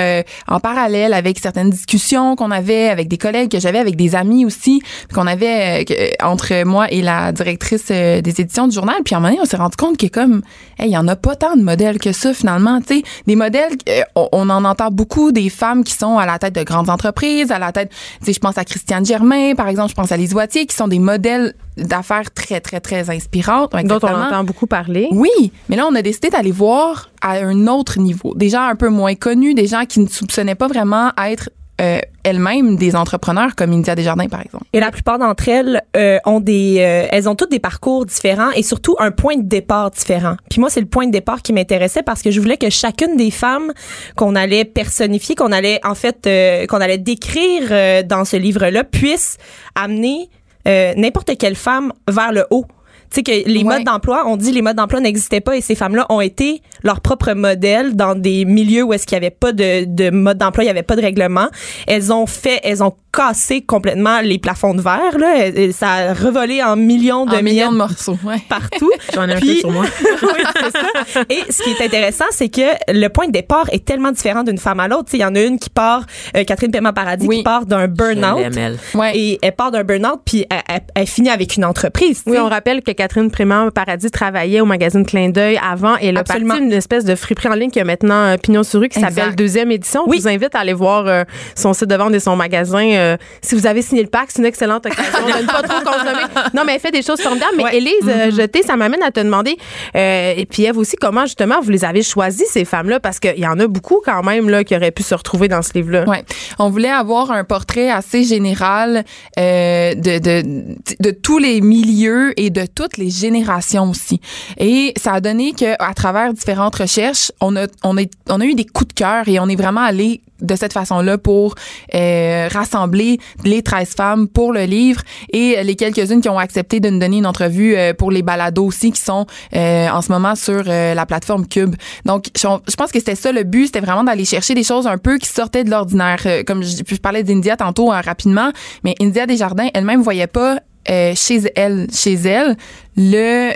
en 0.47 0.59
parallèle 0.59 1.13
avec 1.13 1.39
certaines 1.39 1.69
discussions 1.69 2.35
qu'on 2.35 2.51
avait 2.51 2.89
avec 2.89 3.07
des 3.07 3.17
collègues, 3.17 3.51
que 3.51 3.59
j'avais 3.59 3.79
avec 3.79 3.95
des 3.95 4.15
amis 4.15 4.45
aussi, 4.45 4.81
qu'on 5.13 5.27
avait 5.27 5.85
entre 6.21 6.63
moi 6.63 6.91
et 6.91 7.01
la 7.01 7.31
directrice 7.31 7.87
des 7.87 8.21
éditions 8.25 8.67
du 8.67 8.75
journal. 8.75 8.97
Puis 9.03 9.15
à 9.15 9.17
un 9.17 9.21
moment 9.21 9.31
donné, 9.31 9.41
on 9.41 9.45
s'est 9.45 9.57
rendu 9.57 9.75
compte 9.75 9.97
que 9.97 10.07
comme, 10.07 10.41
il 10.79 10.87
y 10.87 10.97
en 10.97 11.07
a 11.07 11.15
pas 11.15 11.35
tant 11.35 11.55
de 11.55 11.61
modèles 11.61 11.99
que 11.99 12.11
ça 12.11 12.33
finalement. 12.33 12.79
Tu 12.81 12.97
sais, 12.97 13.03
des 13.27 13.35
modèles, 13.35 13.73
on 14.15 14.49
en 14.49 14.65
entend 14.65 14.91
beaucoup 14.91 15.24
des 15.31 15.49
femmes 15.49 15.83
qui 15.83 15.93
sont 15.93 16.17
à 16.17 16.25
la 16.25 16.39
tête 16.39 16.55
de 16.55 16.63
grandes 16.63 16.89
entreprises, 16.89 17.51
à 17.51 17.59
la 17.59 17.71
tête, 17.71 17.89
tu 18.19 18.25
sais, 18.25 18.33
je 18.33 18.39
pense 18.39 18.57
à 18.57 18.65
Christiane 18.65 19.05
Germain, 19.05 19.55
par 19.55 19.67
exemple, 19.67 19.89
je 19.89 19.95
pense 19.95 20.11
à 20.11 20.17
Lise 20.17 20.33
Wattier, 20.33 20.65
qui 20.65 20.75
sont 20.75 20.87
des 20.87 20.99
modèles 20.99 21.53
d'affaires 21.77 22.31
très, 22.33 22.61
très, 22.61 22.79
très 22.79 23.09
inspirantes. 23.09 23.71
Dont 23.83 23.99
on 24.01 24.07
entend 24.07 24.43
beaucoup 24.43 24.67
parler. 24.67 25.07
Oui, 25.11 25.51
mais 25.69 25.75
là, 25.75 25.85
on 25.89 25.95
a 25.95 26.01
décidé 26.01 26.29
d'aller 26.29 26.51
voir 26.51 27.09
à 27.21 27.33
un 27.33 27.67
autre 27.67 27.99
niveau. 27.99 28.33
Des 28.35 28.49
gens 28.49 28.63
un 28.63 28.75
peu 28.75 28.89
moins 28.89 29.15
connus, 29.15 29.53
des 29.53 29.67
gens 29.67 29.85
qui 29.85 29.99
ne 29.99 30.07
soupçonnaient 30.07 30.55
pas 30.55 30.67
vraiment 30.67 31.11
être 31.27 31.49
euh, 31.81 31.99
elles-mêmes 32.23 32.77
des 32.77 32.95
entrepreneurs 32.95 33.53
comme 33.55 33.73
India 33.73 33.95
Desjardins 33.95 34.27
par 34.27 34.41
exemple. 34.41 34.63
Et 34.71 34.79
la 34.79 34.91
plupart 34.91 35.19
d'entre 35.19 35.49
elles 35.49 35.81
euh, 35.97 36.19
ont 36.25 36.39
des 36.39 36.77
euh, 36.79 37.07
elles 37.11 37.27
ont 37.27 37.35
toutes 37.35 37.51
des 37.51 37.59
parcours 37.59 38.05
différents 38.05 38.51
et 38.51 38.63
surtout 38.63 38.95
un 38.97 39.11
point 39.11 39.35
de 39.35 39.43
départ 39.43 39.91
différent. 39.91 40.37
Puis 40.49 40.61
moi 40.61 40.69
c'est 40.69 40.79
le 40.79 40.85
point 40.85 41.05
de 41.05 41.11
départ 41.11 41.41
qui 41.41 41.51
m'intéressait 41.51 42.01
parce 42.01 42.21
que 42.21 42.31
je 42.31 42.39
voulais 42.39 42.55
que 42.55 42.69
chacune 42.69 43.17
des 43.17 43.29
femmes 43.29 43.73
qu'on 44.15 44.35
allait 44.35 44.63
personnifier, 44.63 45.35
qu'on 45.35 45.51
allait 45.51 45.81
en 45.85 45.95
fait 45.95 46.29
qu'on 46.69 46.79
allait 46.79 46.97
décrire 46.97 48.05
dans 48.05 48.23
ce 48.23 48.37
livre-là 48.37 48.85
puisse 48.85 49.37
amener 49.75 50.29
n'importe 50.65 51.37
quelle 51.37 51.55
femme 51.55 51.91
vers 52.07 52.31
le 52.31 52.45
haut 52.51 52.65
tu 53.11 53.15
sais 53.15 53.23
que 53.23 53.49
les 53.49 53.63
modes 53.63 53.83
d'emploi, 53.83 54.23
on 54.27 54.37
dit 54.37 54.51
les 54.51 54.61
modes 54.61 54.75
d'emploi 54.75 54.99
n'existaient 54.99 55.41
pas 55.41 55.55
et 55.55 55.61
ces 55.61 55.75
femmes-là 55.75 56.05
ont 56.09 56.21
été 56.21 56.61
leur 56.83 57.01
propre 57.01 57.33
modèle 57.33 57.95
dans 57.95 58.15
des 58.15 58.45
milieux 58.45 58.83
où 58.83 58.93
est-ce 58.93 59.05
qu'il 59.05 59.15
y 59.15 59.17
avait 59.17 59.29
pas 59.29 59.51
de, 59.51 59.85
de 59.85 60.09
mode 60.09 60.37
d'emploi, 60.37 60.63
il 60.63 60.67
y 60.67 60.69
avait 60.69 60.83
pas 60.83 60.95
de 60.95 61.01
règlement. 61.01 61.47
Elles 61.87 62.11
ont 62.11 62.25
fait, 62.25 62.59
elles 62.63 62.83
ont 62.83 62.93
cassé 63.15 63.61
complètement 63.61 64.21
les 64.21 64.37
plafonds 64.37 64.73
de 64.73 64.81
verre 64.81 65.17
là, 65.17 65.71
ça 65.71 65.89
a 65.91 66.13
revolé 66.13 66.61
en 66.61 66.75
millions 66.75 67.25
de 67.25 67.37
millions 67.37 67.71
de 67.71 67.77
morceaux 67.77 68.17
ouais. 68.23 68.41
partout. 68.49 68.91
J'en 69.13 69.27
ai 69.27 69.33
un 69.33 69.39
peu 69.39 69.55
sur 69.55 69.71
moi. 69.71 69.85
oui, 70.21 70.43
ça. 70.71 71.21
Et 71.29 71.41
ce 71.49 71.63
qui 71.63 71.69
est 71.71 71.85
intéressant, 71.85 72.25
c'est 72.31 72.49
que 72.49 72.61
le 72.91 73.07
point 73.07 73.27
de 73.27 73.31
départ 73.31 73.67
est 73.71 73.85
tellement 73.85 74.11
différent 74.11 74.43
d'une 74.43 74.57
femme 74.57 74.79
à 74.79 74.87
l'autre. 74.87 75.09
Il 75.13 75.19
y 75.19 75.25
en 75.25 75.35
a 75.35 75.41
une 75.41 75.59
qui 75.59 75.69
part, 75.69 76.05
euh, 76.35 76.43
Catherine 76.43 76.71
Paiement 76.71 76.93
Paradis, 76.93 77.27
qui 77.27 77.43
part 77.43 77.65
d'un 77.65 77.87
burn-out. 77.87 78.55
Ouais. 78.93 79.17
Et 79.17 79.39
elle 79.41 79.51
part 79.53 79.71
d'un 79.71 79.83
burn-out, 79.83 80.21
puis 80.25 80.45
elle, 80.49 80.81
elle, 80.95 81.07
finit 81.07 81.29
avec 81.29 81.55
une 81.55 81.65
entreprise. 81.65 82.23
Oui, 82.25 82.37
on 82.37 82.49
rappelle 82.49 82.81
que 82.81 82.91
Catherine 82.91 83.31
Prément 83.31 83.69
Paradis 83.71 84.11
travaillait 84.11 84.61
au 84.61 84.65
magazine 84.65 85.05
Clin 85.05 85.29
d'œil 85.29 85.59
avant 85.63 85.95
et 85.97 86.07
elle 86.07 86.17
a 86.17 86.23
parti 86.23 86.43
une 86.43 86.71
espèce 86.71 87.05
de 87.05 87.15
friperie 87.15 87.49
en 87.49 87.53
ligne 87.53 87.69
qui 87.69 87.79
a 87.79 87.83
maintenant 87.83 88.25
euh, 88.25 88.37
Pignon 88.37 88.63
sur 88.63 88.81
rue 88.81 88.89
qui 88.89 88.99
s'appelle 88.99 89.35
Deuxième 89.35 89.71
Édition. 89.71 90.03
Oui. 90.07 90.17
Je 90.17 90.23
vous 90.23 90.27
invite 90.27 90.55
à 90.55 90.59
aller 90.59 90.73
voir 90.73 91.07
euh, 91.07 91.23
son 91.55 91.73
site 91.73 91.89
de 91.89 91.95
vente 91.95 92.13
et 92.13 92.19
son 92.19 92.35
magasin 92.35 92.83
euh, 93.05 93.17
si 93.41 93.55
vous 93.55 93.67
avez 93.67 93.81
signé 93.81 94.01
le 94.03 94.09
pack, 94.09 94.29
c'est 94.29 94.39
une 94.39 94.45
excellente 94.45 94.85
occasion 94.85 95.25
de 95.25 95.41
ne 95.43 95.47
pas 95.47 95.61
trop 95.61 95.79
consommer. 95.79 96.25
Non, 96.53 96.63
mais 96.65 96.75
elle 96.75 96.79
fait 96.79 96.91
des 96.91 97.01
choses 97.01 97.21
formidables. 97.21 97.53
Mais 97.57 97.77
Élise, 97.77 97.93
euh, 98.03 98.27
mm-hmm. 98.27 98.35
jeté, 98.35 98.63
ça 98.63 98.75
m'amène 98.75 99.03
à 99.03 99.11
te 99.11 99.19
demander, 99.19 99.57
euh, 99.95 100.33
et 100.35 100.45
puis 100.45 100.63
Eve 100.63 100.77
aussi, 100.77 100.95
comment 100.95 101.25
justement 101.25 101.61
vous 101.61 101.69
les 101.69 101.85
avez 101.85 102.03
choisies, 102.03 102.45
ces 102.49 102.65
femmes-là? 102.65 102.99
Parce 102.99 103.19
qu'il 103.19 103.39
y 103.39 103.47
en 103.47 103.59
a 103.59 103.67
beaucoup 103.67 104.01
quand 104.03 104.23
même 104.23 104.49
là, 104.49 104.63
qui 104.63 104.75
auraient 104.75 104.91
pu 104.91 105.03
se 105.03 105.15
retrouver 105.15 105.47
dans 105.47 105.61
ce 105.61 105.73
livre-là. 105.73 106.05
Oui. 106.07 106.17
On 106.59 106.69
voulait 106.69 106.89
avoir 106.89 107.31
un 107.31 107.43
portrait 107.43 107.89
assez 107.89 108.23
général 108.23 109.03
euh, 109.39 109.93
de, 109.93 110.19
de, 110.19 110.75
de 110.99 111.11
tous 111.11 111.39
les 111.39 111.61
milieux 111.61 112.33
et 112.39 112.49
de 112.49 112.65
toutes 112.65 112.97
les 112.97 113.09
générations 113.09 113.89
aussi. 113.89 114.19
Et 114.57 114.93
ça 114.97 115.13
a 115.13 115.21
donné 115.21 115.53
que 115.53 115.73
à 115.79 115.93
travers 115.93 116.33
différentes 116.33 116.75
recherches, 116.75 117.31
on 117.41 117.55
a, 117.55 117.67
on, 117.83 117.97
a, 117.97 118.01
on 118.29 118.41
a 118.41 118.45
eu 118.45 118.55
des 118.55 118.65
coups 118.65 118.89
de 118.89 118.93
cœur 118.93 119.27
et 119.27 119.39
on 119.39 119.47
est 119.47 119.55
vraiment 119.55 119.81
allé 119.81 120.21
de 120.41 120.55
cette 120.55 120.73
façon-là 120.73 121.17
pour 121.17 121.55
euh, 121.93 122.47
rassembler 122.51 123.19
les 123.43 123.61
13 123.61 123.89
femmes 123.95 124.27
pour 124.27 124.53
le 124.53 124.63
livre 124.63 125.01
et 125.31 125.63
les 125.63 125.75
quelques-unes 125.75 126.21
qui 126.21 126.29
ont 126.29 126.39
accepté 126.39 126.79
de 126.79 126.89
nous 126.89 126.99
donner 126.99 127.17
une 127.17 127.25
entrevue 127.25 127.75
euh, 127.75 127.93
pour 127.93 128.11
les 128.11 128.21
balados 128.21 128.65
aussi 128.65 128.91
qui 128.91 129.01
sont 129.01 129.25
euh, 129.55 129.89
en 129.89 130.01
ce 130.01 130.11
moment 130.11 130.35
sur 130.35 130.63
euh, 130.67 130.93
la 130.93 131.05
plateforme 131.05 131.47
Cube. 131.47 131.75
Donc, 132.05 132.25
je, 132.35 132.75
pense 132.75 132.91
que 132.91 132.99
c'était 132.99 133.15
ça 133.15 133.31
le 133.31 133.43
but, 133.43 133.67
c'était 133.67 133.79
vraiment 133.79 134.03
d'aller 134.03 134.25
chercher 134.25 134.53
des 134.53 134.63
choses 134.63 134.87
un 134.87 134.97
peu 134.97 135.17
qui 135.17 135.29
sortaient 135.29 135.63
de 135.63 135.69
l'ordinaire. 135.69 136.19
comme 136.45 136.63
je, 136.63 136.95
parlais 136.97 137.23
d'India 137.23 137.57
tantôt 137.57 137.87
rapidement, 137.87 138.51
mais 138.83 138.95
India 138.99 139.25
Desjardins 139.25 139.67
elle-même 139.73 140.01
voyait 140.01 140.27
pas 140.27 140.59
chez 140.87 141.41
elle, 141.55 141.87
chez 141.91 142.13
elle, 142.13 142.55
le 142.95 143.51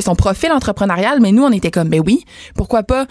son 0.00 0.14
profil 0.14 0.50
entrepreneurial, 0.52 1.20
mais 1.20 1.32
nous 1.32 1.44
on 1.44 1.52
était 1.52 1.70
comme 1.70 1.88
ben 1.88 2.02
oui, 2.04 2.24
pourquoi 2.54 2.82
pas? 2.82 3.06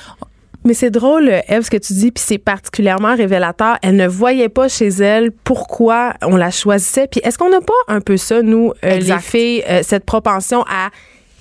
Mais 0.68 0.74
c'est 0.74 0.92
drôle, 0.92 1.30
Eve, 1.48 1.64
ce 1.64 1.72
que 1.72 1.78
tu 1.78 1.94
dis, 1.94 2.12
puis 2.12 2.24
c'est 2.26 2.38
particulièrement 2.38 3.16
révélateur. 3.16 3.78
Elle 3.82 3.96
ne 3.96 4.08
voyait 4.08 4.50
pas 4.50 4.68
chez 4.68 4.90
elle 4.90 5.32
pourquoi 5.32 6.14
on 6.22 6.36
la 6.36 6.52
choisissait. 6.52 7.08
Puis 7.08 7.22
est-ce 7.24 7.38
qu'on 7.38 7.50
n'a 7.50 7.62
pas 7.62 7.74
un 7.88 8.02
peu 8.02 8.18
ça, 8.18 8.42
nous, 8.42 8.74
euh, 8.84 9.00
les 9.00 9.18
filles, 9.20 9.64
euh, 9.70 9.80
cette 9.84 10.04
propension 10.06 10.64
à 10.64 10.90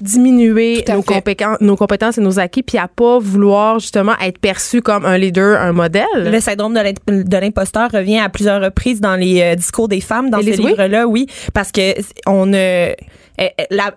diminuer 0.01 0.85
nos 0.89 1.03
compétences, 1.03 1.61
nos 1.61 1.75
compétences 1.77 2.19
et 2.19 2.21
nos 2.21 2.39
acquis, 2.39 2.63
puis 2.63 2.79
à 2.79 2.87
pas 2.87 3.19
vouloir 3.19 3.79
justement 3.79 4.13
être 4.23 4.39
perçu 4.39 4.83
comme 4.83 5.05
un 5.05 5.19
leader, 5.19 5.61
un 5.61 5.73
modèle? 5.73 6.05
Le 6.15 6.39
syndrome 6.39 6.75
de 6.75 7.37
l'imposteur 7.37 7.91
revient 7.91 8.19
à 8.19 8.29
plusieurs 8.29 8.63
reprises 8.63 9.01
dans 9.01 9.17
les 9.17 9.41
euh, 9.41 9.55
discours 9.55 9.89
des 9.89 10.01
femmes 10.01 10.31
dans 10.31 10.41
ce 10.41 10.51
livre-là, 10.51 11.07
oui, 11.07 11.27
parce 11.53 11.73
que 11.73 11.95
on 12.27 12.53
euh, 12.53 12.93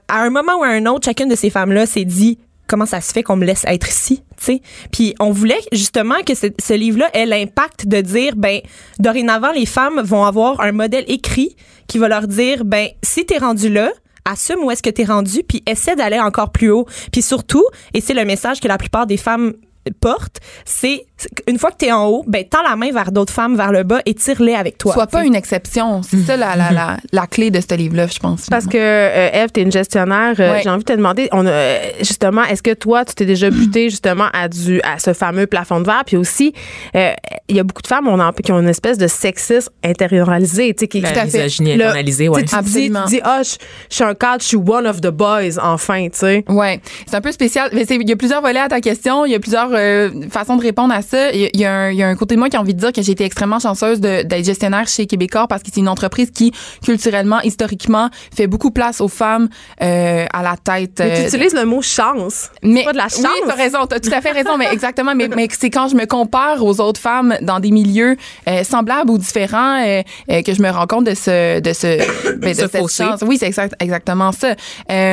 à 0.08 0.22
un 0.22 0.30
moment 0.30 0.60
ou 0.60 0.64
à 0.64 0.70
un 0.70 0.86
autre, 0.86 1.06
chacune 1.06 1.30
de 1.30 1.36
ces 1.36 1.50
femmes-là 1.50 1.86
s'est 1.86 2.06
dit 2.06 2.40
comment 2.70 2.86
ça 2.86 3.02
se 3.02 3.12
fait 3.12 3.24
qu'on 3.24 3.36
me 3.36 3.46
laisse 3.46 3.66
être 3.68 3.90
ici, 3.90 4.24
tu 4.38 4.46
sais. 4.46 4.62
Puis 4.92 5.16
on 5.20 5.32
voulait 5.32 5.60
justement 5.74 6.22
que 6.26 6.34
ce, 6.36 6.74
livre-là 6.74 7.10
ait 7.14 7.26
l'impact 7.26 7.88
de 7.88 8.00
dire, 8.00 8.36
ben, 8.38 8.62
dorénavant, 9.00 9.52
les 9.52 9.66
femmes 9.66 10.00
vont 10.02 10.24
avoir 10.24 10.62
un 10.62 10.72
modèle 10.72 11.04
écrit 11.08 11.56
qui 11.88 11.98
va 11.98 12.08
leur 12.08 12.28
dire, 12.28 12.64
ben, 12.64 12.88
si 13.04 13.26
t'es 13.26 13.40
rendu 13.40 13.70
là, 13.70 13.92
assume 14.24 14.60
où 14.64 14.72
est-ce 14.72 14.84
que 14.84 14.90
t'es 14.90 15.04
rendu, 15.04 15.42
puis 15.44 15.64
essaie 15.66 15.96
d'aller 15.96 16.20
encore 16.20 16.52
plus 16.52 16.70
haut. 16.70 16.86
Puis 17.12 17.22
surtout, 17.22 17.66
et 17.94 18.02
c'est 18.02 18.14
le 18.14 18.26
message 18.26 18.60
que 18.60 18.68
la 18.68 18.78
plupart 18.78 19.08
des 19.08 19.18
femmes 19.18 19.54
porte, 20.00 20.40
c'est 20.66 21.06
une 21.48 21.58
fois 21.58 21.72
que 21.72 21.78
tu 21.78 21.86
es 21.86 21.92
en 21.92 22.06
haut, 22.08 22.24
ben 22.28 22.44
tends 22.46 22.62
la 22.64 22.76
main 22.76 22.92
vers 22.92 23.12
d'autres 23.12 23.34
femmes 23.34 23.56
vers 23.56 23.72
le 23.72 23.84
bas 23.84 24.02
et 24.06 24.14
tire-les 24.14 24.56
avec 24.56 24.78
toi. 24.78 24.94
Sois 24.94 25.08
pas 25.08 25.26
une 25.26 25.36
exception. 25.36 26.02
C'est 26.04 26.18
ça 26.18 26.38
la, 26.38 26.56
la, 26.56 26.72
la, 26.72 26.98
la, 27.12 27.28
clé 27.28 27.52
de 27.52 27.60
ce 27.60 27.76
livre-là, 27.76 28.08
je 28.08 28.20
pense. 28.20 28.48
Parce 28.50 28.68
que 28.68 28.78
euh, 28.78 29.30
Eve, 29.34 29.50
tu 29.54 29.60
es 29.60 29.64
une 29.64 29.72
gestionnaire. 29.72 30.36
Euh, 30.40 30.60
j'ai 30.64 30.70
envie 30.70 30.84
de 30.84 30.92
te 30.92 30.96
demander, 30.96 31.30
on 31.32 31.46
a, 31.46 31.78
justement, 32.00 32.44
est-ce 32.44 32.64
que 32.64 32.74
toi, 32.74 33.06
tu 33.06 33.16
t'es 33.16 33.26
déjà 33.26 33.50
buté 33.50 33.90
justement 33.90 34.28
à 34.34 34.48
du 34.48 34.82
à 34.82 35.00
ce 35.00 35.14
fameux 35.14 35.48
plafond 35.48 35.82
de 35.82 35.86
verre, 35.86 36.04
puis 36.06 36.18
aussi, 36.18 36.54
euh, 36.96 37.12
il 37.48 37.56
y 37.56 37.60
a 37.60 37.64
beaucoup 37.64 37.82
de 37.82 37.88
femmes 37.88 38.08
on 38.08 38.20
en, 38.20 38.32
qui 38.32 38.52
ont 38.52 38.60
une 38.60 38.70
espèce 38.70 38.98
de 38.98 39.08
sexisme 39.08 39.72
intériorisé, 39.84 40.74
tu 40.74 40.82
sais, 40.82 40.88
qui 40.88 41.06
à 41.06 41.28
fait 41.28 41.46
internalisé, 41.60 42.30
ouais. 42.30 42.44
Tu 42.44 42.56
dis, 42.64 42.92
tu 42.92 43.06
dis, 43.08 43.22
ah, 43.24 43.42
je, 43.44 43.58
suis 43.90 44.04
un 44.04 44.14
cadre, 44.14 44.42
je 44.42 44.48
suis 44.48 44.58
one 44.58 44.88
of 44.88 45.02
the 45.02 45.10
boys, 45.10 45.58
enfin, 45.62 46.08
tu 46.10 46.20
sais. 46.20 46.46
Ouais, 46.48 46.80
c'est 47.08 47.16
un 47.16 47.22
peu 47.22 47.32
spécial. 47.32 47.70
Mais 47.74 47.84
il 47.84 48.10
y 48.10 48.12
a 48.12 48.16
plusieurs 48.16 48.42
volets 48.42 48.60
à 48.60 48.68
ta 48.68 48.82
question. 48.82 49.26
Il 49.26 49.32
y 49.32 49.36
a 49.36 49.40
plusieurs 49.40 49.69
euh, 49.74 50.10
façon 50.30 50.56
de 50.56 50.62
répondre 50.62 50.94
à 50.94 51.02
ça. 51.02 51.32
Il 51.32 51.50
y, 51.54 51.66
a 51.66 51.74
un, 51.74 51.92
y, 51.92 52.04
a 52.04 52.08
un 52.08 52.16
côté 52.16 52.36
de 52.36 52.40
moi 52.40 52.50
qui 52.50 52.58
a 52.58 52.62
envie 52.62 52.74
de 52.74 52.80
dire 52.80 52.92
que 52.92 53.02
j'ai 53.02 53.12
été 53.12 53.24
extrêmement 53.24 53.60
chanceuse 53.60 54.00
d'être 54.00 54.46
gestionnaire 54.46 54.88
chez 54.88 55.06
Québécois 55.06 55.48
parce 55.48 55.64
que 55.64 55.70
c'est 55.74 55.80
une 55.80 55.90
entreprise 55.90 56.32
qui, 56.32 56.52
culturellement, 56.84 57.40
historiquement, 57.42 58.10
fait 58.36 58.48
beaucoup 58.48 58.72
place 58.72 59.02
aux 59.02 59.08
femmes 59.08 59.50
euh, 59.82 60.26
à 60.32 60.44
la 60.44 60.56
tête. 60.56 61.00
Mais 61.00 61.16
tu 61.16 61.22
euh, 61.22 61.28
utilises 61.28 61.54
le 61.54 61.66
mot 61.66 61.82
chance. 61.82 62.50
Mais 62.64 62.84
pas 62.84 62.94
de 62.94 62.98
la 62.98 63.10
chance. 63.10 63.20
Oui, 63.24 63.42
t'as 63.46 63.56
raison, 63.56 63.86
t'as 63.88 64.00
tout 64.00 64.12
à 64.14 64.22
fait 64.22 64.32
raison, 64.32 64.58
mais 64.58 64.68
exactement. 64.72 65.16
mais, 65.16 65.28
mais 65.28 65.48
c'est 65.58 65.70
quand 65.70 65.88
je 65.88 65.96
me 65.96 66.06
compare 66.06 66.64
aux 66.64 66.80
autres 66.80 67.00
femmes 67.00 67.36
dans 67.42 67.60
des 67.60 67.72
milieux 67.72 68.16
euh, 68.48 68.64
semblables 68.64 69.12
ou 69.12 69.18
différents 69.18 69.60
que 69.80 70.54
je 70.54 70.62
me 70.62 70.70
rends 70.70 70.88
compte 70.88 71.06
de 71.06 71.14
ce, 71.14 71.60
de 71.60 71.74
ce, 71.74 72.38
ben, 72.38 72.52
de 72.52 72.68
cette 72.68 72.90
chance. 72.90 73.22
Oui, 73.26 73.38
c'est 73.38 73.48
exact, 73.48 73.76
exactement 73.80 74.32
ça. 74.32 74.56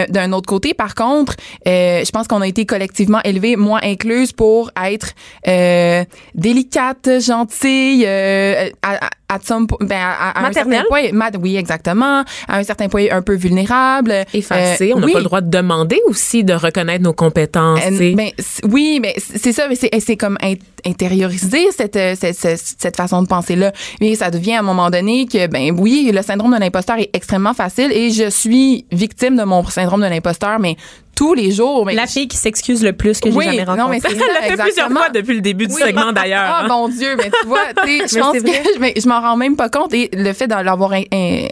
D'un 0.08 0.32
autre 0.32 0.46
côté, 0.46 0.74
par 0.74 0.94
contre, 0.94 1.34
je 1.64 2.10
pense 2.10 2.28
qu'on 2.28 2.40
a 2.40 2.46
été 2.46 2.66
collectivement 2.66 3.20
élevés, 3.24 3.56
moi 3.56 3.80
incluse, 3.82 4.32
pour 4.32 4.45
pour 4.46 4.70
être 4.80 5.08
euh, 5.48 6.04
délicate, 6.36 7.18
gentille, 7.18 8.04
euh, 8.06 8.68
à, 8.80 9.10
à, 9.28 9.40
some, 9.42 9.66
ben 9.80 9.98
à, 9.98 10.38
à 10.38 10.46
un 10.46 10.52
certain 10.52 10.84
point, 10.88 11.02
oui 11.40 11.56
exactement, 11.56 12.22
à 12.46 12.58
un 12.58 12.62
certain 12.62 12.88
point 12.88 13.06
un 13.10 13.22
peu 13.22 13.34
vulnérable, 13.34 14.24
effacée. 14.32 14.92
on 14.94 15.00
n'a 15.00 15.08
pas 15.08 15.18
le 15.18 15.24
droit 15.24 15.40
de 15.40 15.50
demander 15.50 15.98
aussi 16.06 16.44
de 16.44 16.52
reconnaître 16.52 17.02
nos 17.02 17.12
compétences. 17.12 17.80
Ben, 17.90 18.30
oui, 18.70 19.00
mais 19.02 19.16
c'est 19.18 19.50
ça, 19.52 19.66
mais 19.68 19.74
c'est 19.74 20.16
comme 20.16 20.38
intérioriser 20.84 21.72
cette, 21.72 21.98
cette, 22.16 22.56
cette, 22.56 22.96
façon 22.96 23.22
de 23.22 23.26
penser 23.26 23.56
là. 23.56 23.72
Mais 24.00 24.14
ça 24.14 24.30
devient 24.30 24.54
à 24.54 24.60
un 24.60 24.62
moment 24.62 24.90
donné 24.90 25.26
que 25.26 25.48
ben 25.48 25.76
oui, 25.76 26.12
le 26.14 26.22
syndrome 26.22 26.54
de 26.54 26.60
l'imposteur 26.60 26.98
est 26.98 27.10
extrêmement 27.14 27.54
facile 27.54 27.90
et 27.90 28.12
je 28.12 28.30
suis 28.30 28.86
victime 28.92 29.34
de 29.36 29.42
mon 29.42 29.64
syndrome 29.64 30.02
de 30.02 30.06
l'imposteur, 30.06 30.60
mais 30.60 30.76
tous 31.16 31.34
les 31.34 31.50
jours. 31.50 31.84
Mais 31.84 31.94
la 31.94 32.06
fille 32.06 32.28
qui 32.28 32.36
s'excuse 32.36 32.84
le 32.84 32.92
plus 32.92 33.18
que 33.18 33.30
j'ai 33.30 33.40
jamais 33.40 33.64
rencontrée. 33.64 33.82
Non, 33.82 33.88
mais 33.88 34.00
c'est 34.00 34.12
Elle 34.26 34.34
l'a 34.34 34.56
fait 34.56 34.62
plusieurs 34.62 34.90
fois 34.90 35.08
depuis 35.08 35.34
le 35.34 35.40
début 35.40 35.66
du 35.66 35.74
segment 35.74 36.12
d'ailleurs. 36.12 36.44
Ah 36.46 36.66
mon 36.68 36.88
Dieu, 36.88 37.16
mais 37.16 37.30
tu 37.30 37.46
vois, 37.46 37.60
je 37.84 38.18
pense 38.18 38.36
que 38.36 39.00
je 39.00 39.08
m'en 39.08 39.20
rends 39.20 39.36
même 39.36 39.56
pas 39.56 39.68
compte 39.68 39.92
et 39.94 40.10
le 40.12 40.32
fait 40.32 40.46
de 40.46 40.54
l'avoir 40.54 40.92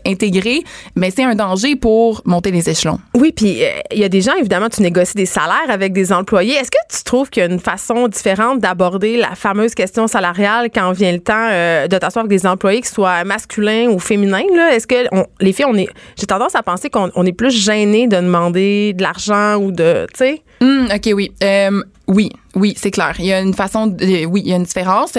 intégré, 0.06 0.62
mais 0.94 1.10
c'est 1.10 1.24
un 1.24 1.34
danger 1.34 1.76
pour 1.76 2.22
monter 2.26 2.50
les 2.50 2.68
échelons. 2.68 3.00
Oui, 3.14 3.32
puis 3.32 3.64
euh, 3.64 3.70
il 3.90 3.98
y 3.98 4.04
a 4.04 4.08
des 4.08 4.20
gens 4.20 4.34
évidemment 4.34 4.68
tu 4.68 4.82
négocies 4.82 5.14
des 5.14 5.26
salaires 5.26 5.70
avec 5.70 5.92
des 5.92 6.12
employés. 6.12 6.54
Est-ce 6.54 6.70
que 6.70 6.78
tu 6.94 7.02
trouves 7.02 7.30
qu'il 7.30 7.42
y 7.42 7.46
a 7.46 7.50
une 7.50 7.60
façon 7.60 8.08
différente 8.08 8.60
d'aborder 8.60 9.16
la 9.16 9.34
fameuse 9.34 9.74
question 9.74 10.06
salariale 10.06 10.68
quand 10.74 10.92
vient 10.92 11.12
le 11.12 11.20
temps 11.20 11.48
euh, 11.50 11.88
de 11.88 11.96
t'asseoir 11.96 12.26
avec 12.26 12.38
des 12.38 12.46
employés 12.46 12.82
qui 12.82 12.90
soient 12.90 13.24
masculins 13.24 13.88
ou 13.88 13.98
féminins 13.98 14.42
là? 14.54 14.74
Est-ce 14.74 14.86
que 14.86 15.08
les 15.40 15.52
filles 15.52 15.66
on 15.66 15.74
est 15.74 15.88
j'ai 16.18 16.26
tendance 16.26 16.54
à 16.54 16.62
penser 16.62 16.90
qu'on 16.90 17.24
est 17.24 17.32
plus 17.32 17.50
gêné 17.50 18.06
de 18.06 18.16
demander 18.16 18.92
de 18.92 19.02
l'argent 19.02 19.53
ou 19.58 19.72
de, 19.72 20.06
tu 20.12 20.18
sais? 20.18 20.42
Hum, 20.60 20.88
OK, 20.94 21.10
oui. 21.14 21.32
Euh, 21.42 21.82
oui, 22.06 22.30
oui, 22.54 22.74
c'est 22.76 22.90
clair. 22.90 23.14
Il 23.18 23.24
y 23.24 23.32
a 23.32 23.40
une 23.40 23.54
façon, 23.54 23.86
de, 23.86 24.26
oui, 24.26 24.42
il 24.44 24.50
y 24.50 24.52
a 24.52 24.56
une 24.56 24.64
différence. 24.64 25.12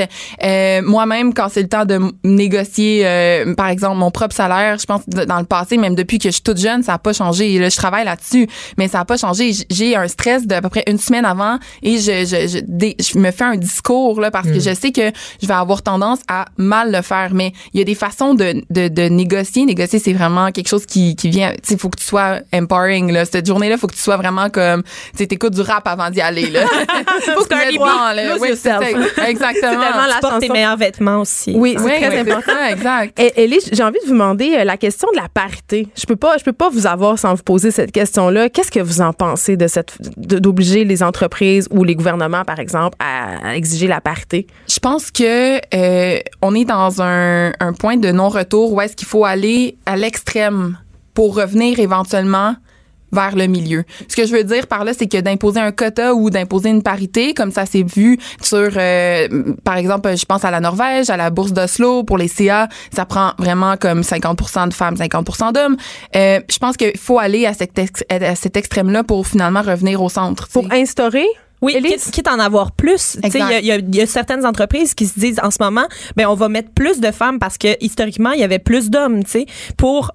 Euh, 0.43 0.81
moi-même, 0.83 1.33
quand 1.33 1.47
c'est 1.49 1.63
le 1.63 1.67
temps 1.67 1.85
de 1.85 1.99
négocier, 2.23 3.01
euh, 3.05 3.55
par 3.55 3.67
exemple, 3.69 3.97
mon 3.97 4.11
propre 4.11 4.35
salaire, 4.35 4.77
je 4.79 4.85
pense 4.85 5.01
dans 5.07 5.39
le 5.39 5.45
passé, 5.45 5.77
même 5.77 5.95
depuis 5.95 6.19
que 6.19 6.29
je 6.29 6.33
suis 6.33 6.43
toute 6.43 6.59
jeune, 6.59 6.83
ça 6.83 6.93
n'a 6.93 6.99
pas 6.99 7.13
changé. 7.13 7.57
là, 7.57 7.69
je 7.69 7.75
travaille 7.75 8.05
là-dessus, 8.05 8.47
mais 8.77 8.87
ça 8.87 8.99
n'a 8.99 9.05
pas 9.05 9.17
changé. 9.17 9.51
J'ai 9.69 9.95
un 9.95 10.07
stress 10.07 10.45
d'à 10.45 10.61
peu 10.61 10.69
près 10.69 10.83
une 10.87 10.99
semaine 10.99 11.25
avant 11.25 11.57
et 11.81 11.97
je, 11.97 12.25
je, 12.25 12.47
je, 12.47 13.03
je 13.03 13.19
me 13.19 13.31
fais 13.31 13.43
un 13.43 13.57
discours 13.57 14.21
là 14.21 14.29
parce 14.31 14.47
que 14.47 14.57
hmm. 14.57 14.61
je 14.61 14.73
sais 14.75 14.91
que 14.91 15.11
je 15.41 15.47
vais 15.47 15.53
avoir 15.53 15.81
tendance 15.81 16.19
à 16.27 16.45
mal 16.57 16.91
le 16.91 17.01
faire. 17.01 17.33
Mais 17.33 17.51
il 17.73 17.79
y 17.79 17.81
a 17.81 17.85
des 17.85 17.95
façons 17.95 18.35
de, 18.35 18.63
de, 18.69 18.87
de 18.87 19.03
négocier. 19.09 19.65
Négocier, 19.65 19.99
c'est 19.99 20.13
vraiment 20.13 20.51
quelque 20.51 20.69
chose 20.69 20.85
qui, 20.85 21.15
qui 21.15 21.29
vient. 21.29 21.53
Il 21.69 21.77
faut 21.77 21.89
que 21.89 21.97
tu 21.99 22.05
sois 22.05 22.39
empowering. 22.53 23.11
Là. 23.11 23.25
Cette 23.25 23.47
journée-là, 23.47 23.75
il 23.75 23.79
faut 23.79 23.87
que 23.87 23.95
tu 23.95 24.01
sois 24.01 24.17
vraiment 24.17 24.49
comme, 24.49 24.83
tu 25.17 25.23
écoutes 25.23 25.55
du 25.55 25.61
rap 25.61 25.87
avant 25.87 26.09
d'y 26.11 26.21
aller. 26.21 26.49
Là. 26.49 26.65
Faut 27.35 27.45
Cardi 27.45 27.77
B, 27.77 27.81
oui, 28.39 28.49
exactement. 29.27 29.79
la 29.79 30.19
porte 30.21 30.39
tes 30.39 30.49
meilleurs 30.49 30.77
vêtements 30.77 31.21
aussi. 31.21 31.53
Oui, 31.55 31.75
c'est 31.77 31.99
très 31.99 32.19
important. 32.19 32.53
exact. 32.69 33.19
Et 33.19 33.43
Ellie, 33.43 33.59
j'ai 33.71 33.83
envie 33.83 33.99
de 33.99 34.05
vous 34.05 34.13
demander 34.13 34.55
euh, 34.57 34.63
la 34.63 34.77
question 34.77 35.07
de 35.13 35.21
la 35.21 35.29
parité. 35.29 35.87
Je 35.97 36.05
peux 36.05 36.15
pas, 36.15 36.37
je 36.37 36.43
peux 36.43 36.53
pas 36.53 36.69
vous 36.69 36.87
avoir 36.87 37.17
sans 37.17 37.33
vous 37.33 37.43
poser 37.43 37.71
cette 37.71 37.91
question-là. 37.91 38.49
Qu'est-ce 38.49 38.71
que 38.71 38.79
vous 38.79 39.01
en 39.01 39.13
pensez 39.13 39.57
de 39.57 39.67
cette, 39.67 39.97
d'obliger 40.17 40.83
les 40.83 41.03
entreprises 41.03 41.67
ou 41.71 41.83
les 41.83 41.95
gouvernements, 41.95 42.43
par 42.43 42.59
exemple, 42.59 42.97
à, 42.99 43.55
exiger 43.55 43.87
la 43.87 44.01
parité? 44.01 44.47
Je 44.67 44.79
pense 44.79 45.11
que 45.11 45.59
euh, 45.73 46.19
on 46.41 46.55
est 46.55 46.65
dans 46.65 47.01
un, 47.01 47.51
un 47.59 47.73
point 47.73 47.97
de 47.97 48.11
non-retour 48.11 48.73
où 48.73 48.81
est-ce 48.81 48.95
qu'il 48.95 49.07
faut 49.07 49.25
aller 49.25 49.77
à 49.85 49.95
l'extrême 49.95 50.77
pour 51.13 51.35
revenir 51.35 51.79
éventuellement 51.79 52.55
vers 53.11 53.35
le 53.35 53.47
milieu. 53.47 53.83
Ce 54.07 54.15
que 54.15 54.25
je 54.25 54.35
veux 54.35 54.43
dire 54.43 54.67
par 54.67 54.83
là, 54.83 54.93
c'est 54.93 55.07
que 55.07 55.19
d'imposer 55.19 55.59
un 55.59 55.71
quota 55.71 56.13
ou 56.13 56.29
d'imposer 56.29 56.69
une 56.69 56.83
parité, 56.83 57.33
comme 57.33 57.51
ça 57.51 57.65
s'est 57.65 57.83
vu 57.83 58.19
sur, 58.41 58.71
euh, 58.75 59.27
par 59.63 59.77
exemple, 59.77 60.15
je 60.15 60.25
pense 60.25 60.43
à 60.43 60.51
la 60.51 60.59
Norvège, 60.59 61.09
à 61.09 61.17
la 61.17 61.29
bourse 61.29 61.53
d'Oslo 61.53 62.03
pour 62.03 62.17
les 62.17 62.27
CA, 62.27 62.67
ça 62.93 63.05
prend 63.05 63.33
vraiment 63.37 63.77
comme 63.77 64.01
50% 64.01 64.69
de 64.69 64.73
femmes, 64.73 64.95
50% 64.95 65.53
d'hommes. 65.53 65.77
Euh, 66.15 66.39
je 66.49 66.57
pense 66.57 66.77
qu'il 66.77 66.97
faut 66.97 67.19
aller 67.19 67.45
à 67.45 67.53
cet, 67.53 67.79
à 68.09 68.35
cet 68.35 68.57
extrême-là 68.57 69.03
pour 69.03 69.27
finalement 69.27 69.61
revenir 69.61 70.01
au 70.01 70.09
centre. 70.09 70.47
Pour 70.49 70.71
instaurer 70.71 71.27
oui, 71.61 71.81
quitte, 71.81 72.11
quitte 72.11 72.27
en 72.27 72.39
avoir 72.39 72.73
plus. 72.73 73.17
Il 73.23 73.29
y, 73.33 73.67
y, 73.67 73.95
y 73.95 74.01
a, 74.01 74.05
certaines 74.05 74.45
entreprises 74.45 74.93
qui 74.93 75.07
se 75.07 75.19
disent 75.19 75.39
en 75.41 75.51
ce 75.51 75.57
moment, 75.59 75.85
ben 76.15 76.27
on 76.27 76.35
va 76.35 76.49
mettre 76.49 76.71
plus 76.71 76.99
de 76.99 77.11
femmes 77.11 77.39
parce 77.39 77.57
que 77.57 77.69
historiquement 77.81 78.31
il 78.31 78.39
y 78.39 78.43
avait 78.43 78.59
plus 78.59 78.89
d'hommes, 78.89 79.23
tu 79.23 79.31
sais, 79.31 79.45
pour 79.77 80.11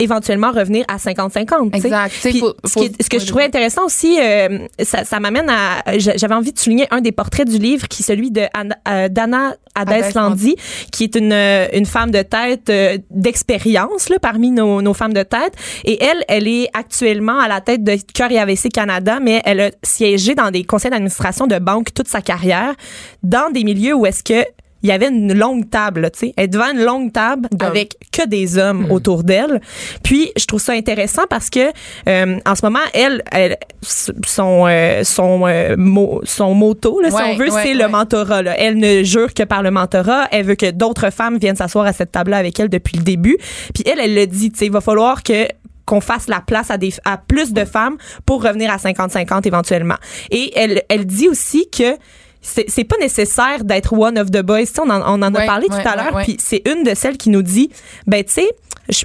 éventuellement 0.00 0.50
revenir 0.50 0.84
à 0.88 0.96
50-50. 0.96 1.76
Exact. 1.76 2.12
ce, 2.12 3.08
que 3.08 3.18
je 3.18 3.26
trouvais 3.26 3.44
intéressant 3.44 3.84
aussi, 3.84 4.18
euh, 4.20 4.66
ça, 4.82 5.04
ça 5.04 5.20
m'amène 5.20 5.48
à... 5.48 5.98
J'avais 5.98 6.34
envie 6.34 6.52
de 6.52 6.58
souligner 6.58 6.86
un 6.90 7.00
des 7.00 7.12
portraits 7.12 7.48
du 7.48 7.58
livre 7.58 7.86
qui 7.86 8.02
est 8.02 8.06
celui 8.06 8.30
de 8.30 8.42
euh, 8.88 9.08
Dana 9.08 9.54
Adeslandi, 9.74 10.56
qui 10.90 11.04
est 11.04 11.14
une, 11.14 11.32
euh, 11.32 11.66
une 11.72 11.86
femme 11.86 12.10
de 12.10 12.22
tête 12.22 12.72
d'expérience 13.10 14.08
là, 14.08 14.18
parmi 14.18 14.50
nos, 14.50 14.82
nos 14.82 14.94
femmes 14.94 15.12
de 15.12 15.22
tête. 15.22 15.54
Et 15.84 16.02
elle, 16.02 16.24
elle 16.28 16.48
est 16.48 16.68
actuellement 16.72 17.38
à 17.38 17.48
la 17.48 17.60
tête 17.60 17.84
de 17.84 17.96
Cœur 18.14 18.32
et 18.32 18.38
AVC 18.38 18.70
Canada, 18.72 19.18
mais 19.20 19.42
elle 19.44 19.60
a 19.60 19.70
siégé 19.82 20.34
dans 20.34 20.50
des 20.50 20.64
conseils 20.64 20.90
d'administration 20.90 21.46
de 21.46 21.58
banques 21.58 21.92
toute 21.94 22.08
sa 22.08 22.22
carrière, 22.22 22.74
dans 23.22 23.50
des 23.52 23.64
milieux 23.64 23.94
où 23.94 24.06
est-ce 24.06 24.24
que 24.24 24.44
il 24.82 24.88
y 24.88 24.92
avait 24.92 25.08
une 25.08 25.32
longue 25.34 25.68
table, 25.68 26.10
tu 26.12 26.20
sais, 26.20 26.34
elle 26.36 26.44
est 26.44 26.48
devant 26.48 26.70
une 26.72 26.82
longue 26.82 27.12
table 27.12 27.48
avec 27.60 27.96
que 28.12 28.26
des 28.26 28.58
hommes 28.58 28.86
hmm. 28.86 28.92
autour 28.92 29.24
d'elle. 29.24 29.60
Puis 30.02 30.32
je 30.36 30.46
trouve 30.46 30.60
ça 30.60 30.72
intéressant 30.72 31.22
parce 31.28 31.50
que 31.50 31.70
euh, 32.08 32.38
en 32.46 32.54
ce 32.54 32.64
moment, 32.64 32.78
elle, 32.94 33.22
elle 33.30 33.56
son 33.82 34.66
euh, 34.66 35.04
son 35.04 35.46
euh, 35.46 35.76
son 36.24 36.54
motto, 36.54 37.00
là, 37.00 37.10
si 37.10 37.16
on 37.16 37.36
veut, 37.36 37.50
c'est 37.50 37.74
le 37.74 37.88
mentorat. 37.88 38.42
Là. 38.42 38.54
Elle 38.58 38.78
ne 38.78 39.02
jure 39.02 39.34
que 39.34 39.42
par 39.42 39.62
le 39.62 39.70
mentorat. 39.70 40.28
Elle 40.30 40.46
veut 40.46 40.54
que 40.54 40.70
d'autres 40.70 41.10
femmes 41.10 41.38
viennent 41.38 41.56
s'asseoir 41.56 41.86
à 41.86 41.92
cette 41.92 42.12
table-là 42.12 42.38
avec 42.38 42.58
elle 42.58 42.68
depuis 42.68 42.96
le 42.96 43.04
début. 43.04 43.36
Puis 43.74 43.84
elle, 43.86 44.00
elle 44.00 44.14
le 44.14 44.26
dit, 44.26 44.50
tu 44.50 44.58
sais, 44.58 44.66
il 44.66 44.72
va 44.72 44.80
falloir 44.80 45.22
que 45.22 45.46
qu'on 45.90 46.00
fasse 46.00 46.28
la 46.28 46.40
place 46.40 46.70
à, 46.70 46.78
des, 46.78 46.92
à 47.04 47.18
plus 47.18 47.52
de 47.52 47.64
femmes 47.64 47.96
pour 48.24 48.44
revenir 48.44 48.70
à 48.70 48.76
50-50 48.76 49.44
éventuellement. 49.48 49.96
Et 50.30 50.52
elle, 50.56 50.82
elle 50.88 51.04
dit 51.04 51.28
aussi 51.28 51.68
que 51.68 51.96
c'est 52.42 52.84
pas 52.84 52.96
nécessaire 52.98 53.64
d'être 53.64 53.92
one 53.92 54.18
of 54.18 54.30
the 54.30 54.42
boys. 54.42 54.64
on 54.78 54.88
en, 54.90 55.02
on 55.02 55.22
en 55.22 55.34
a 55.34 55.46
parlé 55.46 55.66
tout 55.66 55.74
à 55.74 55.96
l'heure, 55.96 56.22
puis 56.22 56.36
c'est 56.38 56.62
une 56.66 56.84
de 56.84 56.94
celles 56.94 57.16
qui 57.16 57.30
nous 57.30 57.42
dit, 57.42 57.70
ben 58.06 58.24
tu 58.24 58.32
sais, 58.32 58.50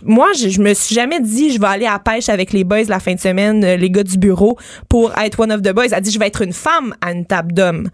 moi, 0.04 0.30
je, 0.38 0.50
je, 0.50 0.62
me 0.62 0.74
suis 0.74 0.96
jamais 0.96 1.20
dit 1.20 1.52
je 1.52 1.60
vais 1.60 1.68
aller 1.68 1.86
à 1.86 1.94
la 1.94 2.00
pêche 2.00 2.30
avec 2.30 2.54
les 2.54 2.64
boys 2.64 2.84
la 2.88 3.00
fin 3.00 3.14
de 3.14 3.20
semaine, 3.20 3.64
euh, 3.64 3.76
les 3.76 3.90
gars 3.90 4.04
du 4.04 4.18
bureau, 4.18 4.58
pour 4.90 5.18
être 5.18 5.40
one 5.40 5.52
of 5.52 5.62
the 5.62 5.74
boys. 5.74 5.88
Elle 5.92 6.02
dit 6.02 6.12
je 6.12 6.20
vais 6.20 6.28
être 6.28 6.42
une 6.42 6.54
femme 6.54 6.96
à 7.02 7.12
une 7.12 7.26
table 7.26 7.54
d'hommes. 7.54 7.90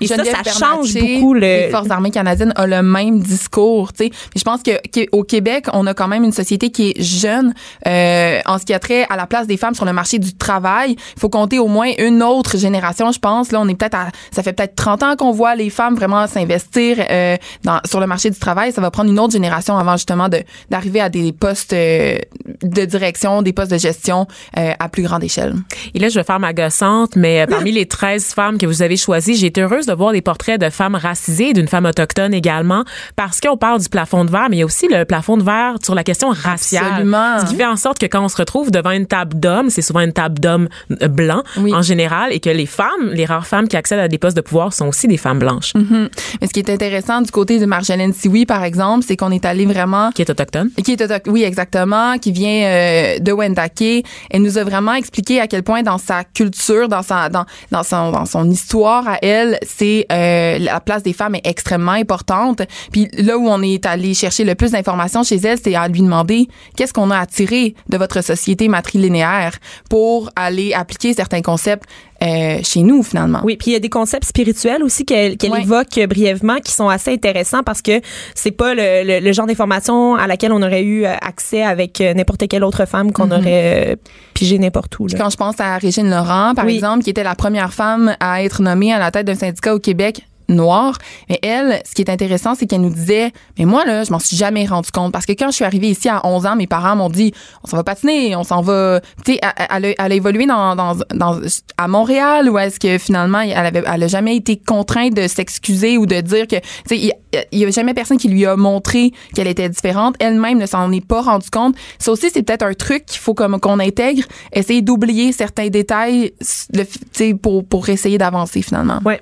Et, 0.00 0.06
ça, 0.06 0.16
ça 0.24 0.42
change 0.50 0.94
beaucoup 0.94 1.34
le. 1.34 1.40
Les 1.40 1.70
forces 1.70 1.90
armées 1.90 2.10
canadiennes 2.10 2.52
ont 2.56 2.66
le 2.66 2.82
même 2.82 3.20
discours, 3.20 3.92
tu 3.92 4.06
sais. 4.06 4.10
Je 4.36 4.42
pense 4.42 4.62
que, 4.62 4.70
au 5.12 5.22
Québec, 5.22 5.66
on 5.72 5.86
a 5.86 5.94
quand 5.94 6.08
même 6.08 6.24
une 6.24 6.32
société 6.32 6.70
qui 6.70 6.90
est 6.90 7.02
jeune 7.02 7.54
euh, 7.86 8.40
en 8.46 8.58
ce 8.58 8.64
qui 8.64 8.74
a 8.74 8.78
trait 8.78 9.06
à 9.08 9.16
la 9.16 9.26
place 9.26 9.46
des 9.46 9.56
femmes 9.56 9.74
sur 9.74 9.84
le 9.84 9.92
marché 9.92 10.18
du 10.18 10.34
travail. 10.34 10.96
Il 11.16 11.20
faut 11.20 11.28
compter 11.28 11.58
au 11.58 11.68
moins 11.68 11.90
une 11.98 12.22
autre 12.22 12.56
génération, 12.56 13.12
je 13.12 13.18
pense. 13.18 13.52
Là, 13.52 13.60
on 13.60 13.68
est 13.68 13.74
peut-être 13.74 13.94
à, 13.94 14.08
ça 14.32 14.42
fait 14.42 14.52
peut-être 14.52 14.74
30 14.74 15.02
ans 15.02 15.16
qu'on 15.16 15.30
voit 15.30 15.54
les 15.54 15.70
femmes 15.70 15.94
vraiment 15.94 16.26
s'investir 16.26 16.98
euh, 17.10 17.36
dans 17.64 17.80
sur 17.84 18.00
le 18.00 18.06
marché 18.06 18.30
du 18.30 18.38
travail. 18.38 18.72
Ça 18.72 18.80
va 18.80 18.90
prendre 18.90 19.10
une 19.10 19.18
autre 19.18 19.32
génération 19.32 19.76
avant 19.76 19.96
justement 19.96 20.28
de 20.28 20.42
d'arriver 20.70 21.00
à 21.00 21.08
des 21.08 21.20
des 21.22 21.32
postes 21.32 21.72
euh, 21.72 22.18
de 22.62 22.84
direction, 22.84 23.42
des 23.42 23.52
postes 23.52 23.70
de 23.70 23.78
gestion 23.78 24.26
euh, 24.58 24.72
à 24.78 24.88
plus 24.88 25.02
grande 25.02 25.22
échelle. 25.22 25.54
Et 25.94 25.98
là, 25.98 26.08
je 26.08 26.18
vais 26.18 26.24
faire 26.24 26.40
ma 26.40 26.52
gossante, 26.52 27.16
mais 27.16 27.42
euh, 27.42 27.46
parmi 27.46 27.72
les 27.72 27.86
13 27.86 28.24
femmes 28.24 28.58
que 28.58 28.66
vous 28.66 28.82
avez 28.82 28.96
choisies, 28.96 29.36
j'ai 29.36 29.46
été 29.46 29.60
heureuse 29.62 29.86
de 29.90 29.96
voir 29.96 30.12
des 30.12 30.22
portraits 30.22 30.60
de 30.60 30.70
femmes 30.70 30.94
racisées 30.94 31.52
d'une 31.52 31.68
femme 31.68 31.84
autochtone 31.84 32.32
également, 32.34 32.84
parce 33.16 33.40
qu'on 33.40 33.56
parle 33.56 33.80
du 33.80 33.88
plafond 33.88 34.24
de 34.24 34.30
verre, 34.30 34.46
mais 34.48 34.56
il 34.56 34.60
y 34.60 34.62
a 34.62 34.66
aussi 34.66 34.88
le 34.88 35.04
plafond 35.04 35.36
de 35.36 35.42
verre 35.42 35.74
sur 35.82 35.94
la 35.94 36.04
question 36.04 36.30
raciale. 36.30 36.84
Absolument. 36.86 37.40
Ce 37.40 37.46
qui 37.46 37.56
fait 37.56 37.66
en 37.66 37.76
sorte 37.76 37.98
que 37.98 38.06
quand 38.06 38.22
on 38.22 38.28
se 38.28 38.36
retrouve 38.36 38.70
devant 38.70 38.92
une 38.92 39.06
table 39.06 39.38
d'hommes, 39.38 39.70
c'est 39.70 39.82
souvent 39.82 40.00
une 40.00 40.12
table 40.12 40.38
d'hommes 40.38 40.68
blancs 40.88 41.44
en 41.56 41.82
général, 41.82 42.32
et 42.32 42.40
que 42.40 42.50
les 42.50 42.66
femmes, 42.66 43.10
les 43.12 43.24
rares 43.24 43.46
femmes 43.46 43.68
qui 43.68 43.76
accèdent 43.76 43.98
à 43.98 44.08
des 44.08 44.18
postes 44.18 44.36
de 44.36 44.42
pouvoir 44.42 44.72
sont 44.72 44.86
aussi 44.86 45.08
des 45.08 45.16
femmes 45.16 45.38
blanches. 45.38 45.74
Mm-hmm. 45.74 46.08
Mais 46.40 46.46
ce 46.46 46.52
qui 46.52 46.60
est 46.60 46.70
intéressant 46.70 47.20
du 47.20 47.30
côté 47.30 47.58
de 47.58 47.66
Marjolaine 47.66 48.12
Sioui, 48.12 48.46
par 48.46 48.64
exemple, 48.64 49.04
c'est 49.06 49.16
qu'on 49.16 49.30
est 49.30 49.44
allé 49.44 49.66
vraiment... 49.66 50.12
Qui 50.12 50.22
est 50.22 50.30
autochtone. 50.30 50.70
Qui 50.82 50.92
est 50.92 51.00
oui, 51.26 51.42
exactement, 51.42 52.18
qui 52.18 52.32
vient 52.32 52.62
euh, 52.64 53.18
de 53.18 53.32
Wendake. 53.32 54.04
Elle 54.30 54.42
nous 54.42 54.58
a 54.58 54.64
vraiment 54.64 54.94
expliqué 54.94 55.40
à 55.40 55.46
quel 55.46 55.62
point 55.62 55.82
dans 55.82 55.98
sa 55.98 56.24
culture, 56.24 56.88
dans 56.88 57.02
sa 57.02 57.28
dans 57.28 57.44
dans 57.70 57.82
son 57.82 58.12
dans 58.12 58.26
son 58.26 58.48
histoire 58.50 59.08
à 59.08 59.18
elle, 59.22 59.58
euh, 59.82 60.58
la 60.58 60.80
place 60.80 61.02
des 61.02 61.12
femmes 61.12 61.34
est 61.34 61.46
extrêmement 61.46 61.92
importante. 61.92 62.62
Puis 62.92 63.08
là 63.12 63.38
où 63.38 63.48
on 63.48 63.62
est 63.62 63.86
allé 63.86 64.14
chercher 64.14 64.44
le 64.44 64.54
plus 64.54 64.72
d'informations 64.72 65.22
chez 65.22 65.36
elle, 65.36 65.58
c'est 65.62 65.74
à 65.74 65.88
lui 65.88 66.00
demander 66.00 66.48
qu'est-ce 66.76 66.92
qu'on 66.92 67.10
a 67.10 67.24
tirer 67.26 67.74
de 67.88 67.96
votre 67.96 68.22
société 68.22 68.68
matrilinéaire 68.68 69.58
pour 69.88 70.30
aller 70.36 70.72
appliquer 70.74 71.14
certains 71.14 71.42
concepts 71.42 71.84
euh, 72.22 72.58
chez 72.62 72.80
nous 72.82 73.02
finalement. 73.02 73.40
Oui, 73.44 73.56
puis 73.56 73.70
il 73.70 73.72
y 73.74 73.76
a 73.76 73.80
des 73.80 73.88
concepts 73.88 74.24
spirituels 74.26 74.82
aussi 74.82 75.04
qu'elle 75.04 75.36
qu'elle 75.36 75.52
Ouais. 75.52 75.62
évoque 75.62 75.98
brièvement 76.08 76.56
qui 76.62 76.72
sont 76.72 76.88
assez 76.88 77.12
intéressants 77.12 77.62
parce 77.62 77.80
que 77.82 78.00
c'est 78.34 78.50
pas 78.50 78.74
le, 78.74 79.04
le- 79.04 79.20
le 79.24 79.32
genre 79.32 79.46
d'information 79.46 80.14
à 80.16 80.26
laquelle 80.26 80.52
on 80.52 80.62
aurait 80.62 80.82
eu 80.82 81.04
euh, 81.06 81.14
accès 81.22 81.62
avec 81.62 82.00
euh, 82.00 82.12
n'importe 82.14 82.46
quelle 82.48 82.64
autre 82.64 82.84
femme 82.86 83.12
qu'on 83.12 83.30
aurait 83.30 83.92
euh, 83.92 83.96
pigé 84.34 84.58
n'importe 84.58 84.98
où. 84.98 85.06
là. 85.06 85.18
Quand 85.18 85.30
je 85.30 85.36
pense 85.36 85.60
à 85.60 85.78
Régine 85.78 86.10
Laurent, 86.10 86.52
par 86.54 86.66
Oui. 86.66 86.74
exemple, 86.74 87.02
qui 87.04 87.10
était 87.10 87.22
la 87.24 87.34
première 87.34 87.72
femme 87.72 88.14
à 88.20 88.42
être 88.42 88.62
nommée 88.62 88.92
à 88.92 88.98
la 88.98 89.10
tête 89.10 89.26
d'un 89.26 89.34
syndicat 89.34 89.74
au 89.74 89.78
Québec 89.78 90.22
noir. 90.50 90.96
Mais 91.28 91.38
elle, 91.42 91.80
ce 91.88 91.94
qui 91.94 92.02
est 92.02 92.10
intéressant, 92.10 92.54
c'est 92.54 92.66
qu'elle 92.66 92.80
nous 92.80 92.90
disait, 92.90 93.32
mais 93.58 93.64
moi, 93.64 93.84
là, 93.84 94.04
je 94.04 94.10
m'en 94.12 94.18
suis 94.18 94.36
jamais 94.36 94.66
rendu 94.66 94.90
compte. 94.90 95.12
Parce 95.12 95.26
que 95.26 95.32
quand 95.32 95.46
je 95.50 95.56
suis 95.56 95.64
arrivée 95.64 95.88
ici 95.90 96.08
à 96.08 96.26
11 96.26 96.46
ans, 96.46 96.56
mes 96.56 96.66
parents 96.66 96.96
m'ont 96.96 97.08
dit, 97.10 97.32
on 97.64 97.68
s'en 97.68 97.76
va 97.76 97.84
patiner, 97.84 98.34
on 98.36 98.44
s'en 98.44 98.60
va, 98.60 99.00
tu 99.24 99.34
sais, 99.34 99.40
elle, 99.70 99.94
elle 99.98 100.12
a- 100.12 100.14
évolué 100.14 100.46
dans, 100.46 100.76
dans, 100.76 100.94
dans, 101.14 101.40
à 101.78 101.88
Montréal, 101.88 102.48
ou 102.50 102.58
est-ce 102.58 102.78
que 102.80 102.98
finalement, 102.98 103.40
elle 103.40 103.52
avait, 103.54 103.82
elle 103.86 104.02
a 104.02 104.08
jamais 104.08 104.36
été 104.36 104.56
contrainte 104.56 105.14
de 105.14 105.26
s'excuser 105.28 105.96
ou 105.98 106.06
de 106.06 106.20
dire 106.20 106.46
que, 106.46 106.56
tu 106.56 106.62
sais, 106.86 106.98
il, 106.98 107.12
il 107.52 107.58
y 107.60 107.64
a 107.64 107.70
jamais 107.70 107.94
personne 107.94 108.18
qui 108.18 108.28
lui 108.28 108.44
a 108.44 108.56
montré 108.56 109.12
qu'elle 109.34 109.46
était 109.46 109.68
différente. 109.68 110.16
Elle-même 110.18 110.58
ne 110.58 110.66
s'en 110.66 110.90
est 110.92 111.04
pas 111.04 111.22
rendu 111.22 111.48
compte. 111.48 111.76
Ça 111.98 112.10
aussi, 112.10 112.28
c'est 112.32 112.42
peut-être 112.42 112.64
un 112.64 112.74
truc 112.74 113.06
qu'il 113.06 113.20
faut 113.20 113.34
comme 113.34 113.60
qu'on 113.60 113.78
intègre, 113.78 114.24
essayer 114.52 114.82
d'oublier 114.82 115.32
certains 115.32 115.68
détails, 115.68 116.32
tu 116.40 116.84
sais, 117.12 117.34
pour, 117.34 117.64
pour 117.64 117.88
essayer 117.88 118.18
d'avancer 118.18 118.62
finalement. 118.62 118.98
Ouais. 119.04 119.20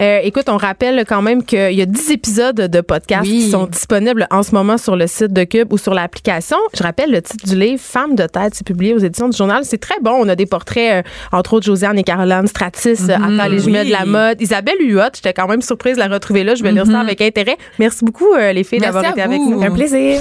Euh, 0.00 0.20
écoute, 0.22 0.44
on 0.48 0.56
rappelle 0.56 1.04
quand 1.06 1.22
même 1.22 1.42
qu'il 1.44 1.72
y 1.74 1.82
a 1.82 1.86
10 1.86 2.10
épisodes 2.10 2.56
de 2.56 2.80
podcast 2.80 3.22
Oui. 3.24 3.44
qui 3.44 3.50
sont 3.50 3.66
disponibles 3.66 4.26
en 4.30 4.42
ce 4.42 4.52
moment 4.54 4.78
sur 4.78 4.96
le 4.96 5.06
site 5.06 5.32
de 5.32 5.44
Cube 5.44 5.72
ou 5.72 5.78
sur 5.78 5.94
l'application. 5.94 6.56
Je 6.76 6.82
rappelle 6.82 7.10
le 7.10 7.22
titre 7.22 7.46
du 7.46 7.56
livre, 7.58 7.80
Femme 7.82 8.14
de 8.14 8.26
tête, 8.26 8.54
c'est 8.54 8.66
publié 8.66 8.94
aux 8.94 8.98
éditions 8.98 9.28
du 9.28 9.36
journal. 9.36 9.64
C'est 9.64 9.78
très 9.80 9.96
bon. 10.02 10.12
On 10.18 10.28
a 10.28 10.36
des 10.36 10.46
portraits, 10.46 11.04
euh, 11.04 11.08
entre 11.32 11.54
autres, 11.54 11.66
Josiane 11.66 11.98
et 11.98 12.02
Caroline 12.04 12.46
Stratis, 12.46 13.08
euh, 13.08 13.38
à 13.38 13.48
les 13.48 13.58
jumelles 13.60 13.86
de 13.86 13.92
la 13.92 14.04
mode. 14.04 14.40
Isabelle 14.40 14.76
Huot, 14.80 15.00
j'étais 15.14 15.32
quand 15.32 15.46
même 15.48 15.62
surprise 15.62 15.94
de 15.94 16.00
la 16.00 16.08
retrouver 16.08 16.44
là. 16.44 16.54
Je 16.54 16.62
vais 16.62 16.72
lire 16.72 16.86
ça 16.86 17.00
avec 17.00 17.20
intérêt. 17.20 17.56
Merci 17.78 18.04
beaucoup, 18.04 18.32
euh, 18.34 18.52
les 18.52 18.64
filles, 18.64 18.80
d'avoir 18.80 19.04
été 19.04 19.20
avec 19.22 19.40
nous. 19.40 19.62
Un 19.62 19.70
plaisir. 19.70 20.20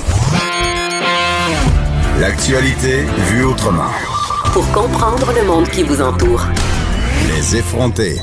L'actualité 2.20 3.04
vue 3.30 3.44
autrement. 3.46 3.90
Pour 4.54 4.70
comprendre 4.72 5.32
le 5.36 5.46
monde 5.48 5.68
qui 5.70 5.84
vous 5.84 6.02
entoure. 6.02 6.46
Les 7.28 7.58
effronter. 7.58 8.16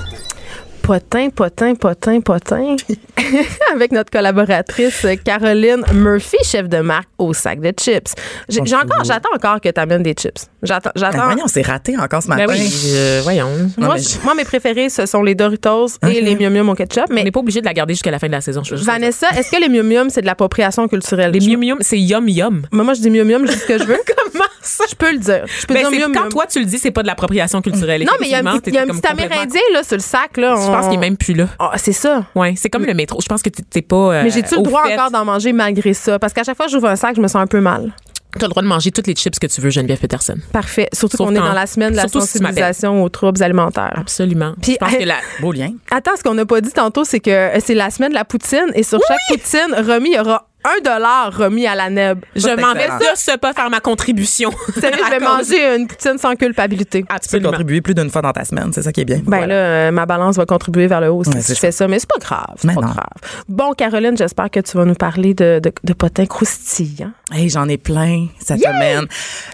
Potin, 0.91 1.31
potin, 1.31 1.77
potin, 1.77 2.21
potin. 2.21 2.75
Avec 3.77 3.93
notre 3.93 4.11
collaboratrice 4.11 5.05
euh, 5.05 5.15
Caroline 5.25 5.85
Murphy, 5.95 6.39
chef 6.43 6.69
de 6.69 6.79
marque 6.81 7.09
au 7.17 7.33
sac 7.33 7.61
de 7.61 7.73
chips. 7.81 8.13
J'ai 8.49 8.61
encore, 8.75 9.05
j'attends 9.05 9.29
encore 9.33 9.61
que 9.61 9.69
tu 9.69 9.79
amènes 9.81 10.03
des 10.03 10.15
chips. 10.15 10.49
J'attends, 10.65 10.91
Ben 10.97 11.01
j'attends. 11.01 11.27
voyons, 11.27 11.47
c'est 11.47 11.63
raté 11.63 11.97
encore 11.97 12.25
ce 12.25 12.27
matin. 12.27 12.47
Ben 12.49 12.57
oui, 12.59 12.69
euh, 12.89 13.21
voyons. 13.23 13.51
Non, 13.79 13.87
moi, 13.87 13.97
je- 13.99 14.37
mes 14.37 14.43
préférés, 14.45 14.89
ce 14.89 15.07
sont 15.07 15.23
les 15.23 15.37
Doritos 15.37 15.87
et 16.09 16.21
les 16.21 16.35
Mium 16.35 16.53
Mium 16.53 16.69
au 16.71 16.75
ketchup. 16.75 17.05
On 17.09 17.15
Mais 17.15 17.23
n'est 17.23 17.31
pas 17.31 17.39
obligé 17.39 17.61
de 17.61 17.67
la 17.67 17.73
garder 17.73 17.95
jusqu'à 17.95 18.11
la 18.11 18.19
fin 18.19 18.27
de 18.27 18.33
la 18.33 18.41
saison. 18.41 18.65
je 18.65 18.75
Vanessa, 18.75 19.29
est-ce 19.39 19.53
que 19.53 19.61
les 19.61 19.69
Mium 19.69 19.87
Mium, 19.87 20.11
c'est 20.11 20.23
de 20.23 20.27
l'appropriation 20.27 20.89
culturelle? 20.89 21.31
Les 21.31 21.39
mium 21.39 21.61
mium, 21.61 21.79
c'est 21.83 22.01
yum 22.01 22.29
yum. 22.29 22.63
Mais 22.73 22.83
moi, 22.83 22.95
je 22.95 23.01
dis 23.01 23.11
Mium 23.11 23.29
Mium, 23.29 23.47
je 23.47 23.53
dis 23.53 23.59
ce 23.59 23.65
que 23.67 23.79
je 23.79 23.85
veux. 23.85 23.99
Comment? 24.33 24.45
Je 24.63 24.95
peux 24.95 25.13
le 25.13 25.19
dire. 25.19 25.45
Je 25.47 25.67
peux 25.67 25.75
Ben, 25.75 25.89
dire 25.91 26.09
quand 26.15 26.29
toi 26.29 26.47
tu 26.47 26.59
le 26.61 26.65
dis, 26.67 26.79
c'est 26.79 26.91
pas 26.91 27.03
de 27.03 27.07
l'appropriation 27.07 27.63
culturelle. 27.63 28.03
Non, 28.05 28.13
mais 28.21 28.27
il 28.27 28.31
y 28.31 28.35
a 28.35 28.39
un 28.41 28.43
y 28.43 28.47
a 28.49 28.53
un 28.53 28.59
petit 28.59 29.07
Amérindien 29.07 29.61
là, 29.73 29.83
sur 29.83 29.97
le 29.97 30.03
sac. 30.03 30.37
Là. 30.37 30.55
Je 30.57 30.67
pense 30.71 30.87
qu'il 30.87 30.95
est 30.95 30.99
même 30.99 31.17
plus 31.17 31.35
là. 31.35 31.47
Ah, 31.59 31.73
c'est 31.77 31.93
ça. 31.93 32.25
Ouais, 32.35 32.55
c'est 32.57 32.69
comme 32.71 32.85
le 32.85 32.95
métro. 32.95 33.21
Je 33.23 33.27
pense 33.29 33.43
que 33.43 33.49
t'es- 33.49 33.63
t'es 33.69 33.83
pas. 33.83 33.97
euh, 33.97 34.23
Mais 34.25 34.31
j'ai-tu 34.31 34.55
le 34.55 34.61
au 34.61 34.63
droit 34.63 34.85
fait. 34.85 34.95
encore 34.95 35.11
d'en 35.11 35.25
manger 35.25 35.53
malgré 35.53 35.95
ça? 35.95 36.19
Parce 36.19 36.33
qu'à 36.33 36.43
chaque 36.45 36.57
fois 36.57 36.67
que 36.67 36.73
j'ouvre 36.73 36.89
un 36.89 36.97
sac, 36.97 37.17
je 37.17 37.21
me 37.21 37.29
sens 37.29 37.37
un 37.43 37.47
peu 37.47 37.61
mal. 37.61 37.93
T'as 38.39 38.47
le 38.47 38.51
droit 38.51 38.63
de 38.63 38.69
manger 38.69 38.93
toutes 38.93 39.09
les 39.09 39.15
chips 39.15 39.41
que 39.41 39.47
tu 39.49 39.61
veux, 39.61 39.71
Geneviève 39.71 39.99
Peterson. 39.99 40.37
Parfait. 40.53 40.89
Surtout 40.93 41.17
Sauf 41.17 41.27
qu'on 41.27 41.35
est 41.35 41.39
dans 41.39 41.53
la 41.53 41.67
semaine 41.67 41.91
de 41.91 41.97
la 41.97 42.03
surtout 42.03 42.21
si 42.25 42.35
tu 42.39 42.43
m'appelles. 42.45 42.59
sensibilisation 42.63 43.03
aux 43.03 43.09
troubles 43.09 43.43
alimentaires. 43.43 43.95
Absolument. 43.97 44.55
Puis- 44.63 44.75
je 44.75 44.77
pense 44.87 44.95
que 44.95 45.03
la. 45.05 45.17
Beau 45.41 45.51
lien. 45.51 45.71
Attends, 45.91 46.13
ce 46.17 46.23
qu'on 46.23 46.35
n'a 46.35 46.47
pas 46.47 46.61
dit 46.61 46.71
tantôt, 46.71 47.03
c'est 47.05 47.19
que 47.19 47.31
euh, 47.31 47.59
c'est 47.65 47.75
la 47.75 47.91
semaine 47.91 48.11
de 48.11 48.15
la 48.15 48.25
poutine 48.25 48.67
et 48.75 48.85
sur 48.85 49.01
chaque 49.09 49.19
poutine 49.29 49.75
remis, 49.85 50.11
il 50.11 50.15
y 50.17 50.21
aura 50.21 50.47
un 50.65 50.81
dollar 50.83 51.37
remis 51.37 51.67
à 51.67 51.75
la 51.75 51.91
NEB. 51.91 52.19
Je 52.37 52.49
m'en 52.61 52.75
vais 52.75 52.89
ce 53.17 53.37
pas 53.39 53.53
faire 53.53 53.71
ma 53.71 53.81
contribution. 53.81 54.51
Sérieux, 54.79 55.03
je 55.07 55.11
vais 55.11 55.19
manger 55.25 55.77
une 55.77 55.87
poutine 55.87 56.19
sans 56.19 56.35
culpabilité. 56.37 57.01
Tu 57.01 57.07
peux 57.07 57.15
Absolument. 57.15 57.49
contribuer 57.51 57.81
plus 57.81 57.95
d'une 57.95 58.11
fois 58.11 58.23
dans 58.23 58.33
ta 58.33 58.45
semaine, 58.45 58.71
c'est 58.73 58.83
ça 58.83 58.93
qui 58.93 59.01
est 59.01 59.05
bien. 59.05 59.19
Ben 59.19 59.39
Voilà. 59.39 59.47
là, 59.47 59.55
euh, 59.55 59.91
ma 59.91 60.07
balance 60.07 60.37
va 60.37 60.47
contribuer 60.47 60.87
vers 60.87 61.01
le 61.01 61.11
haut 61.11 61.25
si 61.25 61.31
Ouais, 61.31 61.37
je 61.37 61.43
c'est 61.43 61.55
fais 61.59 61.73
ça, 61.73 61.89
mais 61.89 61.99
c'est 61.99 62.09
pas 62.09 62.19
grave. 62.19 62.57
C'est 62.59 62.69
pas 62.69 62.75
non. 62.75 62.81
grave. 62.81 63.05
Bon, 63.49 63.73
Caroline, 63.73 64.17
j'espère 64.17 64.51
que 64.51 64.61
tu 64.61 64.77
vas 64.77 64.85
nous 64.85 64.95
parler 64.95 65.35
de, 65.35 65.61
de, 65.63 65.73
de 65.85 65.93
potins 65.93 66.27
croustillants. 66.27 67.13
Hey, 67.33 67.49
j'en 67.49 67.69
ai 67.69 67.79
plein 67.79 68.27
cette 68.45 68.61
semaine. 68.61 69.07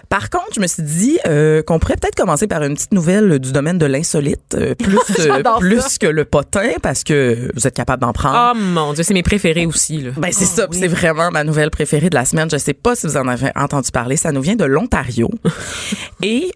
Par 0.09 0.29
contre, 0.29 0.47
je 0.55 0.59
me 0.59 0.67
suis 0.67 0.83
dit 0.83 1.19
euh, 1.27 1.61
qu'on 1.61 1.79
pourrait 1.79 1.95
peut-être 1.95 2.15
commencer 2.15 2.47
par 2.47 2.63
une 2.63 2.73
petite 2.73 2.91
nouvelle 2.93 3.39
du 3.39 3.51
domaine 3.51 3.77
de 3.77 3.85
l'insolite, 3.85 4.55
euh, 4.55 4.73
plus 4.79 4.97
euh, 5.19 5.41
plus 5.59 5.81
ça. 5.81 5.89
que 6.01 6.07
le 6.07 6.25
potin, 6.25 6.69
parce 6.81 7.03
que 7.03 7.51
vous 7.55 7.67
êtes 7.67 7.75
capable 7.75 8.01
d'en 8.01 8.13
prendre. 8.13 8.53
Oh 8.55 8.57
mon 8.57 8.93
Dieu, 8.93 9.03
c'est 9.03 9.13
mes 9.13 9.23
préférés 9.23 9.65
aussi. 9.65 9.99
Là. 9.99 10.11
Ben 10.17 10.29
c'est 10.31 10.45
ça, 10.45 10.67
puis 10.67 10.79
c'est 10.79 10.87
vraiment 10.97 11.29
ma 11.31 11.43
nouvelle 11.43 11.69
préférée 11.69 12.09
de 12.09 12.15
la 12.15 12.25
semaine. 12.25 12.49
Je 12.51 12.57
sais 12.57 12.73
pas 12.73 12.95
si 12.95 13.07
vous 13.07 13.17
en 13.17 13.27
avez 13.27 13.51
entendu 13.55 13.91
parler, 13.91 14.17
ça 14.17 14.31
nous 14.31 14.41
vient 14.41 14.55
de 14.55 14.65
l'Ontario. 14.65 15.29
Et 16.23 16.51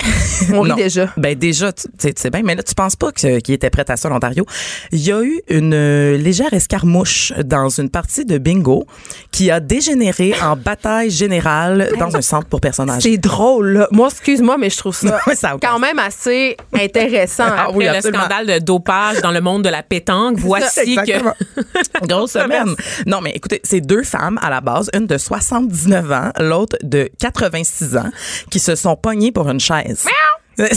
On 0.52 0.62
rit 0.62 0.74
déjà. 0.76 1.10
Ben 1.18 1.36
déjà, 1.38 1.72
tu 1.72 1.84
sais 1.98 2.14
tu 2.14 2.22
sais 2.22 2.30
bien, 2.30 2.42
mais 2.44 2.56
là 2.56 2.64
tu 2.64 2.74
penses 2.74 2.96
pas 2.96 3.12
que 3.12 3.40
qu'il 3.40 3.54
était 3.54 3.70
prêt 3.70 3.86
à 3.88 3.98
ça 3.98 4.10
l'Ontario. 4.10 4.46
Il 4.92 5.00
y 5.00 5.12
a 5.12 5.22
eu 5.22 5.42
une 5.48 5.74
euh, 5.74 6.18
légère 6.18 6.54
escarmouche 6.54 7.34
dans 7.46 7.70
une 7.70 7.90
partie 7.90 8.26
de 8.26 8.38
bingo 8.38 8.86
qui 9.32 9.52
a 9.52 9.60
dégénéré 9.60 10.34
en 10.42 10.56
bataille 10.56 11.12
générale 11.12 11.92
dans 12.00 12.16
un 12.16 12.22
centre 12.22 12.48
pour 12.48 12.62
personnes 12.62 12.90
âgées. 12.90 13.12
C'est 13.12 13.18
drôle, 13.18 13.74
là. 13.74 13.88
Moi, 13.92 14.08
excuse-moi, 14.10 14.58
mais 14.58 14.70
je 14.70 14.78
trouve 14.78 14.96
ça 14.96 15.20
ça 15.36 15.56
quand 15.62 15.80
même 15.80 16.00
assez 16.00 16.58
intéressant. 16.74 17.44
Ah 17.48 17.66
Après 17.66 17.76
oui, 17.76 17.88
le 17.94 18.02
scandale 18.02 18.48
de 18.48 18.60
dopage 18.60 19.22
dans 19.22 19.32
le 19.32 19.42
monde 19.42 19.64
de 19.64 19.70
la 19.70 19.84
pétanque, 19.84 20.38
voici 20.38 20.96
que. 20.96 21.02
Exactement. 21.02 21.36
Grosse 22.08 22.32
semaine. 22.32 22.76
Non, 23.06 23.22
mais 23.22 23.32
écoutez, 23.32 23.62
c'est 23.64 23.82
deux 23.82 24.04
femmes 24.04 24.31
à 24.40 24.50
la 24.50 24.62
base, 24.62 24.90
une 24.94 25.08
de 25.08 25.18
79 25.18 26.12
ans, 26.12 26.32
l'autre 26.40 26.78
de 26.84 27.10
86 27.20 27.98
ans, 27.98 28.12
qui 28.50 28.60
se 28.60 28.76
sont 28.76 28.96
pognées 28.96 29.32
pour 29.32 29.50
une 29.50 29.60
chaise. 29.60 30.06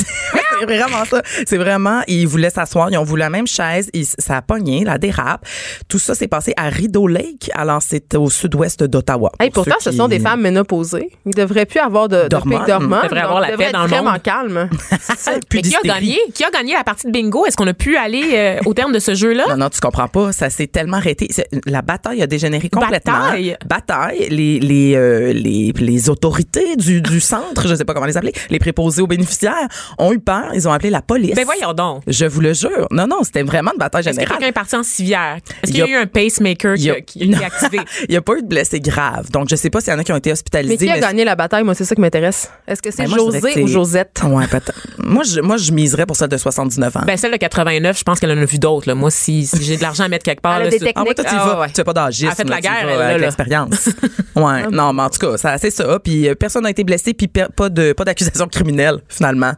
C'est 0.61 0.67
vraiment 0.67 1.05
ça. 1.05 1.21
C'est 1.47 1.57
vraiment, 1.57 2.03
ils 2.07 2.27
voulaient 2.27 2.49
s'asseoir, 2.51 2.89
ils 2.91 2.97
ont 2.97 3.03
voulu 3.05 3.21
la 3.21 3.31
même 3.31 3.47
chaise, 3.47 3.91
ils- 3.93 4.07
ça 4.07 4.37
a 4.37 4.43
pogné, 4.43 4.85
la 4.85 4.99
dérape. 4.99 5.45
Tout 5.89 5.99
ça 5.99 6.15
s'est 6.15 6.29
passé 6.29 6.55
à 6.57 6.69
Rideau 6.69 7.07
Lake, 7.09 7.51
alors 7.55 7.83
c'est 7.83 8.15
au 8.15 8.31
sud-ouest 8.31 8.85
d'Ottawa. 8.85 9.33
Hey, 9.41 9.51
Pour 9.51 9.65
pourtant, 9.65 9.79
ce 9.81 9.91
sont 9.91 10.07
des 10.09 10.21
femmes 10.21 10.41
ménopausées. 10.43 11.11
Ils 11.27 11.35
devraient 11.35 11.67
plus 11.67 11.81
avoir 11.81 12.09
de, 12.09 12.23
de 12.25 12.29
D'hormones. 12.29 12.59
pic 12.59 12.67
d'hormones. 12.69 13.01
Devraient 13.03 13.21
avoir 13.21 13.41
la 13.41 13.51
ils 13.51 13.57
paix 13.57 13.73
dans 13.73 13.83
le 13.83 13.89
vraiment 13.89 14.13
monde. 14.13 14.23
calme. 14.23 14.69
Mais 15.53 15.63
qui 15.63 15.75
a 15.75 15.81
gagné? 15.85 16.19
Qui 16.33 16.45
a 16.45 16.51
gagné 16.51 16.75
la 16.75 16.85
partie 16.85 17.07
de 17.07 17.13
bingo? 17.13 17.45
Est-ce 17.47 17.57
qu'on 17.57 17.67
a 17.67 17.75
pu 17.75 17.97
aller 17.97 18.31
euh, 18.35 18.59
au 18.65 18.75
terme 18.75 18.93
de 18.93 18.99
ce 18.99 19.15
jeu-là? 19.15 19.45
Non, 19.49 19.57
non, 19.57 19.69
tu 19.71 19.81
comprends 19.81 20.09
pas. 20.09 20.33
Ça 20.33 20.51
s'est 20.51 20.67
tellement 20.69 20.97
arrêté. 20.99 21.29
La 21.67 21.83
bataille 21.83 22.23
a 22.23 22.27
dégénéré 22.27 22.69
complètement. 22.69 23.13
Bataille? 23.13 23.57
Bataille. 23.67 24.29
Les, 24.31 24.61
les, 24.61 24.95
euh, 24.95 25.33
les, 25.33 25.73
les 25.77 26.09
autorités 26.11 26.77
du, 26.77 27.01
du 27.03 27.21
centre, 27.21 27.67
je 27.69 27.75
sais 27.75 27.85
pas 27.85 27.93
comment 27.95 28.07
les 28.07 28.17
appeler, 28.17 28.33
les 28.51 28.59
préposés 28.59 29.03
aux 29.03 29.07
bénéficiaires, 29.07 29.69
ont 29.99 30.13
eu 30.13 30.19
peur. 30.21 30.45
Ils 30.55 30.69
ont 30.69 30.73
appelé 30.73 30.91
la 30.91 31.03
police. 31.03 31.35
Ben 31.35 31.45
voyons 31.45 31.73
donc. 31.73 32.03
Je 32.07 32.25
vous 32.27 32.41
le 32.41 32.53
jure. 32.53 32.87
Non, 32.91 33.07
non, 33.07 33.19
c'était 33.23 33.43
vraiment 33.43 33.73
une 33.73 33.79
bataille 33.79 34.01
Est-ce 34.01 34.11
que 34.11 34.15
générale. 34.15 34.37
quelqu'un 34.39 34.49
est 34.49 34.53
parti 34.53 34.77
en 34.77 34.83
civière? 34.83 35.37
Est-ce 35.63 35.71
Il 35.73 35.75
qu'il 35.75 35.77
y 35.87 35.91
y 35.91 35.95
a 35.95 35.99
eu 35.99 36.03
un 36.03 36.07
pacemaker 36.07 36.75
Il 36.77 36.83
y 36.83 36.91
a- 36.91 37.01
qui, 37.01 37.19
qui 37.21 37.33
a 37.35 37.37
été 37.37 37.45
activé? 37.45 37.81
Il 38.09 38.11
n'y 38.11 38.17
a 38.17 38.23
pas 38.23 38.35
eu 38.37 38.43
de 38.43 38.47
blessés 38.49 38.81
graves. 38.81 39.31
Donc, 39.31 39.49
je 39.49 39.57
sais 39.57 39.71
pas 39.71 39.81
s'il 39.81 39.93
y 39.93 39.97
en 39.97 39.99
a 39.99 40.05
qui 40.05 40.13
ont 40.13 40.17
été 40.17 40.33
hospitalisés. 40.33 40.77
Mais 40.87 40.87
qui 40.87 40.91
a 40.91 41.01
gagné 41.01 41.25
la 41.25 41.37
bataille? 41.37 41.65
Moi, 41.65 41.75
c'est 41.75 41.85
ça 41.85 41.95
qui 41.95 42.01
m'intéresse. 42.01 42.51
Est-ce 42.67 42.83
que 42.83 42.91
c'est 42.91 43.05
Ben, 43.05 43.15
José 43.15 43.41
que 43.41 43.61
ou 43.61 43.67
Josette? 43.67 44.21
Ouais, 44.25 44.47
peut-être. 44.47 44.73
moi, 44.99 45.23
je, 45.25 45.41
moi, 45.41 45.57
je 45.57 45.73
miserais 45.73 46.07
pour 46.07 46.17
celle 46.17 46.29
de 46.29 46.37
79 46.37 46.97
ans. 46.97 47.01
Ben, 47.07 47.17
celle 47.17 47.33
de 47.33 47.37
89, 47.37 47.99
je 47.99 48.05
pense 48.05 48.21
qu'elle 48.21 48.31
en 48.31 48.41
a 48.43 48.45
vu 48.45 48.59
d'autres. 48.59 48.93
Moi, 48.93 49.11
si, 49.11 49.47
si 49.47 49.63
j'ai 49.63 49.77
de 49.77 49.83
l'argent 49.83 50.05
à 50.05 50.09
mettre 50.09 50.25
quelque 50.25 50.41
part, 50.41 50.57
Elle 50.57 50.63
a 50.63 50.65
là, 50.65 50.71
des 50.71 50.79
c'est- 50.79 50.85
techniques. 50.87 51.07
Ah 51.07 51.09
ouais, 51.09 51.15
toi, 51.15 51.25
tu 51.25 51.31
Ah 51.37 51.45
vas. 51.47 51.61
ouais. 51.61 51.69
Tu 51.69 51.75
fais 51.75 51.85
pas 51.85 51.93
d'agisme. 51.93 52.27
Elle 52.27 52.33
a 52.33 52.35
fait 52.37 52.45
la 52.45 52.61
guerre, 52.61 52.97
vas 52.99 53.19
l'expérience. 53.19 53.89
ouais. 54.37 54.67
Non, 54.71 54.93
mais 54.93 55.03
en 55.03 55.11
tout 55.11 55.19
cas, 55.19 55.57
c'est 55.59 55.71
ça. 55.71 55.99
Puis 55.99 56.29
euh, 56.29 56.35
personne 56.35 56.63
n'a 56.65 56.71
été 56.71 56.85
blessé, 56.85 57.15
puis 57.15 57.29
de, 57.29 57.93
pas 57.93 58.05
d'accusation 58.05 58.47
criminelle, 58.49 58.99
finalement. 59.09 59.53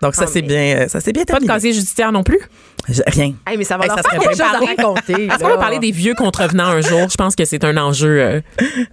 Donc, 0.00 0.14
ça, 0.14 0.24
Ah, 0.24 0.30
c'est 0.32 0.42
bien, 0.42 0.76
euh, 0.76 0.88
ça 0.88 1.00
s'est 1.00 1.12
bien 1.12 1.24
Pas 1.24 1.40
de 1.40 1.46
casier 1.46 1.72
judiciaire 1.72 2.12
non 2.12 2.22
plus? 2.22 2.40
Rien. 3.06 3.34
Hey, 3.46 3.56
mais 3.56 3.64
ça 3.64 3.76
va 3.76 3.84
Hey, 3.84 3.88
leur 3.88 3.96
ça 3.98 4.02
faire 4.02 4.20
quelque 4.20 4.30
chose 4.30 4.38
bien. 4.38 4.46
à 4.46 4.58
raconter. 4.84 5.24
Est-ce 5.26 5.38
qu'on 5.38 5.48
va 5.48 5.58
parler 5.58 5.78
des 5.78 5.90
vieux 5.90 6.14
contrevenants 6.14 6.66
un 6.68 6.80
jour? 6.80 7.08
Je 7.10 7.16
pense 7.16 7.34
que 7.36 7.44
c'est 7.44 7.64
un 7.64 7.76
enjeu. 7.76 8.20
euh, 8.20 8.40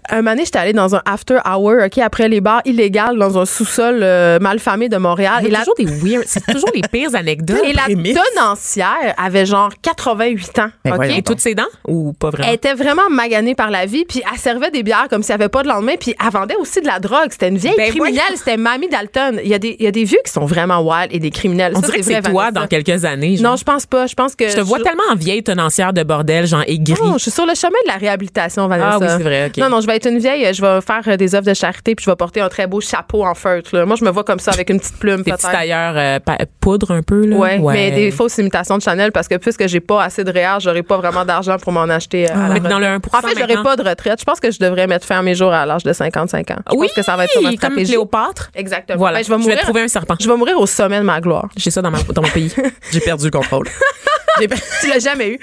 Un 0.09 0.17
moment 0.17 0.31
donné, 0.31 0.45
j'étais 0.45 0.59
allée 0.59 0.73
dans 0.73 0.95
un 0.95 1.01
after 1.05 1.37
hour, 1.45 1.75
OK, 1.85 1.97
après 1.99 2.27
les 2.27 2.41
bars 2.41 2.61
illégales 2.65 3.17
dans 3.17 3.37
un 3.37 3.45
sous-sol 3.45 3.99
euh, 4.03 4.37
malfamé 4.39 4.89
de 4.89 4.97
Montréal. 4.97 5.39
Il 5.41 5.47
Et 5.47 5.51
y 5.51 5.55
a 5.55 5.59
la, 5.59 5.65
toujours 5.65 5.75
des 5.75 5.85
weird. 5.85 6.23
C'est 6.27 6.45
toujours 6.45 6.69
les 6.73 6.81
pires 6.81 7.09
anecdotes. 7.15 7.61
et 7.63 7.73
la 7.73 7.85
tenancière 7.85 9.13
avait 9.17 9.45
genre 9.45 9.69
88 9.81 10.59
ans. 10.59 10.69
Ben 10.83 10.91
OK? 10.91 10.95
voyons 10.97 11.15
Et 11.17 11.21
toutes 11.21 11.39
ses 11.39 11.55
dents? 11.55 11.63
Ou 11.87 12.13
pas 12.13 12.29
vraiment? 12.29 12.49
Elle 12.49 12.55
était 12.55 12.73
vraiment 12.73 13.09
maganée 13.09 13.55
par 13.55 13.71
la 13.71 13.85
vie, 13.85 14.05
puis 14.05 14.21
elle 14.31 14.39
servait 14.39 14.71
des 14.71 14.83
bières 14.83 15.07
comme 15.09 15.23
s'il 15.23 15.35
n'y 15.35 15.41
avait 15.41 15.49
pas 15.49 15.63
de 15.63 15.67
lendemain, 15.67 15.93
puis 15.99 16.15
elle 16.23 16.31
vendait 16.31 16.55
aussi 16.57 16.81
de 16.81 16.87
la 16.87 16.99
drogue. 16.99 17.27
C'était 17.31 17.49
une 17.49 17.57
vieille 17.57 17.75
Ben 17.77 17.89
criminelle, 17.89 18.15
voyons. 18.25 18.37
c'était 18.37 18.57
Mamie 18.57 18.89
Dalton. 18.89 19.39
Il 19.43 19.49
y, 19.49 19.53
a 19.53 19.59
des, 19.59 19.75
il 19.79 19.85
y 19.85 19.87
a 19.87 19.91
des 19.91 20.03
vieux 20.03 20.19
qui 20.25 20.31
sont 20.31 20.45
vraiment 20.45 20.81
wild 20.81 21.09
et 21.11 21.19
des 21.19 21.31
criminels. 21.31 21.73
On 21.75 21.81
Ça, 21.81 21.87
dirait 21.87 21.99
que 21.99 22.03
vrai, 22.05 22.13
c'est 22.23 22.31
toi 22.31 22.43
Vanessa. 22.45 22.61
dans 22.61 22.67
quelques 22.67 23.05
années. 23.05 23.37
genre. 23.37 23.51
Non, 23.51 23.55
je 23.57 23.63
pense 23.63 23.84
pense 23.85 24.01
pas. 24.01 24.07
Je 24.07 24.13
pense 24.15 24.35
que. 24.35 24.49
Je 24.49 24.55
te 24.55 24.61
vois 24.61 24.79
tellement 24.79 25.03
en 25.11 25.15
vieille 25.15 25.43
tenancière 25.43 25.93
de 25.93 26.03
bordel, 26.03 26.45
genre 26.47 26.63
aigrie. 26.67 26.95
Non, 27.01 27.13
je 27.13 27.23
suis 27.23 27.31
sur 27.31 27.45
le 27.45 27.53
chemin 27.55 27.77
de 27.85 27.91
la 27.91 27.97
réhabilitation, 27.97 28.67
Vanessa. 28.67 28.89
Ah 28.93 28.97
oui, 28.99 29.07
c'est 29.17 29.23
vrai, 29.23 29.45
OK. 29.47 29.57
Non, 29.57 29.69
non, 29.69 29.81
je 29.81 29.87
vais 29.87 29.95
être 29.95 30.07
une 30.09 30.19
vieille, 30.19 30.53
je 30.53 30.61
vais 30.61 30.81
faire 30.81 31.01
euh, 31.07 31.17
des 31.17 31.35
œuvres 31.35 31.45
de 31.47 31.53
charité, 31.53 31.95
puis 31.95 32.03
je 32.05 32.09
vais 32.09 32.15
porter 32.15 32.41
un 32.41 32.49
très 32.49 32.67
beau 32.67 32.81
chapeau 32.81 33.25
en 33.25 33.33
feutre. 33.35 33.75
là. 33.75 33.85
Moi, 33.85 33.95
je 33.95 34.03
me 34.05 34.09
vois 34.11 34.23
comme 34.23 34.39
ça 34.39 34.51
avec 34.51 34.69
une 34.69 34.79
petite 34.79 34.97
plume, 34.97 35.17
Des 35.23 35.31
peut-être. 35.31 35.51
tailleurs 35.51 35.93
euh, 35.97 36.19
pa- 36.19 36.37
poudre 36.59 36.91
un 36.91 37.01
peu, 37.01 37.25
là? 37.25 37.35
Ouais, 37.37 37.59
mais 37.59 37.91
des 37.91 38.11
fausses 38.11 38.37
imitations 38.37 38.77
de 38.77 38.81
Chanel 38.81 39.11
parce 39.11 39.27
que 39.27 39.35
puisque 39.35 39.67
j'ai 39.67 39.79
pas 39.79 40.03
assez 40.03 40.23
de 40.23 40.31
réel, 40.31 40.57
j'aurai 40.59 40.83
pas 40.83 40.97
vraiment 40.97 41.25
d'argent 41.25 41.57
pour 41.57 41.71
m'en 41.71 41.83
acheter. 41.83 42.29
euh, 42.29 42.33
à 42.35 42.47
la 42.47 42.53
Mais 42.55 42.59
dans 42.61 42.79
le 42.79 42.85
1 42.87 42.95
retraite. 42.95 43.13
En 43.25 43.27
fait, 43.27 43.39
j'aurai 43.39 43.63
pas 43.63 43.75
de 43.75 43.87
retraite. 43.87 44.19
Je 44.19 44.25
pense 44.25 44.39
que 44.39 44.51
je 44.51 44.59
devrais 44.59 44.87
mettre 44.87 45.05
fin 45.05 45.19
à 45.19 45.21
mes 45.21 45.35
jours 45.35 45.51
à 45.53 45.65
l'âge 45.65 45.83
de 45.83 45.93
55 45.93 46.51
ans. 46.51 46.55
Je 46.71 46.75
Oui, 46.75 46.87
pense 46.87 46.95
que 46.95 47.01
ça 47.03 47.15
va 47.15 47.25
être 47.25 47.31
sur 47.31 47.41
ma 47.41 47.49
comme 47.49 47.57
stratégie. 47.57 47.91
Cléopâtre. 47.91 48.51
Exactement. 48.55 48.97
Voilà, 48.97 49.19
Ben, 49.19 49.25
je 49.25 49.33
vais 49.33 49.41
je 49.43 49.47
vais 49.49 49.57
trouver 49.57 49.81
un 49.81 49.87
serpent. 49.87 50.15
Je 50.19 50.27
vais 50.29 50.35
mourir 50.37 50.59
au 50.59 50.65
sommet 50.65 50.97
de 50.99 51.03
ma 51.03 51.19
gloire. 51.21 51.47
J'ai 51.57 51.69
ça 51.71 51.81
dans, 51.81 51.91
ma, 51.91 51.99
dans 52.01 52.21
mon 52.21 52.29
pays. 52.29 52.53
J'ai 52.91 52.99
perdu 52.99 53.25
le 53.25 53.31
contrôle. 53.31 53.67
Tu 54.81 54.87
l'as 54.89 54.99
jamais 54.99 55.29
eu? 55.29 55.39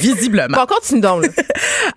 Visiblement. 0.00 0.56
Bon, 0.56 0.66
continue 0.66 1.00
donc. 1.00 1.24
là. 1.26 1.32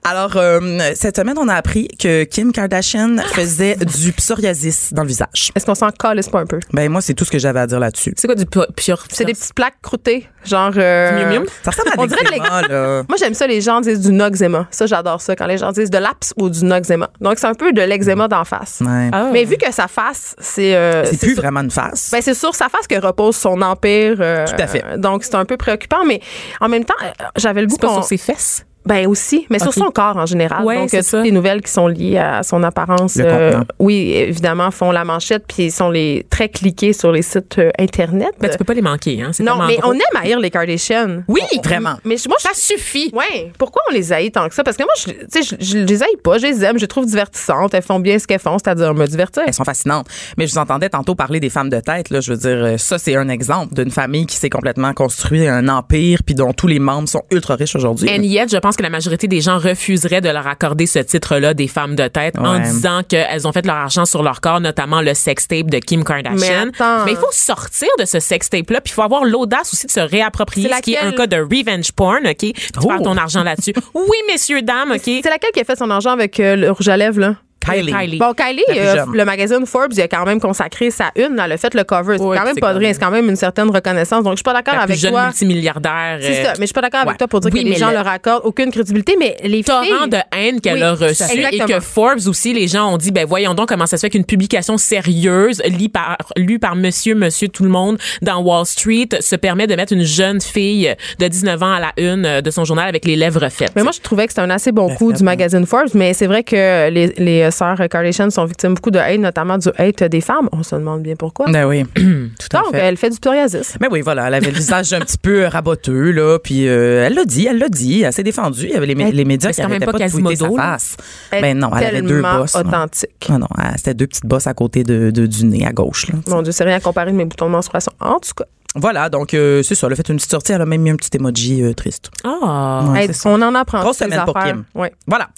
Alors, 0.10 0.38
euh, 0.38 0.92
cette 0.96 1.18
semaine, 1.18 1.38
on 1.38 1.48
a 1.50 1.54
appris 1.56 1.90
que 2.00 2.24
Kim 2.24 2.52
Kardashian 2.54 3.18
faisait 3.34 3.76
du 3.76 4.14
psoriasis 4.14 4.94
dans 4.94 5.02
le 5.02 5.10
visage. 5.10 5.52
Est-ce 5.54 5.66
qu'on 5.66 5.76
s'en 5.76 5.90
calisse 5.92 6.30
pas 6.30 6.40
un 6.40 6.46
peu? 6.46 6.60
Ben 6.72 6.90
moi, 6.90 7.02
c'est 7.02 7.14
tout 7.14 7.26
ce 7.26 7.32
que 7.32 7.40
j'avais 7.40 7.60
à 7.60 7.68
dire 7.68 7.80
là-dessus. 7.80 8.14
C'est 8.16 8.28
quoi 8.28 8.36
du 8.36 8.46
pure? 8.46 8.68
C'est 9.12 9.26
des 9.26 9.34
petites 9.34 9.54
plaques 9.54 9.76
croûtées, 9.82 10.28
genre. 10.46 10.72
euh, 10.78 11.12
Mium 11.20 11.30
mium? 11.30 11.46
Ça 11.64 11.72
ressemble 11.72 11.90
à 11.90 12.08
des 12.08 12.38
là. 12.70 13.04
Moi, 13.10 13.18
j'aime 13.20 13.34
ça, 13.34 13.48
les 13.48 13.60
gens 13.60 13.82
disent 13.82 14.00
du 14.00 14.12
noxéma. 14.14 14.68
Ça, 14.72 14.86
j'adore 14.86 15.20
ça, 15.22 15.36
quand 15.36 15.46
les 15.48 15.58
gens 15.58 15.72
disent 15.72 15.90
de 15.90 15.98
l'aps 15.98 16.34
ou 16.38 16.50
du 16.50 16.64
noxéma. 16.64 17.10
Donc, 17.20 17.38
c'est 17.40 17.48
un 17.48 17.54
peu 17.54 17.74
de 17.74 17.82
l'eczéma 17.82 18.28
d'en 18.30 18.46
face. 18.46 18.80
Ouais. 18.82 19.10
Ah. 19.12 19.30
Mais 19.34 19.44
vu 19.44 19.58
que 19.58 19.72
sa 19.74 19.88
face, 19.88 20.36
c'est. 20.40 20.76
euh, 20.76 21.04
c'est 21.06 21.18
plus 21.20 21.34
sur- 21.34 21.42
vraiment 21.42 21.62
une 21.62 21.72
face. 21.72 22.12
Ben, 22.12 22.22
c'est 22.22 22.34
sur 22.34 22.56
sa 22.56 22.70
face 22.70 22.88
que 22.88 23.00
repose 23.00 23.36
son 23.36 23.62
empire. 23.62 24.16
euh, 24.20 24.46
Tout 24.46 24.62
à 24.62 24.68
fait. 24.68 24.84
Donc, 24.98 25.24
c'est 25.26 25.36
un 25.36 25.46
peu 25.46 25.58
préoccupant, 25.58 26.06
mais 26.06 26.22
en 26.62 26.70
même 26.70 26.86
temps, 26.86 26.96
j'avais 27.36 27.62
le 27.62 27.68
goût 27.68 27.76
C'est 27.80 27.88
pas 27.88 27.94
sur 27.94 28.04
ses 28.06 28.18
fesses? 28.18 28.64
Ben 28.88 29.08
aussi, 29.08 29.46
mais 29.50 29.60
sur 29.60 29.74
son 29.74 29.92
corps 29.92 30.18
en 30.18 30.26
général. 30.26 30.64
Ouais, 30.64 30.78
Donc, 30.78 30.90
c'est 30.90 30.98
euh, 30.98 31.00
toutes 31.02 31.10
ça. 31.10 31.22
les 31.24 31.32
nouvelles 31.32 31.62
qui 31.62 31.72
sont 31.72 31.88
liées 31.88 32.18
à 32.18 32.44
son 32.44 32.64
apparence, 32.64 33.16
Le 33.18 33.26
euh, 33.26 33.60
oui, 33.80 34.12
évidemment, 34.16 34.72
font 34.72 34.92
la 34.92 35.04
manchette, 35.04 35.44
puis 35.48 35.72
sont 35.72 35.90
les 35.90 36.26
très 36.30 36.50
cliqués 36.50 36.94
sur 36.94 37.12
les 37.12 37.22
sites 37.22 37.60
euh, 37.60 37.72
Internet. 37.80 38.32
Ben, 38.40 38.50
tu 38.50 38.58
peux 38.58 38.64
pas 38.64 38.74
les 38.74 38.82
manquer, 38.82 39.22
hein. 39.22 39.32
Non, 39.40 39.66
mais 39.68 39.78
gros. 39.78 39.92
on 39.92 39.94
aime 39.94 40.02
haïr 40.22 40.40
les 40.40 40.50
Kardashians. 40.50 41.24
Oui, 41.28 41.42
On- 41.56 41.62
vraiment. 41.62 41.96
Mais 42.06 42.16
moi, 42.28 42.38
Ça 42.40 42.52
suffit. 42.54 43.12
Ouais. 43.14 43.52
Pourquoi 43.58 43.82
on 43.90 43.94
les 43.94 44.12
haït 44.14 44.32
tant 44.32 44.48
que 44.48 44.56
ça? 44.56 44.64
Parce 44.64 44.78
que 44.78 44.84
moi, 44.84 44.94
je, 44.98 45.12
tu 45.12 45.44
sais, 45.44 45.58
je, 45.60 45.64
je 45.66 45.78
les 45.80 46.04
haïs 46.04 46.18
pas, 46.24 46.38
je 46.38 46.46
les 46.48 46.64
aime, 46.64 46.78
je 46.78 46.82
les 46.82 46.88
trouve 46.88 47.06
divertissantes. 47.06 47.74
Elles 47.74 47.82
font 47.84 48.00
bien 48.00 48.18
ce 48.20 48.28
qu'elles 48.28 48.40
font, 48.40 48.58
c'est-à-dire 48.58 48.94
me 48.94 49.06
divertir. 49.06 49.44
Elles 49.46 49.54
sont 49.54 49.64
fascinantes. 49.66 50.08
Mais 50.38 50.48
je 50.48 50.54
vous 50.54 50.60
entendais 50.60 50.90
tantôt 50.90 51.16
parler 51.16 51.40
des 51.40 51.50
femmes 51.50 51.70
de 51.70 51.80
tête. 51.80 52.10
Là. 52.10 52.22
Je 52.22 52.34
veux 52.34 52.38
dire, 52.38 52.80
ça, 52.80 52.98
c'est 52.98 53.16
un 53.16 53.28
exemple 53.30 53.74
d'une 53.76 53.92
famille 53.92 54.26
qui 54.26 54.36
s'est 54.38 54.50
complètement 54.50 54.94
construit 54.94 55.48
un 55.48 55.68
empire 55.68 56.20
puis 56.26 56.36
dont 56.36 56.54
tous 56.54 56.68
les 56.68 56.80
membres 56.80 57.10
sont 57.10 57.24
ultra 57.32 57.56
riches 57.56 57.76
aujourd'hui. 57.76 58.10
And 58.10 58.22
yet, 58.24 58.48
je 58.50 58.58
pense 58.58 58.77
que 58.78 58.84
la 58.84 58.90
majorité 58.90 59.28
des 59.28 59.42
gens 59.42 59.58
refuseraient 59.58 60.22
de 60.22 60.30
leur 60.30 60.48
accorder 60.48 60.86
ce 60.86 61.00
titre-là 61.00 61.54
des 61.54 61.68
femmes 61.68 61.96
de 61.96 62.08
tête 62.08 62.38
en 62.38 62.60
disant 62.60 63.02
qu'elles 63.08 63.48
ont 63.48 63.52
fait 63.52 63.66
leur 63.66 63.76
argent 63.76 64.06
sur 64.06 64.24
leur 64.24 64.40
corps, 64.40 64.62
notamment 64.62 65.02
le 65.02 65.14
sextape 65.14 65.70
de 65.70 65.80
Kim 65.80 66.04
Kardashian. 66.04 66.38
Mais 66.38 66.56
attends. 66.80 67.06
Mais 67.06 67.12
il 67.12 67.18
faut 67.18 67.28
sortir 67.32 67.90
de 68.00 68.06
ce 68.06 68.20
sextape-là, 68.20 68.80
puis 68.82 68.92
il 68.92 68.96
faut 68.96 69.02
avoir 69.02 69.26
l'audace 69.26 69.74
aussi 69.74 69.88
de 69.88 69.92
se 69.92 70.00
réapproprier, 70.00 70.70
C'est 70.70 70.76
ce 70.78 70.82
qui 70.82 70.94
est 70.94 71.00
un 71.00 71.12
cas 71.12 71.28
de 71.28 71.38
revenge 71.38 71.92
porn, 71.92 72.26
OK? 72.26 72.38
Puis 72.38 72.54
Tu 72.54 72.70
Oh. 72.84 72.88
perds 72.88 73.02
ton 73.02 73.18
argent 73.18 73.44
là-dessus. 73.44 73.74
Oui, 73.94 74.18
messieurs, 74.28 74.62
dames, 74.62 74.92
OK? 74.92 75.02
C'est 75.04 75.24
laquelle 75.30 75.52
qui 75.52 75.60
a 75.60 75.64
fait 75.64 75.76
son 75.76 75.90
argent 75.90 76.12
avec 76.12 76.40
euh, 76.40 76.56
le 76.56 76.72
rouge 76.72 76.88
à 76.88 76.96
lèvres, 76.96 77.20
là? 77.20 77.36
Kylie. 77.74 77.92
Kylie. 77.94 78.18
Bon, 78.18 78.34
Kylie, 78.34 78.64
euh, 78.78 79.06
le 79.14 79.26
magazine 79.26 79.66
Forbes, 79.66 79.94
il 79.94 80.02
a 80.02 80.08
quand 80.08 80.26
même 80.26 80.40
consacré 80.40 80.92
sa 80.92 81.12
une. 81.16 81.40
Elle 81.44 81.52
a 81.52 81.58
fait 81.58 81.74
le 81.74 81.84
cover. 81.84 82.18
C'est 82.18 82.24
Oui, 82.24 82.38
quand 82.38 82.46
même 82.46 82.56
pas 82.58 82.74
de 82.74 82.80
rien. 82.80 82.94
C'est 82.94 83.00
quand 83.00 83.12
même 83.12 83.30
une 83.30 83.36
certaine 83.36 83.70
reconnaissance. 83.70 84.24
Donc, 84.24 84.34
je 84.34 84.38
suis 84.38 84.44
pas 84.44 84.54
d'accord 84.54 84.76
avec 84.76 84.98
jeune 84.98 85.12
toi. 85.12 85.26
multimilliardaire. 85.28 86.20
C'est 86.22 86.40
euh, 86.42 86.44
ça. 86.46 86.50
Mais 86.54 86.62
je 86.62 86.66
suis 86.68 86.74
pas 86.74 86.82
d'accord 86.82 87.02
avec 87.02 87.18
toi 87.18 87.28
pour 87.28 87.40
dire 87.40 87.52
Oui, 87.54 87.64
que 87.64 87.70
les 87.70 87.76
gens 87.76 87.88
le- 87.90 87.94
leur 87.96 88.08
accordent 88.08 88.42
aucune 88.46 88.72
crédibilité. 88.72 89.16
Mais 89.20 89.36
les 89.44 89.64
torrent 89.64 89.84
filles. 89.84 90.10
de 90.10 90.18
haine 90.38 90.62
qu'elle 90.62 90.76
Oui, 90.76 90.82
a 90.84 90.94
reçu 90.94 91.24
et 91.52 91.60
que 91.60 91.80
Forbes 91.80 92.20
aussi 92.28 92.54
les 92.54 92.68
gens 92.68 92.92
ont 92.94 92.98
dit 92.98 93.12
ben 93.12 93.26
voyons 93.26 93.54
donc 93.54 93.70
comment 93.70 93.86
ça 93.86 93.98
se 93.98 94.02
fait 94.02 94.10
qu'une 94.10 94.26
publication 94.26 94.78
sérieuse 94.78 95.62
lue 95.80 95.90
par 95.90 96.18
lue 96.36 96.60
par 96.60 96.76
monsieur 96.76 97.16
monsieur 97.16 97.48
tout 97.48 97.64
le 97.64 97.70
monde 97.70 97.98
dans 98.22 98.42
Wall 98.42 98.66
Street 98.66 99.10
se 99.20 99.36
permet 99.36 99.68
de 99.68 99.76
mettre 99.76 99.94
une 99.94 100.04
jeune 100.04 100.42
fille 100.42 100.94
de 101.20 101.28
19 101.28 101.64
ans 101.64 101.74
à 101.74 101.80
la 101.80 101.92
une 101.98 102.26
euh, 102.26 102.42
de 102.42 102.52
son 102.52 102.66
journal 102.66 102.88
avec 102.88 103.06
les 103.06 103.16
lèvres 103.16 103.48
faites. 103.50 103.72
Mais 103.76 103.84
moi, 103.84 103.92
je 103.92 104.02
trouvais 104.02 104.26
que 104.28 104.32
c'était 104.34 104.42
un 104.42 104.50
assez 104.50 104.72
bon 104.72 104.94
coup 104.96 105.14
du 105.14 105.24
magazine 105.24 105.66
Forbes, 105.66 105.90
mais 105.94 106.14
c'est 106.14 106.28
vrai 106.28 106.44
que 106.44 106.90
les, 106.90 107.08
les 107.18 107.50
sœurs 107.58 107.78
Kardashian 107.90 108.30
sont 108.30 108.46
victimes 108.46 108.74
beaucoup 108.76 108.92
de 108.92 109.00
hate, 109.00 109.20
notamment 109.20 109.58
du 109.58 109.70
hate 109.78 110.04
des 110.04 110.22
femmes. 110.22 110.48
On 110.52 110.64
se 110.64 110.76
demande 110.76 111.02
bien 111.04 111.16
pourquoi. 111.16 111.48
Ben 111.52 111.66
oui, 111.68 111.84
tout 111.96 112.58
à 112.58 112.62
Donc, 112.62 112.72
fait. 112.72 112.78
elle 112.80 112.98
fait 112.98 113.10
du 113.10 113.20
psoriasis. 113.20 113.76
Mais 113.82 113.88
oui, 113.92 114.02
voilà, 114.02 114.28
elle 114.28 114.34
avait 114.36 114.52
le 114.52 114.58
visage 114.58 114.94
un 114.94 115.00
petit 115.00 115.18
peu 115.18 115.46
raboteux, 115.46 116.12
là, 116.12 116.38
puis 116.40 116.68
euh, 116.68 117.06
elle 117.06 117.14
l'a 117.16 117.26
dit, 117.26 117.48
elle 117.48 117.58
l'a 117.58 117.70
dit, 117.70 118.02
elle 118.04 118.14
s'est 118.14 118.24
défendue. 118.24 118.64
Il 118.66 118.72
y 118.72 118.76
avait 118.76 118.86
les, 118.86 118.96
mé- 118.96 119.12
les 119.12 119.26
médias 119.26 119.50
mais 119.50 119.54
qui 119.54 119.56
c'est 119.58 119.62
quand 119.64 119.70
même 119.70 119.76
arrêtaient 119.82 119.86
pas 119.86 119.98
pas 119.98 120.06
de 120.08 120.12
tweeter 120.12 120.36
sa 120.36 120.50
face. 120.52 120.98
Ben 121.32 121.58
non, 121.58 121.70
elle 121.78 121.86
avait 121.86 122.02
deux 122.02 122.22
bosses. 122.22 122.56
authentique. 122.56 123.28
Ah 123.30 123.38
non, 123.38 123.48
elle- 123.58 123.74
c'était 123.78 123.94
deux 123.94 124.08
petites 124.08 124.26
bosses 124.26 124.48
à 124.48 124.54
côté 124.54 124.84
de, 124.84 125.12
de- 125.12 125.26
du 125.26 125.46
nez 125.46 125.66
à 125.66 125.72
gauche. 125.72 126.08
Là. 126.08 126.16
Mon 126.28 126.42
Dieu, 126.42 126.52
c'est 126.52 126.64
rien 126.64 126.78
à 126.78 126.80
comparer 126.80 127.12
de 127.12 127.18
mes 127.18 127.26
boutons 127.26 127.48
de 127.48 127.52
menstruation. 127.52 127.92
En 128.00 128.20
tout 128.20 128.32
cas, 128.36 128.46
Voilà, 128.76 129.10
donc 129.10 129.34
euh, 129.34 129.64
c'est 129.64 129.74
ça, 129.74 129.88
elle 129.88 129.94
a 129.94 129.96
fait 129.96 130.08
une 130.10 130.18
petite 130.18 130.30
sortie, 130.30 130.52
elle 130.52 130.62
a 130.62 130.66
même 130.66 130.82
mis 130.82 130.92
un 130.92 130.96
petit 130.98 131.10
emoji 131.16 131.64
euh, 131.64 131.74
triste. 131.74 132.12
Ah. 132.24 132.84
Ouais, 132.92 133.06
hey, 133.06 133.12
on 133.26 133.42
en 133.42 133.56
apprend. 133.56 133.80
Grosse 133.82 133.98
semaine 133.98 134.22
pour. 134.24 134.38
Kim. 134.38 134.66
Ouais. 134.76 134.94
Voilà. 135.08 135.30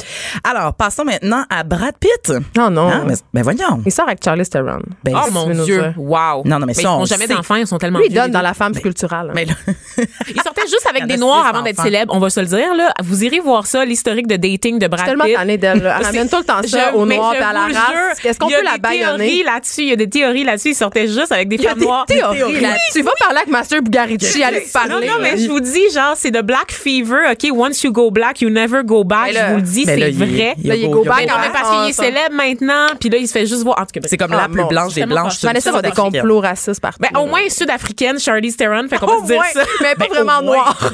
Alors, 0.44 0.74
passons 0.74 1.06
maintenant 1.06 1.46
à 1.50 1.64
Brad 1.64 1.94
Pitt. 2.00 2.34
Non, 2.58 2.70
non. 2.70 2.90
Hein, 2.90 3.06
mais, 3.08 3.14
ben 3.34 3.44
voyons. 3.44 3.82
Il 3.86 3.92
sort 3.94 4.08
avec 4.08 4.22
Charlie 4.24 4.46
Theron. 4.46 4.80
Ben, 5.06 5.14
Oh 5.16 5.32
mon 5.32 5.48
Dieu, 5.64 5.82
dire? 5.82 5.94
wow. 5.98 6.44
Non, 6.44 6.60
non, 6.60 6.66
mais 6.66 6.74
ça, 6.74 6.82
ils 6.82 6.88
on 6.88 6.94
font 6.96 7.00
le 7.02 7.06
jamais 7.08 7.28
d'enfants, 7.28 7.56
ils 7.56 7.68
sont 7.68 7.78
tellement 7.78 8.00
Lui, 8.00 8.08
il 8.08 8.12
vieux, 8.12 8.20
donne 8.20 8.28
les 8.28 8.34
dans 8.34 8.42
la 8.42 8.54
femme 8.54 8.74
sculpturale. 8.74 9.32
mais 9.34 9.46
là, 9.46 9.54
Ils 10.28 10.42
sortaient 10.42 10.62
juste 10.68 10.88
avec 10.90 11.04
Il 11.04 11.08
des 11.08 11.18
noirs 11.18 11.46
avant 11.46 11.62
d'être 11.62 11.82
célèbres, 11.82 12.14
on 12.14 12.20
va 12.20 12.30
se 12.30 12.40
le 12.42 12.46
dire 12.48 12.74
là. 12.76 12.94
Vous 13.04 13.24
irez 13.24 13.40
voir 13.40 13.68
ça, 13.68 13.86
l'historique 13.86 14.28
de 14.28 14.36
dating 14.36 14.80
de 14.80 14.88
Brad 14.88 15.00
suis 15.02 15.10
tellement 15.12 15.26
Pitt. 15.26 15.36
tannée 15.36 15.58
d'elle. 15.58 15.94
Elle 16.00 16.06
amène 16.06 16.28
tout 16.30 16.38
le 16.40 16.44
temps 16.44 16.62
ça 16.66 16.92
Je- 16.92 16.96
au 16.98 17.06
mais 17.06 17.16
noir 17.16 17.34
je 17.36 17.40
et 17.40 17.44
à 17.44 17.54
la 17.54 17.62
race. 17.68 18.26
Est-ce 18.26 18.38
qu'on 18.40 18.50
il 18.50 18.56
peut 18.56 18.64
la 18.64 18.78
baïonner? 18.78 19.44
là-dessus, 19.44 19.82
il 19.84 19.90
y 19.90 19.94
a 19.94 19.96
des 19.96 20.10
théories 20.10 20.44
là-dessus, 20.44 20.70
ils 20.72 20.76
sortaient 20.76 21.08
juste 21.08 21.32
avec 21.32 21.48
des 21.48 21.56
Il 21.56 21.64
femmes 21.64 21.80
noires. 21.80 22.06
théories 22.06 22.60
là-dessus. 22.60 23.04
Parler 23.20 23.38
avec 23.38 23.50
Master 23.50 23.82
Bugarici, 23.82 24.44
allez 24.44 24.60
Non, 24.62 24.66
parler. 24.74 25.08
non, 25.08 25.14
mais 25.22 25.38
je 25.38 25.50
vous 25.50 25.60
dis, 25.60 25.90
genre, 25.94 26.14
c'est 26.16 26.32
de 26.32 26.42
Black 26.42 26.72
Fever, 26.72 27.32
OK? 27.32 27.48
Once 27.54 27.84
you 27.84 27.92
go 27.92 28.10
black, 28.12 28.42
you 28.42 28.50
never 28.50 28.82
go 28.84 29.04
back. 29.04 29.28
Mais 29.28 29.34
là- 29.34 29.48
je 29.48 29.52
vous 29.52 29.56
le 29.58 29.62
dis, 29.64 29.84
Mais 29.86 29.96
c'est 29.98 30.12
vrai. 30.12 30.56
il- 30.62 30.68
Là, 30.70 30.76
il 30.76 30.90
go 30.90 31.04
back 31.04 31.18
Mais 31.20 31.26
non, 31.26 31.34
à- 31.36 31.42
mais 31.42 31.50
parce 31.52 31.70
qu'il 31.70 31.90
est 31.90 31.94
ça. 31.94 32.04
célèbre 32.04 32.34
maintenant, 32.36 32.88
puis 33.00 33.10
là, 33.10 33.18
il 33.18 33.28
se 33.28 33.34
fait 33.34 33.46
juste 33.46 33.64
voir. 33.64 33.78
En 33.80 33.82
tout 33.86 34.00
cas, 34.00 34.08
c'est 34.08 34.18
comme 34.18 34.32
Ah, 34.34 34.44
la 34.44 34.50
plus 34.50 34.64
blanche 34.68 34.94
des 34.94 35.06
blanches. 35.06 35.42
Vanessa 35.44 35.72
va 35.72 35.82
des 35.82 35.92
complots 35.92 36.40
racistes 36.40 36.80
partout. 36.82 37.00
Ben, 37.02 37.20
au 37.20 37.26
moins 37.26 37.42
sud-africaine, 37.50 38.20
Charlize 38.20 38.56
Theron, 38.58 38.88
fait 38.90 38.98
qu'on 38.98 39.08
peut 39.22 39.28
dire 39.28 39.36
moins, 39.36 39.46
ça. 39.54 39.64
mais 39.82 39.96
pas 39.96 40.06
Ben, 40.06 40.10
vraiment 40.24 40.40
au 40.40 40.44
moins. 40.44 40.56
noir. 40.56 40.92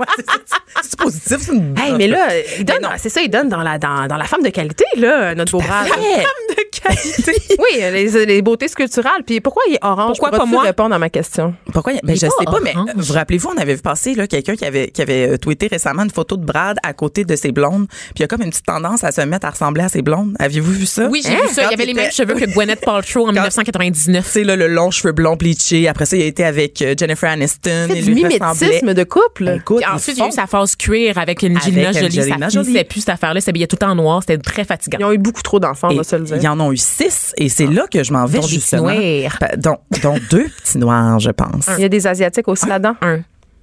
Ouais, 0.00 0.06
c'est- 0.82 0.96
positif. 0.98 1.36
c'est 1.40 1.52
une- 1.52 1.74
Hey, 1.78 1.92
mais 1.96 2.08
là, 2.08 2.28
non. 2.82 2.88
c'est 2.96 3.08
ça, 3.08 3.20
il 3.20 3.28
donne 3.28 3.48
dans 3.48 3.62
la, 3.62 3.78
dans, 3.78 4.06
dans 4.06 4.16
la 4.16 4.24
femme 4.24 4.42
de 4.42 4.48
qualité, 4.50 4.84
là, 4.96 5.34
notre 5.34 5.52
beau 5.52 5.60
Brad. 5.60 5.86
Hey, 5.86 6.24
de 6.56 6.71
qualité. 6.82 7.32
Oui, 7.58 7.78
les, 7.80 8.26
les 8.26 8.42
beautés 8.42 8.68
sculpturales. 8.68 9.22
Puis 9.26 9.40
pourquoi 9.40 9.62
il 9.68 9.74
est 9.74 9.78
orange? 9.84 10.18
Pourquoi 10.18 10.30
pas 10.30 10.44
moi? 10.46 10.62
répondre 10.62 10.94
à 10.94 10.98
ma 10.98 11.10
question? 11.10 11.54
Pourquoi? 11.72 11.92
Ben, 12.02 12.14
Il 12.14 12.20
je 12.20 12.26
est 12.26 12.28
sais 12.30 12.44
pas 12.44 12.52
pas, 12.52 12.60
mais 12.62 12.74
euh, 12.76 12.92
vous 12.96 13.12
rappelez-vous, 13.12 13.50
on 13.54 13.60
avait 13.60 13.74
vu 13.74 13.82
passer 13.82 14.14
là, 14.14 14.26
quelqu'un 14.26 14.56
qui 14.56 14.64
avait, 14.64 14.88
qui 14.88 15.02
avait 15.02 15.30
euh, 15.32 15.36
tweeté 15.38 15.66
récemment 15.68 16.02
une 16.02 16.10
photo 16.10 16.36
de 16.36 16.44
Brad 16.44 16.78
à 16.82 16.92
côté 16.92 17.24
de 17.24 17.36
ses 17.36 17.52
blondes. 17.52 17.86
Puis 17.88 18.14
il 18.18 18.20
y 18.22 18.24
a 18.24 18.28
comme 18.28 18.42
une 18.42 18.50
petite 18.50 18.66
tendance 18.66 19.04
à 19.04 19.12
se 19.12 19.20
mettre 19.22 19.46
à 19.46 19.50
ressembler 19.50 19.84
à 19.84 19.88
ses 19.88 20.02
blondes. 20.02 20.34
Aviez-vous 20.38 20.72
vu 20.72 20.86
ça? 20.86 21.06
Oui, 21.08 21.22
j'ai 21.24 21.32
Hein? 21.34 21.38
vu 21.42 21.48
ça. 21.54 21.62
Il 21.62 21.64
y 21.64 21.68
Quand 21.68 21.74
avait 21.74 21.84
les 21.84 21.90
il 21.92 21.96
mêmes 21.96 22.12
cheveux 22.12 22.34
que 22.34 22.44
Gwyneth 22.46 22.80
Paltrow 22.80 23.28
en 23.28 23.32
1999. 23.32 24.26
C'est 24.28 24.44
là, 24.44 24.56
le 24.56 24.66
long 24.68 24.90
cheveux 24.90 25.12
blonds 25.12 25.36
bleachés. 25.36 25.88
Après 25.88 26.06
ça, 26.06 26.16
il 26.16 26.22
a 26.22 26.26
été 26.26 26.44
avec 26.44 26.82
euh, 26.82 26.94
Jennifer 26.98 27.30
Aniston. 27.30 27.86
C'est 27.88 27.98
Il 27.98 28.04
du 28.04 28.14
mimétisme 28.14 28.94
de 28.94 29.04
couple. 29.04 29.56
Écoute, 29.60 29.82
ils 29.86 29.94
ensuite, 29.94 30.16
il 30.16 30.20
y 30.20 30.22
a 30.24 30.28
eu 30.28 30.32
sa 30.32 30.46
phase 30.46 30.74
cuir 30.76 31.18
avec 31.18 31.42
Angelina 31.44 31.92
Jolie. 31.92 32.22
Ça 32.22 32.48
finissait 32.50 32.84
plus 32.84 33.00
cette 33.00 33.10
affaire-là. 33.10 33.38
Il 33.40 33.42
s'habillait 33.42 33.66
tout 33.66 33.82
en 33.84 33.94
noir. 33.94 34.22
C'était 34.22 34.38
très 34.38 34.64
fatigant. 34.64 34.98
Ils 35.00 35.04
ont 35.04 35.12
eu 35.12 35.18
beaucoup 35.18 35.42
trop 35.42 35.60
d'enfants, 35.60 35.88
on 35.90 35.96
va 35.96 36.04
se 36.04 36.16
le 36.16 36.22
dire. 36.24 36.36
Ils 36.40 36.48
en 36.48 36.58
ont 36.60 36.71
eu 36.72 36.76
six 36.76 37.32
et 37.36 37.48
c'est 37.48 37.66
là 37.66 37.86
que 37.90 38.02
je 38.02 38.12
m'en 38.12 38.24
vais 38.26 38.38
Dont 38.40 38.46
des 38.46 38.52
justement. 38.52 38.88
petits 38.88 39.28
noirs. 39.62 39.78
Dont, 40.02 40.16
deux 40.30 40.48
petits 40.48 40.78
noirs, 40.78 41.18
je 41.20 41.30
pense. 41.30 41.68
Il 41.78 41.82
y 41.82 41.84
a 41.84 41.88
des 41.88 42.06
Asiatiques 42.06 42.48
aussi 42.48 42.66
là-dedans? 42.66 42.96
Un. 43.02 43.20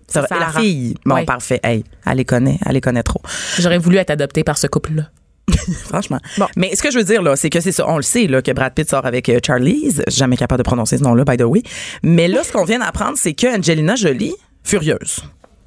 Ça 0.08 0.22
va- 0.22 0.28
C'est 0.30 0.40
la 0.40 0.50
fille, 0.50 0.96
bon, 1.06 1.16
Ouais. 1.16 1.26
parfait. 1.26 1.60
Hey, 1.64 1.84
elle 2.06 2.18
les 2.18 2.26
connaît, 2.26 2.58
elle 2.66 2.74
les 2.74 2.82
connaît 2.82 3.04
trop. 3.04 3.22
J'aurais 3.60 3.78
voulu 3.78 3.98
être 3.98 4.10
adoptée 4.10 4.44
par 4.44 4.58
ce 4.58 4.66
couple-là. 4.68 5.04
Franchement. 5.88 6.20
Bon. 6.38 6.46
Mais 6.56 6.76
ce 6.76 6.82
que 6.84 6.92
je 6.92 6.98
veux 6.98 7.04
dire, 7.04 7.22
là, 7.22 7.36
c'est 7.36 7.50
que 7.50 7.60
c'est 7.60 7.72
ça. 7.72 7.86
On 7.88 7.98
le 7.98 8.04
sait, 8.04 8.28
là, 8.28 8.42
que 8.42 8.52
Brad 8.52 8.74
Pitt 8.74 8.90
sort 8.90 9.06
avec 9.06 9.30
euh, 9.30 9.40
Charlize. 9.46 10.04
Jamais 10.08 10.38
capable 10.38 10.60
de 10.60 10.64
prononcer 10.68 10.98
ce 10.98 11.04
nom-là, 11.04 11.24
by 11.26 11.38
the 11.38 11.42
way. 11.44 11.64
Mais 12.04 12.28
là, 12.28 12.44
ce 12.44 12.52
qu'on 12.52 12.66
vient 12.66 12.80
d'apprendre, 12.80 13.18
c'est 13.18 13.34
que 13.34 13.58
Angelina 13.58 13.96
Jolie, 13.96 14.36
furieuse. 14.64 15.22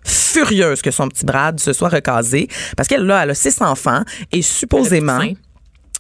Furieuse 0.05 0.82
que 0.82 0.90
son 0.90 1.09
petit 1.09 1.24
Brad 1.24 1.59
se 1.61 1.72
soit 1.72 1.88
recasé. 1.88 2.49
Parce 2.76 2.88
qu'elle, 2.88 3.05
là, 3.05 3.22
elle 3.22 3.30
a 3.30 3.34
six 3.34 3.61
enfants 3.62 4.03
et 4.32 4.43
supposément. 4.43 5.20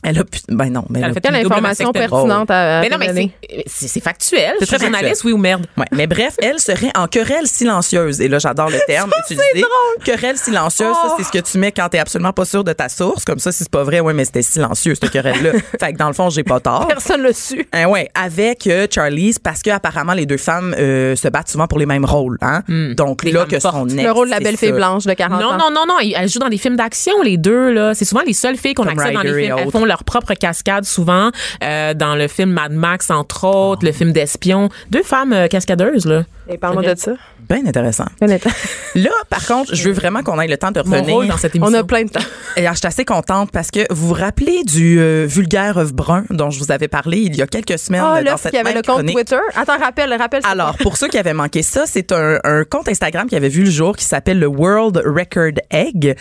Elle 0.04 0.18
a 0.18 0.24
pu, 0.24 0.40
ben 0.48 0.68
non, 0.70 0.84
mais 0.90 0.98
Elle 0.98 1.04
a 1.04 1.06
elle 1.06 1.10
a 1.12 1.14
fait 1.14 1.20
Quelle 1.20 1.34
une 1.36 1.46
information 1.46 1.92
pertinente 1.92 2.50
à, 2.50 2.78
à 2.78 2.80
Mais 2.80 2.88
non, 2.88 2.96
mais 2.98 3.12
c'est- 3.14 3.62
c'est 3.66 3.88
c'est 3.88 4.00
factuel. 4.00 4.54
C'est 4.58 4.66
très 4.66 4.78
journaliste, 4.80 5.22
oui 5.24 5.32
ou 5.32 5.36
merde. 5.38 5.66
Ouais, 5.76 5.84
mais 5.92 6.06
bref, 6.08 6.34
elle 6.42 6.58
serait 6.58 6.90
en 6.96 7.06
querelle 7.06 7.46
silencieuse. 7.46 8.20
Et 8.20 8.26
là, 8.28 8.38
j'adore 8.40 8.68
le 8.70 8.78
terme 8.86 9.10
utilisé. 9.24 9.64
Querelle 10.04 10.36
silencieuse, 10.38 10.94
ça, 10.94 11.14
c'est 11.16 11.24
ce 11.24 11.30
que 11.30 11.38
tu 11.38 11.58
mets 11.58 11.70
quand 11.72 11.88
t'es 11.88 11.98
absolument 11.98 12.32
pas 12.32 12.44
sûr 12.44 12.64
de 12.64 12.72
ta 12.72 12.88
source. 12.88 13.24
Comme 13.24 13.38
ça, 13.38 13.52
si 13.52 13.58
c'est 13.58 13.70
pas 13.70 13.84
vrai, 13.84 14.00
ouais, 14.00 14.12
mais 14.12 14.24
c'était 14.24 14.42
silencieux, 14.42 14.94
cette 14.94 15.10
querelle-là. 15.10 15.52
fait 15.80 15.92
que 15.92 15.98
dans 15.98 16.08
le 16.08 16.14
fond, 16.14 16.30
j'ai 16.30 16.42
pas 16.44 16.58
tort. 16.60 16.88
Personne 16.88 17.22
l'a 17.22 17.32
su. 17.32 17.64
Hein, 17.72 17.86
ouais, 17.86 18.08
avec 18.14 18.66
euh, 18.66 18.86
Charlize, 18.90 19.38
parce 19.38 19.62
que 19.62 19.70
apparemment 19.70 20.14
les 20.14 20.26
deux 20.26 20.36
femmes 20.36 20.74
euh, 20.78 21.14
se 21.14 21.28
battent 21.28 21.48
souvent 21.50 21.66
pour 21.68 21.78
les 21.78 21.86
mêmes 21.86 22.04
rôles. 22.04 22.38
Hein? 22.42 22.62
Donc 22.96 23.24
Des 23.24 23.30
là 23.32 23.44
que 23.44 23.60
son 23.60 23.88
ex, 23.88 24.02
Le 24.02 24.10
rôle 24.10 24.26
de 24.26 24.30
la 24.32 24.38
c'est 24.38 24.42
belle 24.44 24.56
fille 24.56 24.72
blanche 24.72 25.04
de 25.04 25.12
40 25.14 25.40
Non, 25.40 25.46
ans. 25.50 25.58
non, 25.58 25.70
non, 25.70 25.84
non. 25.86 25.94
Elles 26.00 26.28
jouent 26.28 26.40
dans 26.40 26.48
des 26.48 26.58
films 26.58 26.76
d'action, 26.76 27.22
les 27.22 27.36
deux, 27.36 27.70
là. 27.72 27.94
C'est 27.94 28.04
souvent 28.04 28.22
les 28.26 28.32
seules 28.32 28.56
filles 28.56 28.74
qu'on 28.74 28.86
accepte 28.88 29.14
dans 29.14 29.22
les 29.22 29.32
films. 29.44 29.56
Elles 29.58 29.70
font 29.70 29.84
leur 29.92 30.04
propre 30.04 30.32
cascade 30.34 30.84
souvent. 30.84 31.30
euh, 31.62 31.92
dans 31.94 32.14
le 32.16 32.26
film 32.28 32.50
Mad 32.52 32.72
Max, 32.72 33.10
entre 33.10 33.44
autres, 33.44 33.84
le 33.84 33.92
film 33.92 34.12
d'espion. 34.12 34.68
Deux 34.90 35.02
femmes 35.02 35.32
euh, 35.32 35.48
cascadeuses, 35.48 36.06
là. 36.06 36.22
Et 36.48 36.58
parle-moi 36.58 36.82
de 36.94 36.98
ça. 36.98 37.12
Bien 37.48 37.64
intéressant. 37.66 38.06
Honnêtement. 38.20 38.50
Là, 38.94 39.10
par 39.30 39.46
contre, 39.46 39.74
je 39.74 39.84
veux 39.88 39.92
vraiment 39.94 40.22
qu'on 40.22 40.40
ait 40.40 40.48
le 40.48 40.56
temps 40.56 40.70
de 40.70 40.80
Mon 40.84 40.96
revenir. 40.96 41.14
rôle 41.14 41.26
dans 41.28 41.36
cette 41.36 41.54
émission. 41.54 41.72
On 41.76 41.78
a 41.80 41.84
plein 41.84 42.04
de 42.04 42.08
temps. 42.10 42.20
Et 42.56 42.60
alors, 42.60 42.72
je 42.74 42.78
suis 42.78 42.86
assez 42.86 43.04
contente 43.04 43.50
parce 43.52 43.70
que 43.70 43.80
vous 43.92 44.08
vous 44.08 44.14
rappelez 44.14 44.62
du 44.64 44.98
euh, 45.00 45.26
vulgaire 45.28 45.78
œuf 45.78 45.92
brun 45.92 46.24
dont 46.30 46.50
je 46.50 46.58
vous 46.58 46.72
avais 46.72 46.88
parlé 46.88 47.18
il 47.18 47.36
y 47.36 47.42
a 47.42 47.46
quelques 47.46 47.78
semaines 47.78 48.02
euh, 48.04 48.22
dans 48.24 48.36
cette 48.36 48.52
qui 48.52 48.58
avait 48.58 48.72
le 48.72 48.82
compte 48.82 48.96
chronique. 48.96 49.14
Twitter. 49.14 49.38
Attends, 49.54 49.78
rappelle, 49.78 50.12
rappelle. 50.14 50.42
Alors, 50.44 50.76
pour 50.78 50.96
ceux 50.96 51.08
qui 51.08 51.18
avaient 51.18 51.34
manqué 51.34 51.62
ça, 51.62 51.84
c'est 51.86 52.10
un, 52.12 52.38
un 52.44 52.64
compte 52.64 52.88
Instagram 52.88 53.28
qui 53.28 53.36
avait 53.36 53.48
vu 53.48 53.64
le 53.64 53.70
jour 53.70 53.96
qui 53.96 54.04
s'appelle 54.04 54.38
le 54.38 54.46
World 54.46 55.02
Record 55.04 55.60
Egg 55.70 56.16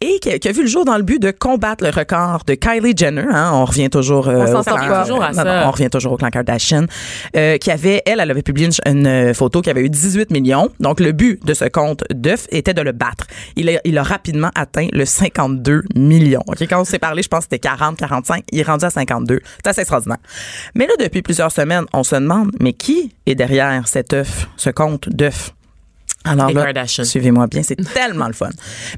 et 0.00 0.18
qui, 0.20 0.38
qui 0.38 0.48
a 0.48 0.52
vu 0.52 0.62
le 0.62 0.68
jour 0.68 0.84
dans 0.84 0.96
le 0.96 1.02
but 1.02 1.20
de 1.20 1.30
combattre 1.30 1.84
le 1.84 1.90
record 1.90 2.42
de 2.46 2.54
Kylie 2.54 2.94
Jenner. 2.96 3.15
Hein, 3.18 3.50
on 3.54 3.64
revient 3.64 3.88
toujours, 3.90 4.28
euh, 4.28 4.46
On 4.48 4.60
au 4.60 4.62
clan- 4.62 4.76
pas. 4.76 5.02
toujours 5.02 5.22
à 5.22 5.28
non, 5.28 5.34
ça. 5.34 5.44
non, 5.44 5.68
on 5.68 5.70
revient 5.70 5.90
toujours 5.90 6.12
au 6.12 6.16
clan 6.16 6.30
Kardashian. 6.30 6.86
euh, 7.36 7.58
qui 7.58 7.70
avait, 7.70 8.02
elle, 8.06 8.20
elle 8.20 8.30
avait 8.30 8.42
publié 8.42 8.66
une, 8.68 8.92
une, 8.98 9.06
euh, 9.06 9.34
photo 9.34 9.60
qui 9.62 9.70
avait 9.70 9.82
eu 9.82 9.90
18 9.90 10.30
millions. 10.30 10.68
Donc, 10.80 11.00
le 11.00 11.12
but 11.12 11.44
de 11.44 11.54
ce 11.54 11.64
compte 11.66 12.04
d'œuf 12.10 12.46
était 12.50 12.74
de 12.74 12.82
le 12.82 12.92
battre. 12.92 13.26
Il 13.56 13.68
a, 13.70 13.80
il 13.84 13.96
a 13.98 14.02
rapidement 14.02 14.50
atteint 14.54 14.88
le 14.92 15.04
52 15.04 15.82
millions. 15.94 16.42
Quand 16.68 16.80
on 16.80 16.84
s'est 16.84 16.98
parlé, 16.98 17.22
je 17.22 17.28
pense 17.28 17.40
que 17.40 17.44
c'était 17.52 17.58
40, 17.58 17.96
45. 17.96 18.44
Il 18.52 18.60
est 18.60 18.62
rendu 18.62 18.84
à 18.84 18.90
52. 18.90 19.40
C'est 19.62 19.70
assez 19.70 19.80
extraordinaire. 19.82 20.18
Mais 20.74 20.86
là, 20.86 20.92
depuis 20.98 21.22
plusieurs 21.22 21.52
semaines, 21.52 21.84
on 21.92 22.02
se 22.02 22.14
demande, 22.16 22.50
mais 22.60 22.72
qui 22.72 23.12
est 23.26 23.34
derrière 23.34 23.86
cet 23.88 24.12
œuf, 24.12 24.48
ce 24.56 24.70
compte 24.70 25.08
d'œuf? 25.08 25.52
Alors 26.26 26.48
Les 26.48 26.54
là, 26.54 26.64
Kardashian. 26.64 27.04
suivez-moi 27.04 27.46
bien, 27.46 27.62
c'est 27.62 27.76
tellement 27.94 28.26
le 28.26 28.32
fun. 28.32 28.48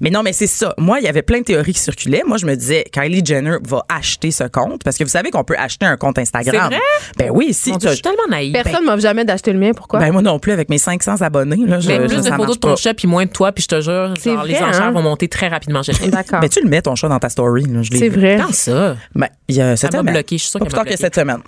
Mais 0.01 0.11
non, 0.11 0.23
mais 0.23 0.33
c'est 0.33 0.47
ça. 0.47 0.75
Moi, 0.79 1.01
il 1.01 1.05
y 1.05 1.09
avait 1.09 1.23
plein 1.23 1.39
de 1.41 1.45
théories 1.45 1.73
qui 1.75 1.81
circulaient. 1.81 2.23
Moi, 2.27 2.37
je 2.39 2.47
me 2.47 2.55
disais, 2.57 2.85
Kylie 2.93 3.23
Jenner 3.25 3.57
va 3.67 3.85
acheter 3.89 4.31
ce 4.31 4.45
compte 4.45 4.83
parce 4.85 4.97
que 4.97 5.05
vous 5.05 5.11
savez 5.11 5.31
qu'on 5.31 5.45
peut 5.45 5.57
acheter 5.59 5.87
un 5.87 5.97
compte 5.97 6.19
Instagram. 6.19 6.55
C'est 6.71 6.77
vrai? 6.77 6.83
Ben 7.19 7.31
oui, 7.33 7.53
si. 7.53 7.73
Dieu, 7.77 7.89
je 7.91 7.95
suis 7.95 8.03
tellement 8.03 8.27
naïve. 8.29 8.53
Personne 8.53 8.85
m'a 8.85 8.97
jamais 8.99 9.25
d'acheter 9.25 9.53
le 9.53 9.59
mien. 9.59 9.73
Pourquoi? 9.77 10.01
ben 10.01 10.11
moi 10.13 10.23
non 10.23 10.39
plus, 10.39 10.53
avec 10.53 10.69
mes 10.69 10.79
500 10.79 11.21
abonnés. 11.23 11.65
Là, 11.67 11.81
je, 11.81 11.89
Mais 11.89 11.97
je- 12.03 12.07
plus 12.07 12.17
de 12.17 12.23
ça 12.23 12.37
photos 12.37 12.57
de 12.57 12.61
ton 12.61 12.69
pas. 12.71 12.77
chat 12.77 12.95
puis 12.95 13.07
moins 13.09 13.25
de 13.27 13.31
toi, 13.31 13.53
puis 13.53 13.63
je 13.63 13.69
te 13.69 13.81
jure, 13.81 14.15
C'est 14.19 14.33
genre, 14.33 14.45
les 14.45 14.55
vrai, 14.55 14.65
enchères 14.65 14.83
hein? 14.85 14.91
vont 14.93 15.03
monter 15.03 15.29
très 15.29 15.49
rapidement. 15.49 15.83
D'accord. 16.09 16.41
Mais 16.41 16.49
tu 16.49 16.63
le 16.63 16.69
mets 16.69 16.83
ton 16.83 16.95
chat 16.95 17.09
dans 17.09 17.19
ta 17.19 17.29
story. 17.29 17.65
Là, 17.65 17.83
je 17.83 17.91
l'ai 17.91 17.99
C'est 17.99 18.09
vrai. 18.09 18.39
Quand 18.41 18.53
ça? 18.55 18.97
Ben, 19.15 19.29
il 19.49 19.57
y 19.57 19.61
a 19.61 19.77
cette 19.77 19.93
m'a 19.93 19.99
semaine. 20.01 20.15
bloqué, 20.15 20.37
je 20.39 20.43
suis 20.43 20.51
sûre 20.51 20.61
Pas 20.61 20.65
qu'elle 20.67 20.71
plus 20.71 20.77
tard 20.77 20.85
m'a 20.85 20.91
que 20.93 20.97
cette 20.97 21.15
semaine. 21.15 21.41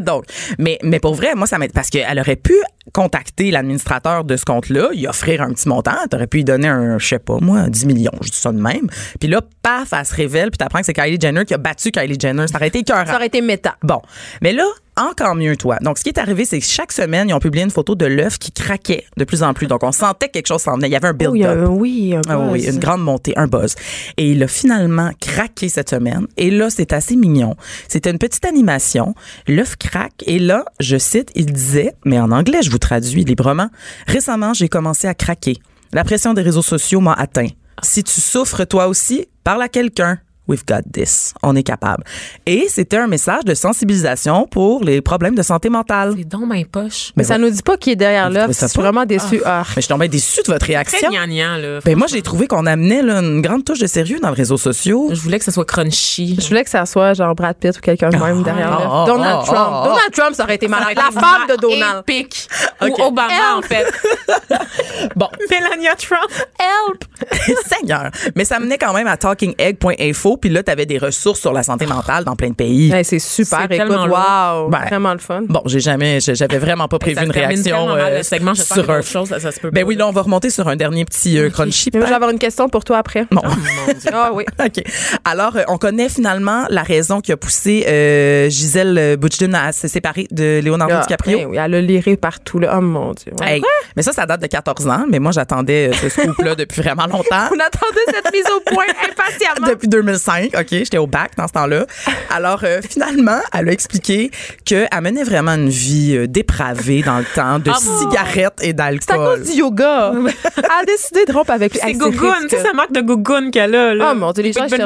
Donc, 0.00 0.24
mais, 0.58 0.78
mais 0.82 1.00
pour 1.00 1.14
vrai, 1.14 1.34
moi, 1.34 1.46
ça 1.46 1.58
m'aide 1.58 1.72
parce 1.72 1.90
qu'elle 1.90 2.18
aurait 2.18 2.36
pu 2.36 2.54
contacter 2.92 3.50
l'administrateur 3.50 4.24
de 4.24 4.36
ce 4.36 4.44
compte-là, 4.52 4.90
y 4.92 5.06
offrir 5.06 5.42
un 5.42 5.52
petit 5.52 5.68
montant. 5.68 5.96
T'aurais 6.10 6.26
pu 6.26 6.38
lui 6.38 6.44
donner 6.44 6.68
un, 6.68 6.98
je 6.98 7.06
sais 7.06 7.18
pas, 7.18 7.38
moi, 7.40 7.68
10 7.68 7.86
millions. 7.86 8.12
Je 8.20 8.30
dis 8.30 8.36
ça 8.36 8.52
de 8.52 8.60
même. 8.60 8.88
Puis 9.20 9.28
là, 9.28 9.40
paf, 9.62 9.92
elle 9.92 10.04
se 10.04 10.14
révèle, 10.14 10.50
puis 10.50 10.58
t'apprends 10.58 10.80
que 10.80 10.86
c'est 10.86 10.92
Kylie 10.92 11.18
Jenner 11.20 11.44
qui 11.44 11.54
a 11.54 11.58
battu 11.58 11.90
Kylie 11.90 12.18
Jenner. 12.20 12.48
Ça 12.48 12.56
aurait 12.56 12.68
été 12.68 12.80
écœurant. 12.80 13.06
Ça 13.06 13.16
aurait 13.16 13.26
été 13.26 13.40
méta. 13.40 13.76
Bon. 13.82 14.00
Mais 14.42 14.52
là, 14.52 14.64
encore 15.10 15.34
mieux, 15.34 15.56
toi. 15.56 15.78
Donc, 15.80 15.98
ce 15.98 16.02
qui 16.04 16.10
est 16.10 16.18
arrivé, 16.18 16.44
c'est 16.44 16.58
que 16.58 16.64
chaque 16.64 16.92
semaine, 16.92 17.28
ils 17.28 17.34
ont 17.34 17.38
publié 17.38 17.64
une 17.64 17.70
photo 17.70 17.94
de 17.94 18.06
l'œuf 18.06 18.38
qui 18.38 18.52
craquait 18.52 19.04
de 19.16 19.24
plus 19.24 19.42
en 19.42 19.54
plus. 19.54 19.66
Donc, 19.66 19.82
on 19.82 19.92
sentait 19.92 20.26
que 20.28 20.32
quelque 20.32 20.46
chose 20.48 20.62
s'en 20.62 20.76
venait. 20.76 20.88
Il 20.88 20.92
y 20.92 20.96
avait 20.96 21.08
un 21.08 21.12
build-up. 21.12 21.58
un- 21.64 21.66
oui, 21.66 22.14
un 22.14 22.20
Ah 22.28 22.38
oui, 22.38 22.64
buzz. 22.64 22.74
une 22.74 22.80
grande 22.80 23.02
montée, 23.02 23.32
un 23.36 23.46
buzz. 23.46 23.74
Et 24.16 24.30
il 24.32 24.42
a 24.42 24.48
finalement 24.48 25.10
craqué 25.20 25.68
cette 25.68 25.90
semaine. 25.90 26.26
Et 26.36 26.50
là, 26.50 26.70
c'est 26.70 26.92
assez 26.92 27.16
mignon. 27.16 27.56
C'était 27.88 28.10
une 28.10 28.18
petite 28.18 28.44
animation. 28.44 29.14
L'œuf 29.48 29.76
craque. 29.76 30.22
Et 30.26 30.38
là, 30.38 30.64
je 30.80 30.96
cite, 30.96 31.30
il 31.34 31.46
disait, 31.52 31.94
mais 32.04 32.18
en 32.20 32.30
anglais, 32.30 32.62
je 32.62 32.70
vous 32.70 32.78
traduis 32.78 33.24
librement. 33.24 33.68
Récemment, 34.06 34.52
j'ai 34.54 34.68
commencé 34.68 35.06
à 35.08 35.14
craquer. 35.14 35.56
La 35.92 36.04
pression 36.04 36.32
des 36.34 36.42
réseaux 36.42 36.62
sociaux 36.62 37.00
m'a 37.00 37.12
atteint. 37.12 37.48
Si 37.82 38.04
tu 38.04 38.20
souffres 38.20 38.64
toi 38.64 38.86
aussi, 38.88 39.26
parle 39.44 39.62
à 39.62 39.68
quelqu'un. 39.68 40.18
We've 40.52 40.66
got 40.68 40.82
this. 40.92 41.32
On 41.42 41.56
est 41.56 41.62
capable. 41.62 42.04
Et 42.44 42.66
c'était 42.68 42.98
un 42.98 43.06
message 43.06 43.42
de 43.46 43.54
sensibilisation 43.54 44.46
pour 44.46 44.84
les 44.84 45.00
problèmes 45.00 45.34
de 45.34 45.40
santé 45.40 45.70
mentale. 45.70 46.12
C'est 46.14 46.28
dans 46.28 46.40
ma 46.44 46.56
poche. 46.70 47.12
Mais 47.16 47.24
ça 47.24 47.38
nous 47.38 47.48
dit 47.48 47.62
pas 47.62 47.78
qui 47.78 47.92
est 47.92 47.96
derrière 47.96 48.30
ça 48.52 48.66
Je 48.66 48.66
suis 48.70 48.78
vraiment 48.80 49.06
déçue. 49.06 49.40
Ah. 49.46 49.62
Mais 49.68 49.74
je 49.76 49.80
suis 49.80 49.88
tombée 49.88 50.08
déçue 50.08 50.42
de 50.42 50.48
votre 50.48 50.58
Très 50.66 50.74
réaction. 50.74 51.08
gnangnan, 51.10 51.56
là. 51.56 51.78
Ben 51.82 51.96
moi, 51.96 52.06
j'ai 52.06 52.20
trouvé 52.20 52.46
qu'on 52.46 52.66
amenait 52.66 53.00
là, 53.00 53.20
une 53.20 53.40
grande 53.40 53.64
touche 53.64 53.78
de 53.78 53.86
sérieux 53.86 54.18
dans 54.20 54.28
les 54.28 54.34
réseaux 54.36 54.58
sociaux. 54.58 55.08
Je 55.10 55.20
voulais 55.20 55.38
que 55.38 55.44
ça 55.46 55.52
soit 55.52 55.64
crunchy. 55.64 56.36
Je 56.38 56.48
voulais 56.48 56.64
que 56.64 56.70
ça 56.70 56.84
soit 56.84 57.14
genre 57.14 57.34
Brad 57.34 57.56
Pitt 57.56 57.74
ou 57.78 57.80
quelqu'un 57.80 58.10
de 58.10 58.18
même 58.18 58.42
derrière 58.42 58.70
l'œuf. 58.72 58.88
ah, 58.90 59.04
Donald 59.06 59.38
ah, 59.40 59.44
Trump. 59.46 59.58
ah, 59.58 59.80
ah. 59.82 59.88
Donald 59.88 60.12
Trump, 60.12 60.34
ça 60.34 60.44
aurait 60.44 60.56
été 60.56 60.68
malade. 60.68 60.94
La 60.94 61.18
femme 61.18 61.46
de 61.48 61.56
Donald. 61.56 62.04
Épique. 62.06 62.46
Ok. 62.82 62.98
Ou 62.98 63.02
Obama, 63.04 63.56
en 63.56 63.62
fait. 63.62 63.86
Bon, 65.16 65.28
Melania 65.50 65.94
Trump. 65.96 66.30
Help! 66.58 67.04
Seigneur. 67.66 68.10
Mais 68.36 68.44
ça 68.44 68.58
menait 68.60 68.78
quand 68.78 68.92
même 68.92 69.06
à 69.06 69.16
talkingegg.info, 69.16 70.36
puis 70.42 70.50
là, 70.50 70.62
tu 70.62 70.70
avais 70.72 70.84
des 70.86 70.98
ressources 70.98 71.40
sur 71.40 71.52
la 71.52 71.62
santé 71.62 71.86
mentale 71.86 72.24
dans 72.24 72.34
plein 72.36 72.50
de 72.50 72.54
pays. 72.54 72.92
Hey, 72.92 73.04
c'est 73.04 73.18
super. 73.20 73.60
C'est 73.70 73.76
Écoute, 73.76 73.88
tellement 73.88 74.06
wow. 74.06 74.68
Ben, 74.68 74.80
Vraiment 74.88 75.12
le 75.12 75.18
fun. 75.20 75.42
Bon, 75.48 75.62
j'ai 75.66 75.78
jamais, 75.80 76.18
j'avais 76.20 76.58
vraiment 76.58 76.88
pas 76.88 76.98
prévu 76.98 77.22
une 77.24 77.30
réaction 77.30 77.86
mal, 77.86 78.00
euh, 78.12 78.22
segment. 78.22 78.54
Sur 78.54 78.90
un. 78.90 79.00
chose, 79.02 79.28
ça, 79.28 79.38
ça 79.40 79.52
se 79.52 79.60
peut 79.60 79.70
Ben 79.70 79.82
pas. 79.82 79.86
oui, 79.86 79.94
là, 79.96 80.08
on 80.08 80.10
va 80.12 80.22
remonter 80.22 80.50
sur 80.50 80.66
un 80.68 80.74
dernier 80.76 81.04
petit 81.04 81.38
euh, 81.38 81.48
crunchy. 81.48 81.90
Mais 81.92 82.00
moi, 82.00 82.06
je 82.06 82.10
vais 82.10 82.16
avoir 82.16 82.30
une 82.30 82.38
question 82.40 82.68
pour 82.68 82.84
toi 82.84 82.98
après. 82.98 83.24
Bon. 83.30 83.40
Ah 84.12 84.30
oui. 84.34 84.44
OK. 84.64 84.82
Alors, 85.24 85.56
euh, 85.56 85.62
on 85.68 85.78
connaît 85.78 86.08
finalement 86.08 86.66
la 86.70 86.82
raison 86.82 87.20
qui 87.20 87.30
a 87.32 87.36
poussé 87.36 87.84
euh, 87.86 88.50
Gisèle 88.50 89.16
Butchdin 89.16 89.54
à 89.54 89.72
se 89.72 89.86
séparer 89.88 90.26
de 90.30 90.60
Leonardo 90.62 90.94
Ah, 90.98 91.00
DiCaprio. 91.02 91.38
ben 91.38 91.46
oui, 91.50 91.56
elle 91.56 91.74
a 91.74 91.80
liré 91.80 92.16
partout. 92.16 92.58
Là. 92.58 92.74
Oh 92.76 92.80
mon 92.80 93.12
Dieu. 93.12 93.32
Ouais. 93.40 93.56
Hey, 93.56 93.62
mais 93.96 94.02
ça, 94.02 94.12
ça 94.12 94.26
date 94.26 94.42
de 94.42 94.46
14 94.48 94.88
ans, 94.88 95.04
mais 95.08 95.18
moi, 95.18 95.30
j'attendais 95.32 95.90
ce 95.94 96.08
scoop-là 96.08 96.54
depuis 96.56 96.82
vraiment 96.82 97.06
longtemps. 97.06 97.48
On 97.52 97.58
attendait 97.60 98.06
cette 98.12 98.32
mise 98.32 98.44
au 98.56 98.60
point 98.74 98.84
impatiemment. 98.88 99.68
Depuis 99.68 99.88
2005, 99.88 100.21
OK, 100.28 100.66
j'étais 100.70 100.98
au 100.98 101.06
bac 101.06 101.32
dans 101.36 101.46
ce 101.48 101.52
temps-là. 101.52 101.86
Alors 102.30 102.60
euh, 102.64 102.80
finalement, 102.88 103.38
elle 103.52 103.68
a 103.68 103.72
expliqué 103.72 104.30
qu'elle 104.64 104.88
menait 105.02 105.24
vraiment 105.24 105.52
une 105.52 105.68
vie 105.68 106.14
euh, 106.16 106.26
dépravée 106.26 107.02
dans 107.02 107.18
le 107.18 107.24
temps 107.34 107.58
de 107.58 107.70
Ah 107.70 107.78
bon? 107.84 107.98
cigarettes 108.10 108.58
et 108.60 108.66
C'est 108.66 108.70
à 108.70 108.72
d'alcool. 108.72 109.38
cause 109.38 109.50
du 109.50 109.58
yoga. 109.58 110.12
Elle 110.56 110.62
a 110.64 110.84
décidé 110.86 111.24
de 111.26 111.32
rompre 111.32 111.50
avec 111.50 111.72
lui. 111.72 111.80
C'est 111.82 111.88
Hey, 111.90 111.96
Gougoune, 111.98 112.34
tu 112.48 112.56
sais, 112.56 112.62
ça 112.62 112.72
marque 112.72 112.92
de 112.92 113.00
Gougoune 113.00 113.50
qu'elle 113.50 113.74
a, 113.74 113.94
là. 113.94 114.12
Oh, 114.12 114.18
mon 114.18 114.32
Dieu, 114.32 114.42
les 114.42 114.52
gens 114.52 114.66
Ben 114.68 114.78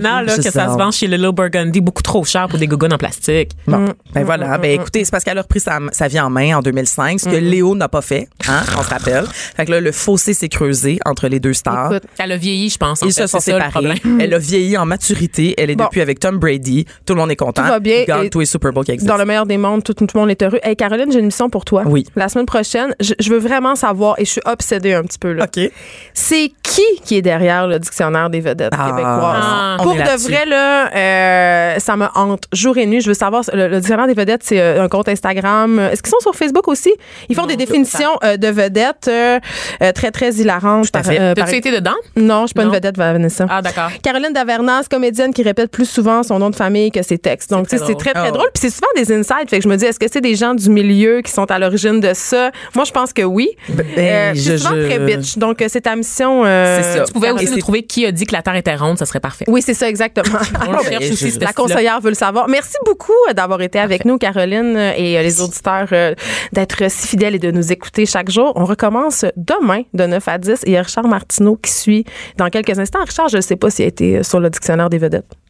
là, 0.00 0.22
que 0.24 0.30
ça 0.32 0.42
C'est 0.42 0.42
se 0.48 0.50
ça. 0.52 0.66
vend 0.66 0.90
chez 0.90 1.06
Little 1.06 1.32
Burgundy 1.32 1.80
beaucoup 1.80 2.02
trop 2.02 2.24
cher 2.24 2.48
pour 2.48 2.58
des 2.58 2.66
Gougounes 2.66 2.92
en 2.92 2.98
plastique. 2.98 3.50
Bon, 3.66 3.86
ben 4.14 4.24
voilà. 4.24 4.58
Ben 4.58 4.70
écoutez, 4.80 5.04
c'est 5.04 5.10
parce 5.10 5.24
qu'elle 5.24 5.38
a 5.38 5.42
repris 5.42 5.60
sa, 5.60 5.78
sa 5.92 6.08
vie 6.08 6.20
en 6.20 6.30
main 6.30 6.56
en 6.56 6.62
2005, 6.62 7.20
ce 7.20 7.28
que 7.28 7.36
Léo 7.36 7.74
n'a 7.74 7.88
pas 7.88 8.00
fait, 8.02 8.28
hein, 8.48 8.62
on 8.78 8.82
se 8.82 8.90
rappelle. 8.90 9.24
Fait 9.56 9.64
que 9.66 9.70
là, 9.72 9.80
le 9.80 9.92
fossé 9.92 10.34
s'est 10.34 10.48
creusé 10.48 10.98
entre 11.04 11.28
les 11.28 11.40
deux 11.40 11.52
stars. 11.54 11.92
Écoute, 11.92 12.08
Elle 12.18 12.32
a 12.32 12.36
vieilli, 12.36 12.70
je 12.70 12.78
pense. 12.78 13.02
en 13.02 13.06
Ils 13.06 13.12
fait, 13.12 13.22
se 13.22 13.26
sont 13.26 13.40
c'est 13.40 13.50
ça, 13.52 13.58
le 13.58 13.64
séparés. 13.64 13.70
problème. 14.00 14.20
Elle 14.20 14.34
a 14.34 14.38
vieilli 14.38 14.76
en 14.76 14.83
maturité. 14.86 15.54
Elle 15.58 15.70
est 15.70 15.76
Bon. 15.76 15.84
depuis 15.84 16.00
avec 16.00 16.20
Tom 16.20 16.38
Brady. 16.38 16.84
Tout 17.06 17.14
le 17.14 17.20
monde 17.20 17.30
est 17.30 17.36
content. 17.36 17.62
Tout 17.62 17.68
va 17.68 17.80
bien. 17.80 18.00
Il 18.02 18.06
gagne 18.06 18.28
tous 18.30 18.40
les 18.40 18.46
Super 18.46 18.72
Bowls 18.72 18.84
qui 18.84 18.92
existent. 18.92 19.12
dans 19.14 19.18
le 19.18 19.24
meilleur 19.26 19.46
des 19.46 19.56
mondes, 19.58 19.82
tout, 19.84 19.94
tout 19.94 20.06
le 20.14 20.20
monde 20.20 20.30
est 20.30 20.42
heureux. 20.42 20.58
Hey, 20.62 20.76
Caroline, 20.76 21.10
j'ai 21.12 21.18
une 21.18 21.26
mission 21.26 21.48
pour 21.50 21.64
toi. 21.64 21.82
Oui. 21.86 22.06
La 22.16 22.28
semaine 22.28 22.46
prochaine, 22.46 22.94
je, 23.00 23.14
je 23.18 23.30
veux 23.30 23.38
vraiment 23.38 23.74
savoir, 23.74 24.14
et 24.18 24.24
je 24.24 24.30
suis 24.30 24.40
obsédée 24.44 24.94
un 24.94 25.02
petit 25.02 25.18
peu 25.18 25.32
là. 25.32 25.44
OK. 25.44 25.70
C'est 26.12 26.52
qui 26.62 26.82
qui 27.04 27.16
est 27.16 27.22
derrière 27.22 27.66
le 27.66 27.78
dictionnaire 27.78 28.30
des 28.30 28.40
vedettes 28.40 28.72
Ah. 28.76 28.86
québécoises? 28.90 29.44
Ah. 29.44 29.76
Pour 29.82 29.94
de 29.94 30.28
vrai, 30.28 30.46
là, 30.46 30.90
euh, 30.94 31.78
ça 31.78 31.96
me 31.96 32.06
hante 32.14 32.44
jour 32.52 32.76
et 32.78 32.86
nuit. 32.86 33.00
Je 33.00 33.08
veux 33.08 33.14
savoir, 33.14 33.42
le, 33.52 33.68
le 33.68 33.76
dictionnaire 33.80 34.06
des 34.06 34.14
vedettes, 34.14 34.42
c'est 34.44 34.60
euh, 34.60 34.82
un 34.82 34.88
compte 34.88 35.08
Instagram. 35.08 35.78
Est-ce 35.78 36.02
qu'ils 36.02 36.10
sont 36.10 36.20
sur 36.20 36.34
Facebook 36.34 36.68
aussi? 36.68 36.92
Ils 37.28 37.34
font 37.36 37.46
des 37.46 37.56
définitions 37.56 38.10
euh, 38.24 38.36
de 38.36 38.48
vedettes 38.48 39.08
euh, 39.08 39.38
très, 39.94 40.10
très 40.10 40.32
hilarantes. 40.34 40.90
Tout 40.90 40.98
à 40.98 41.02
par- 41.02 41.12
fait. 41.12 41.20
euh, 41.20 41.34
par- 41.34 41.44
T'as-tu 41.46 41.58
été 41.58 41.70
dedans? 41.72 41.94
Non, 42.16 42.42
je 42.42 42.46
suis 42.48 42.54
pas 42.54 42.62
Non. 42.64 42.68
une 42.70 42.74
vedette, 42.74 42.96
Vanessa. 42.96 43.46
Ah, 43.48 43.62
d'accord. 43.62 43.90
Caroline 44.02 44.32
Comédienne 44.82 45.32
qui 45.32 45.42
répète 45.42 45.70
plus 45.70 45.88
souvent 45.88 46.22
son 46.22 46.38
nom 46.38 46.50
de 46.50 46.56
famille 46.56 46.90
que 46.90 47.02
ses 47.02 47.18
textes. 47.18 47.50
Donc, 47.50 47.68
très 47.68 47.78
c'est 47.78 47.94
très, 47.94 48.12
très 48.12 48.28
Oh. 48.30 48.32
drôle. 48.32 48.48
Puis 48.54 48.60
c'est 48.62 48.70
souvent 48.70 48.86
des 48.96 49.12
insights. 49.12 49.48
Fait 49.50 49.58
que 49.58 49.64
je 49.64 49.68
me 49.68 49.76
dis, 49.76 49.84
est-ce 49.84 49.98
que 49.98 50.06
c'est 50.10 50.20
des 50.20 50.34
gens 50.34 50.54
du 50.54 50.68
milieu 50.70 51.20
qui 51.22 51.30
sont 51.32 51.50
à 51.50 51.58
l'origine 51.58 52.00
de 52.00 52.10
ça? 52.14 52.50
Moi, 52.74 52.84
je 52.84 52.92
pense 52.92 53.12
que 53.12 53.22
oui. 53.22 53.50
Ben, 53.68 53.84
Euh, 53.98 54.32
je- 54.34 54.40
c'est 54.40 54.58
souvent 54.58 54.74
je- 54.76 54.86
très 54.86 54.98
bitch. 54.98 55.38
Donc, 55.38 55.60
euh, 55.62 55.66
c'est 55.68 55.82
ta 55.82 55.96
mission. 55.96 56.44
euh, 56.44 56.80
C'est 56.82 56.98
ça. 56.98 57.04
Tu 57.04 57.12
pouvais 57.12 57.30
aussi 57.30 57.50
nous 57.50 57.58
trouver 57.58 57.82
qui 57.82 58.04
a 58.06 58.12
dit 58.12 58.24
que 58.26 58.32
la 58.32 58.42
Terre 58.42 58.56
était 58.56 58.74
ronde, 58.74 58.98
ça 58.98 59.06
serait 59.06 59.20
parfait. 59.20 59.44
Oui, 59.48 59.62
c'est 59.62 59.74
ça, 59.74 59.88
exactement. 59.88 60.38
On 60.68 60.72
ben, 60.72 60.78
cherche 60.82 61.04
je- 61.04 61.12
aussi, 61.12 61.28
je- 61.30 61.34
ce 61.34 61.40
La 61.40 61.52
conseillère 61.52 62.00
veut 62.00 62.10
le 62.10 62.14
savoir. 62.14 62.48
Merci 62.48 62.76
beaucoup 62.84 63.12
euh, 63.28 63.32
d'avoir 63.32 63.60
été 63.62 63.78
avec 63.78 64.04
nous, 64.04 64.18
Caroline, 64.18 64.76
et 64.96 65.18
euh, 65.18 65.22
les 65.22 65.40
auditeurs, 65.42 65.88
euh, 65.92 66.14
d'être 66.52 66.90
si 66.90 67.08
fidèles 67.08 67.34
et 67.34 67.38
de 67.38 67.50
nous 67.50 67.72
écouter 67.72 68.06
chaque 68.06 68.30
jour. 68.30 68.52
On 68.56 68.64
recommence 68.64 69.24
demain 69.36 69.82
de 69.94 70.06
9 70.06 70.26
à 70.28 70.38
10 70.38 70.62
et 70.64 70.68
il 70.68 70.72
y 70.72 70.76
a 70.76 70.82
Richard 70.82 71.06
Martineau 71.06 71.56
qui 71.56 71.72
suit 71.72 72.04
dans 72.36 72.48
quelques 72.50 72.78
instants. 72.78 73.04
Richard, 73.04 73.28
je 73.28 73.36
ne 73.36 73.42
sais 73.42 73.56
pas 73.56 73.70
s'il 73.70 73.84
a 73.84 73.88
été 73.88 74.22
sur 74.22 74.40
le 74.40 74.50
dictionnaire 74.64 74.88
des 74.88 74.98
vedettes. 74.98 75.43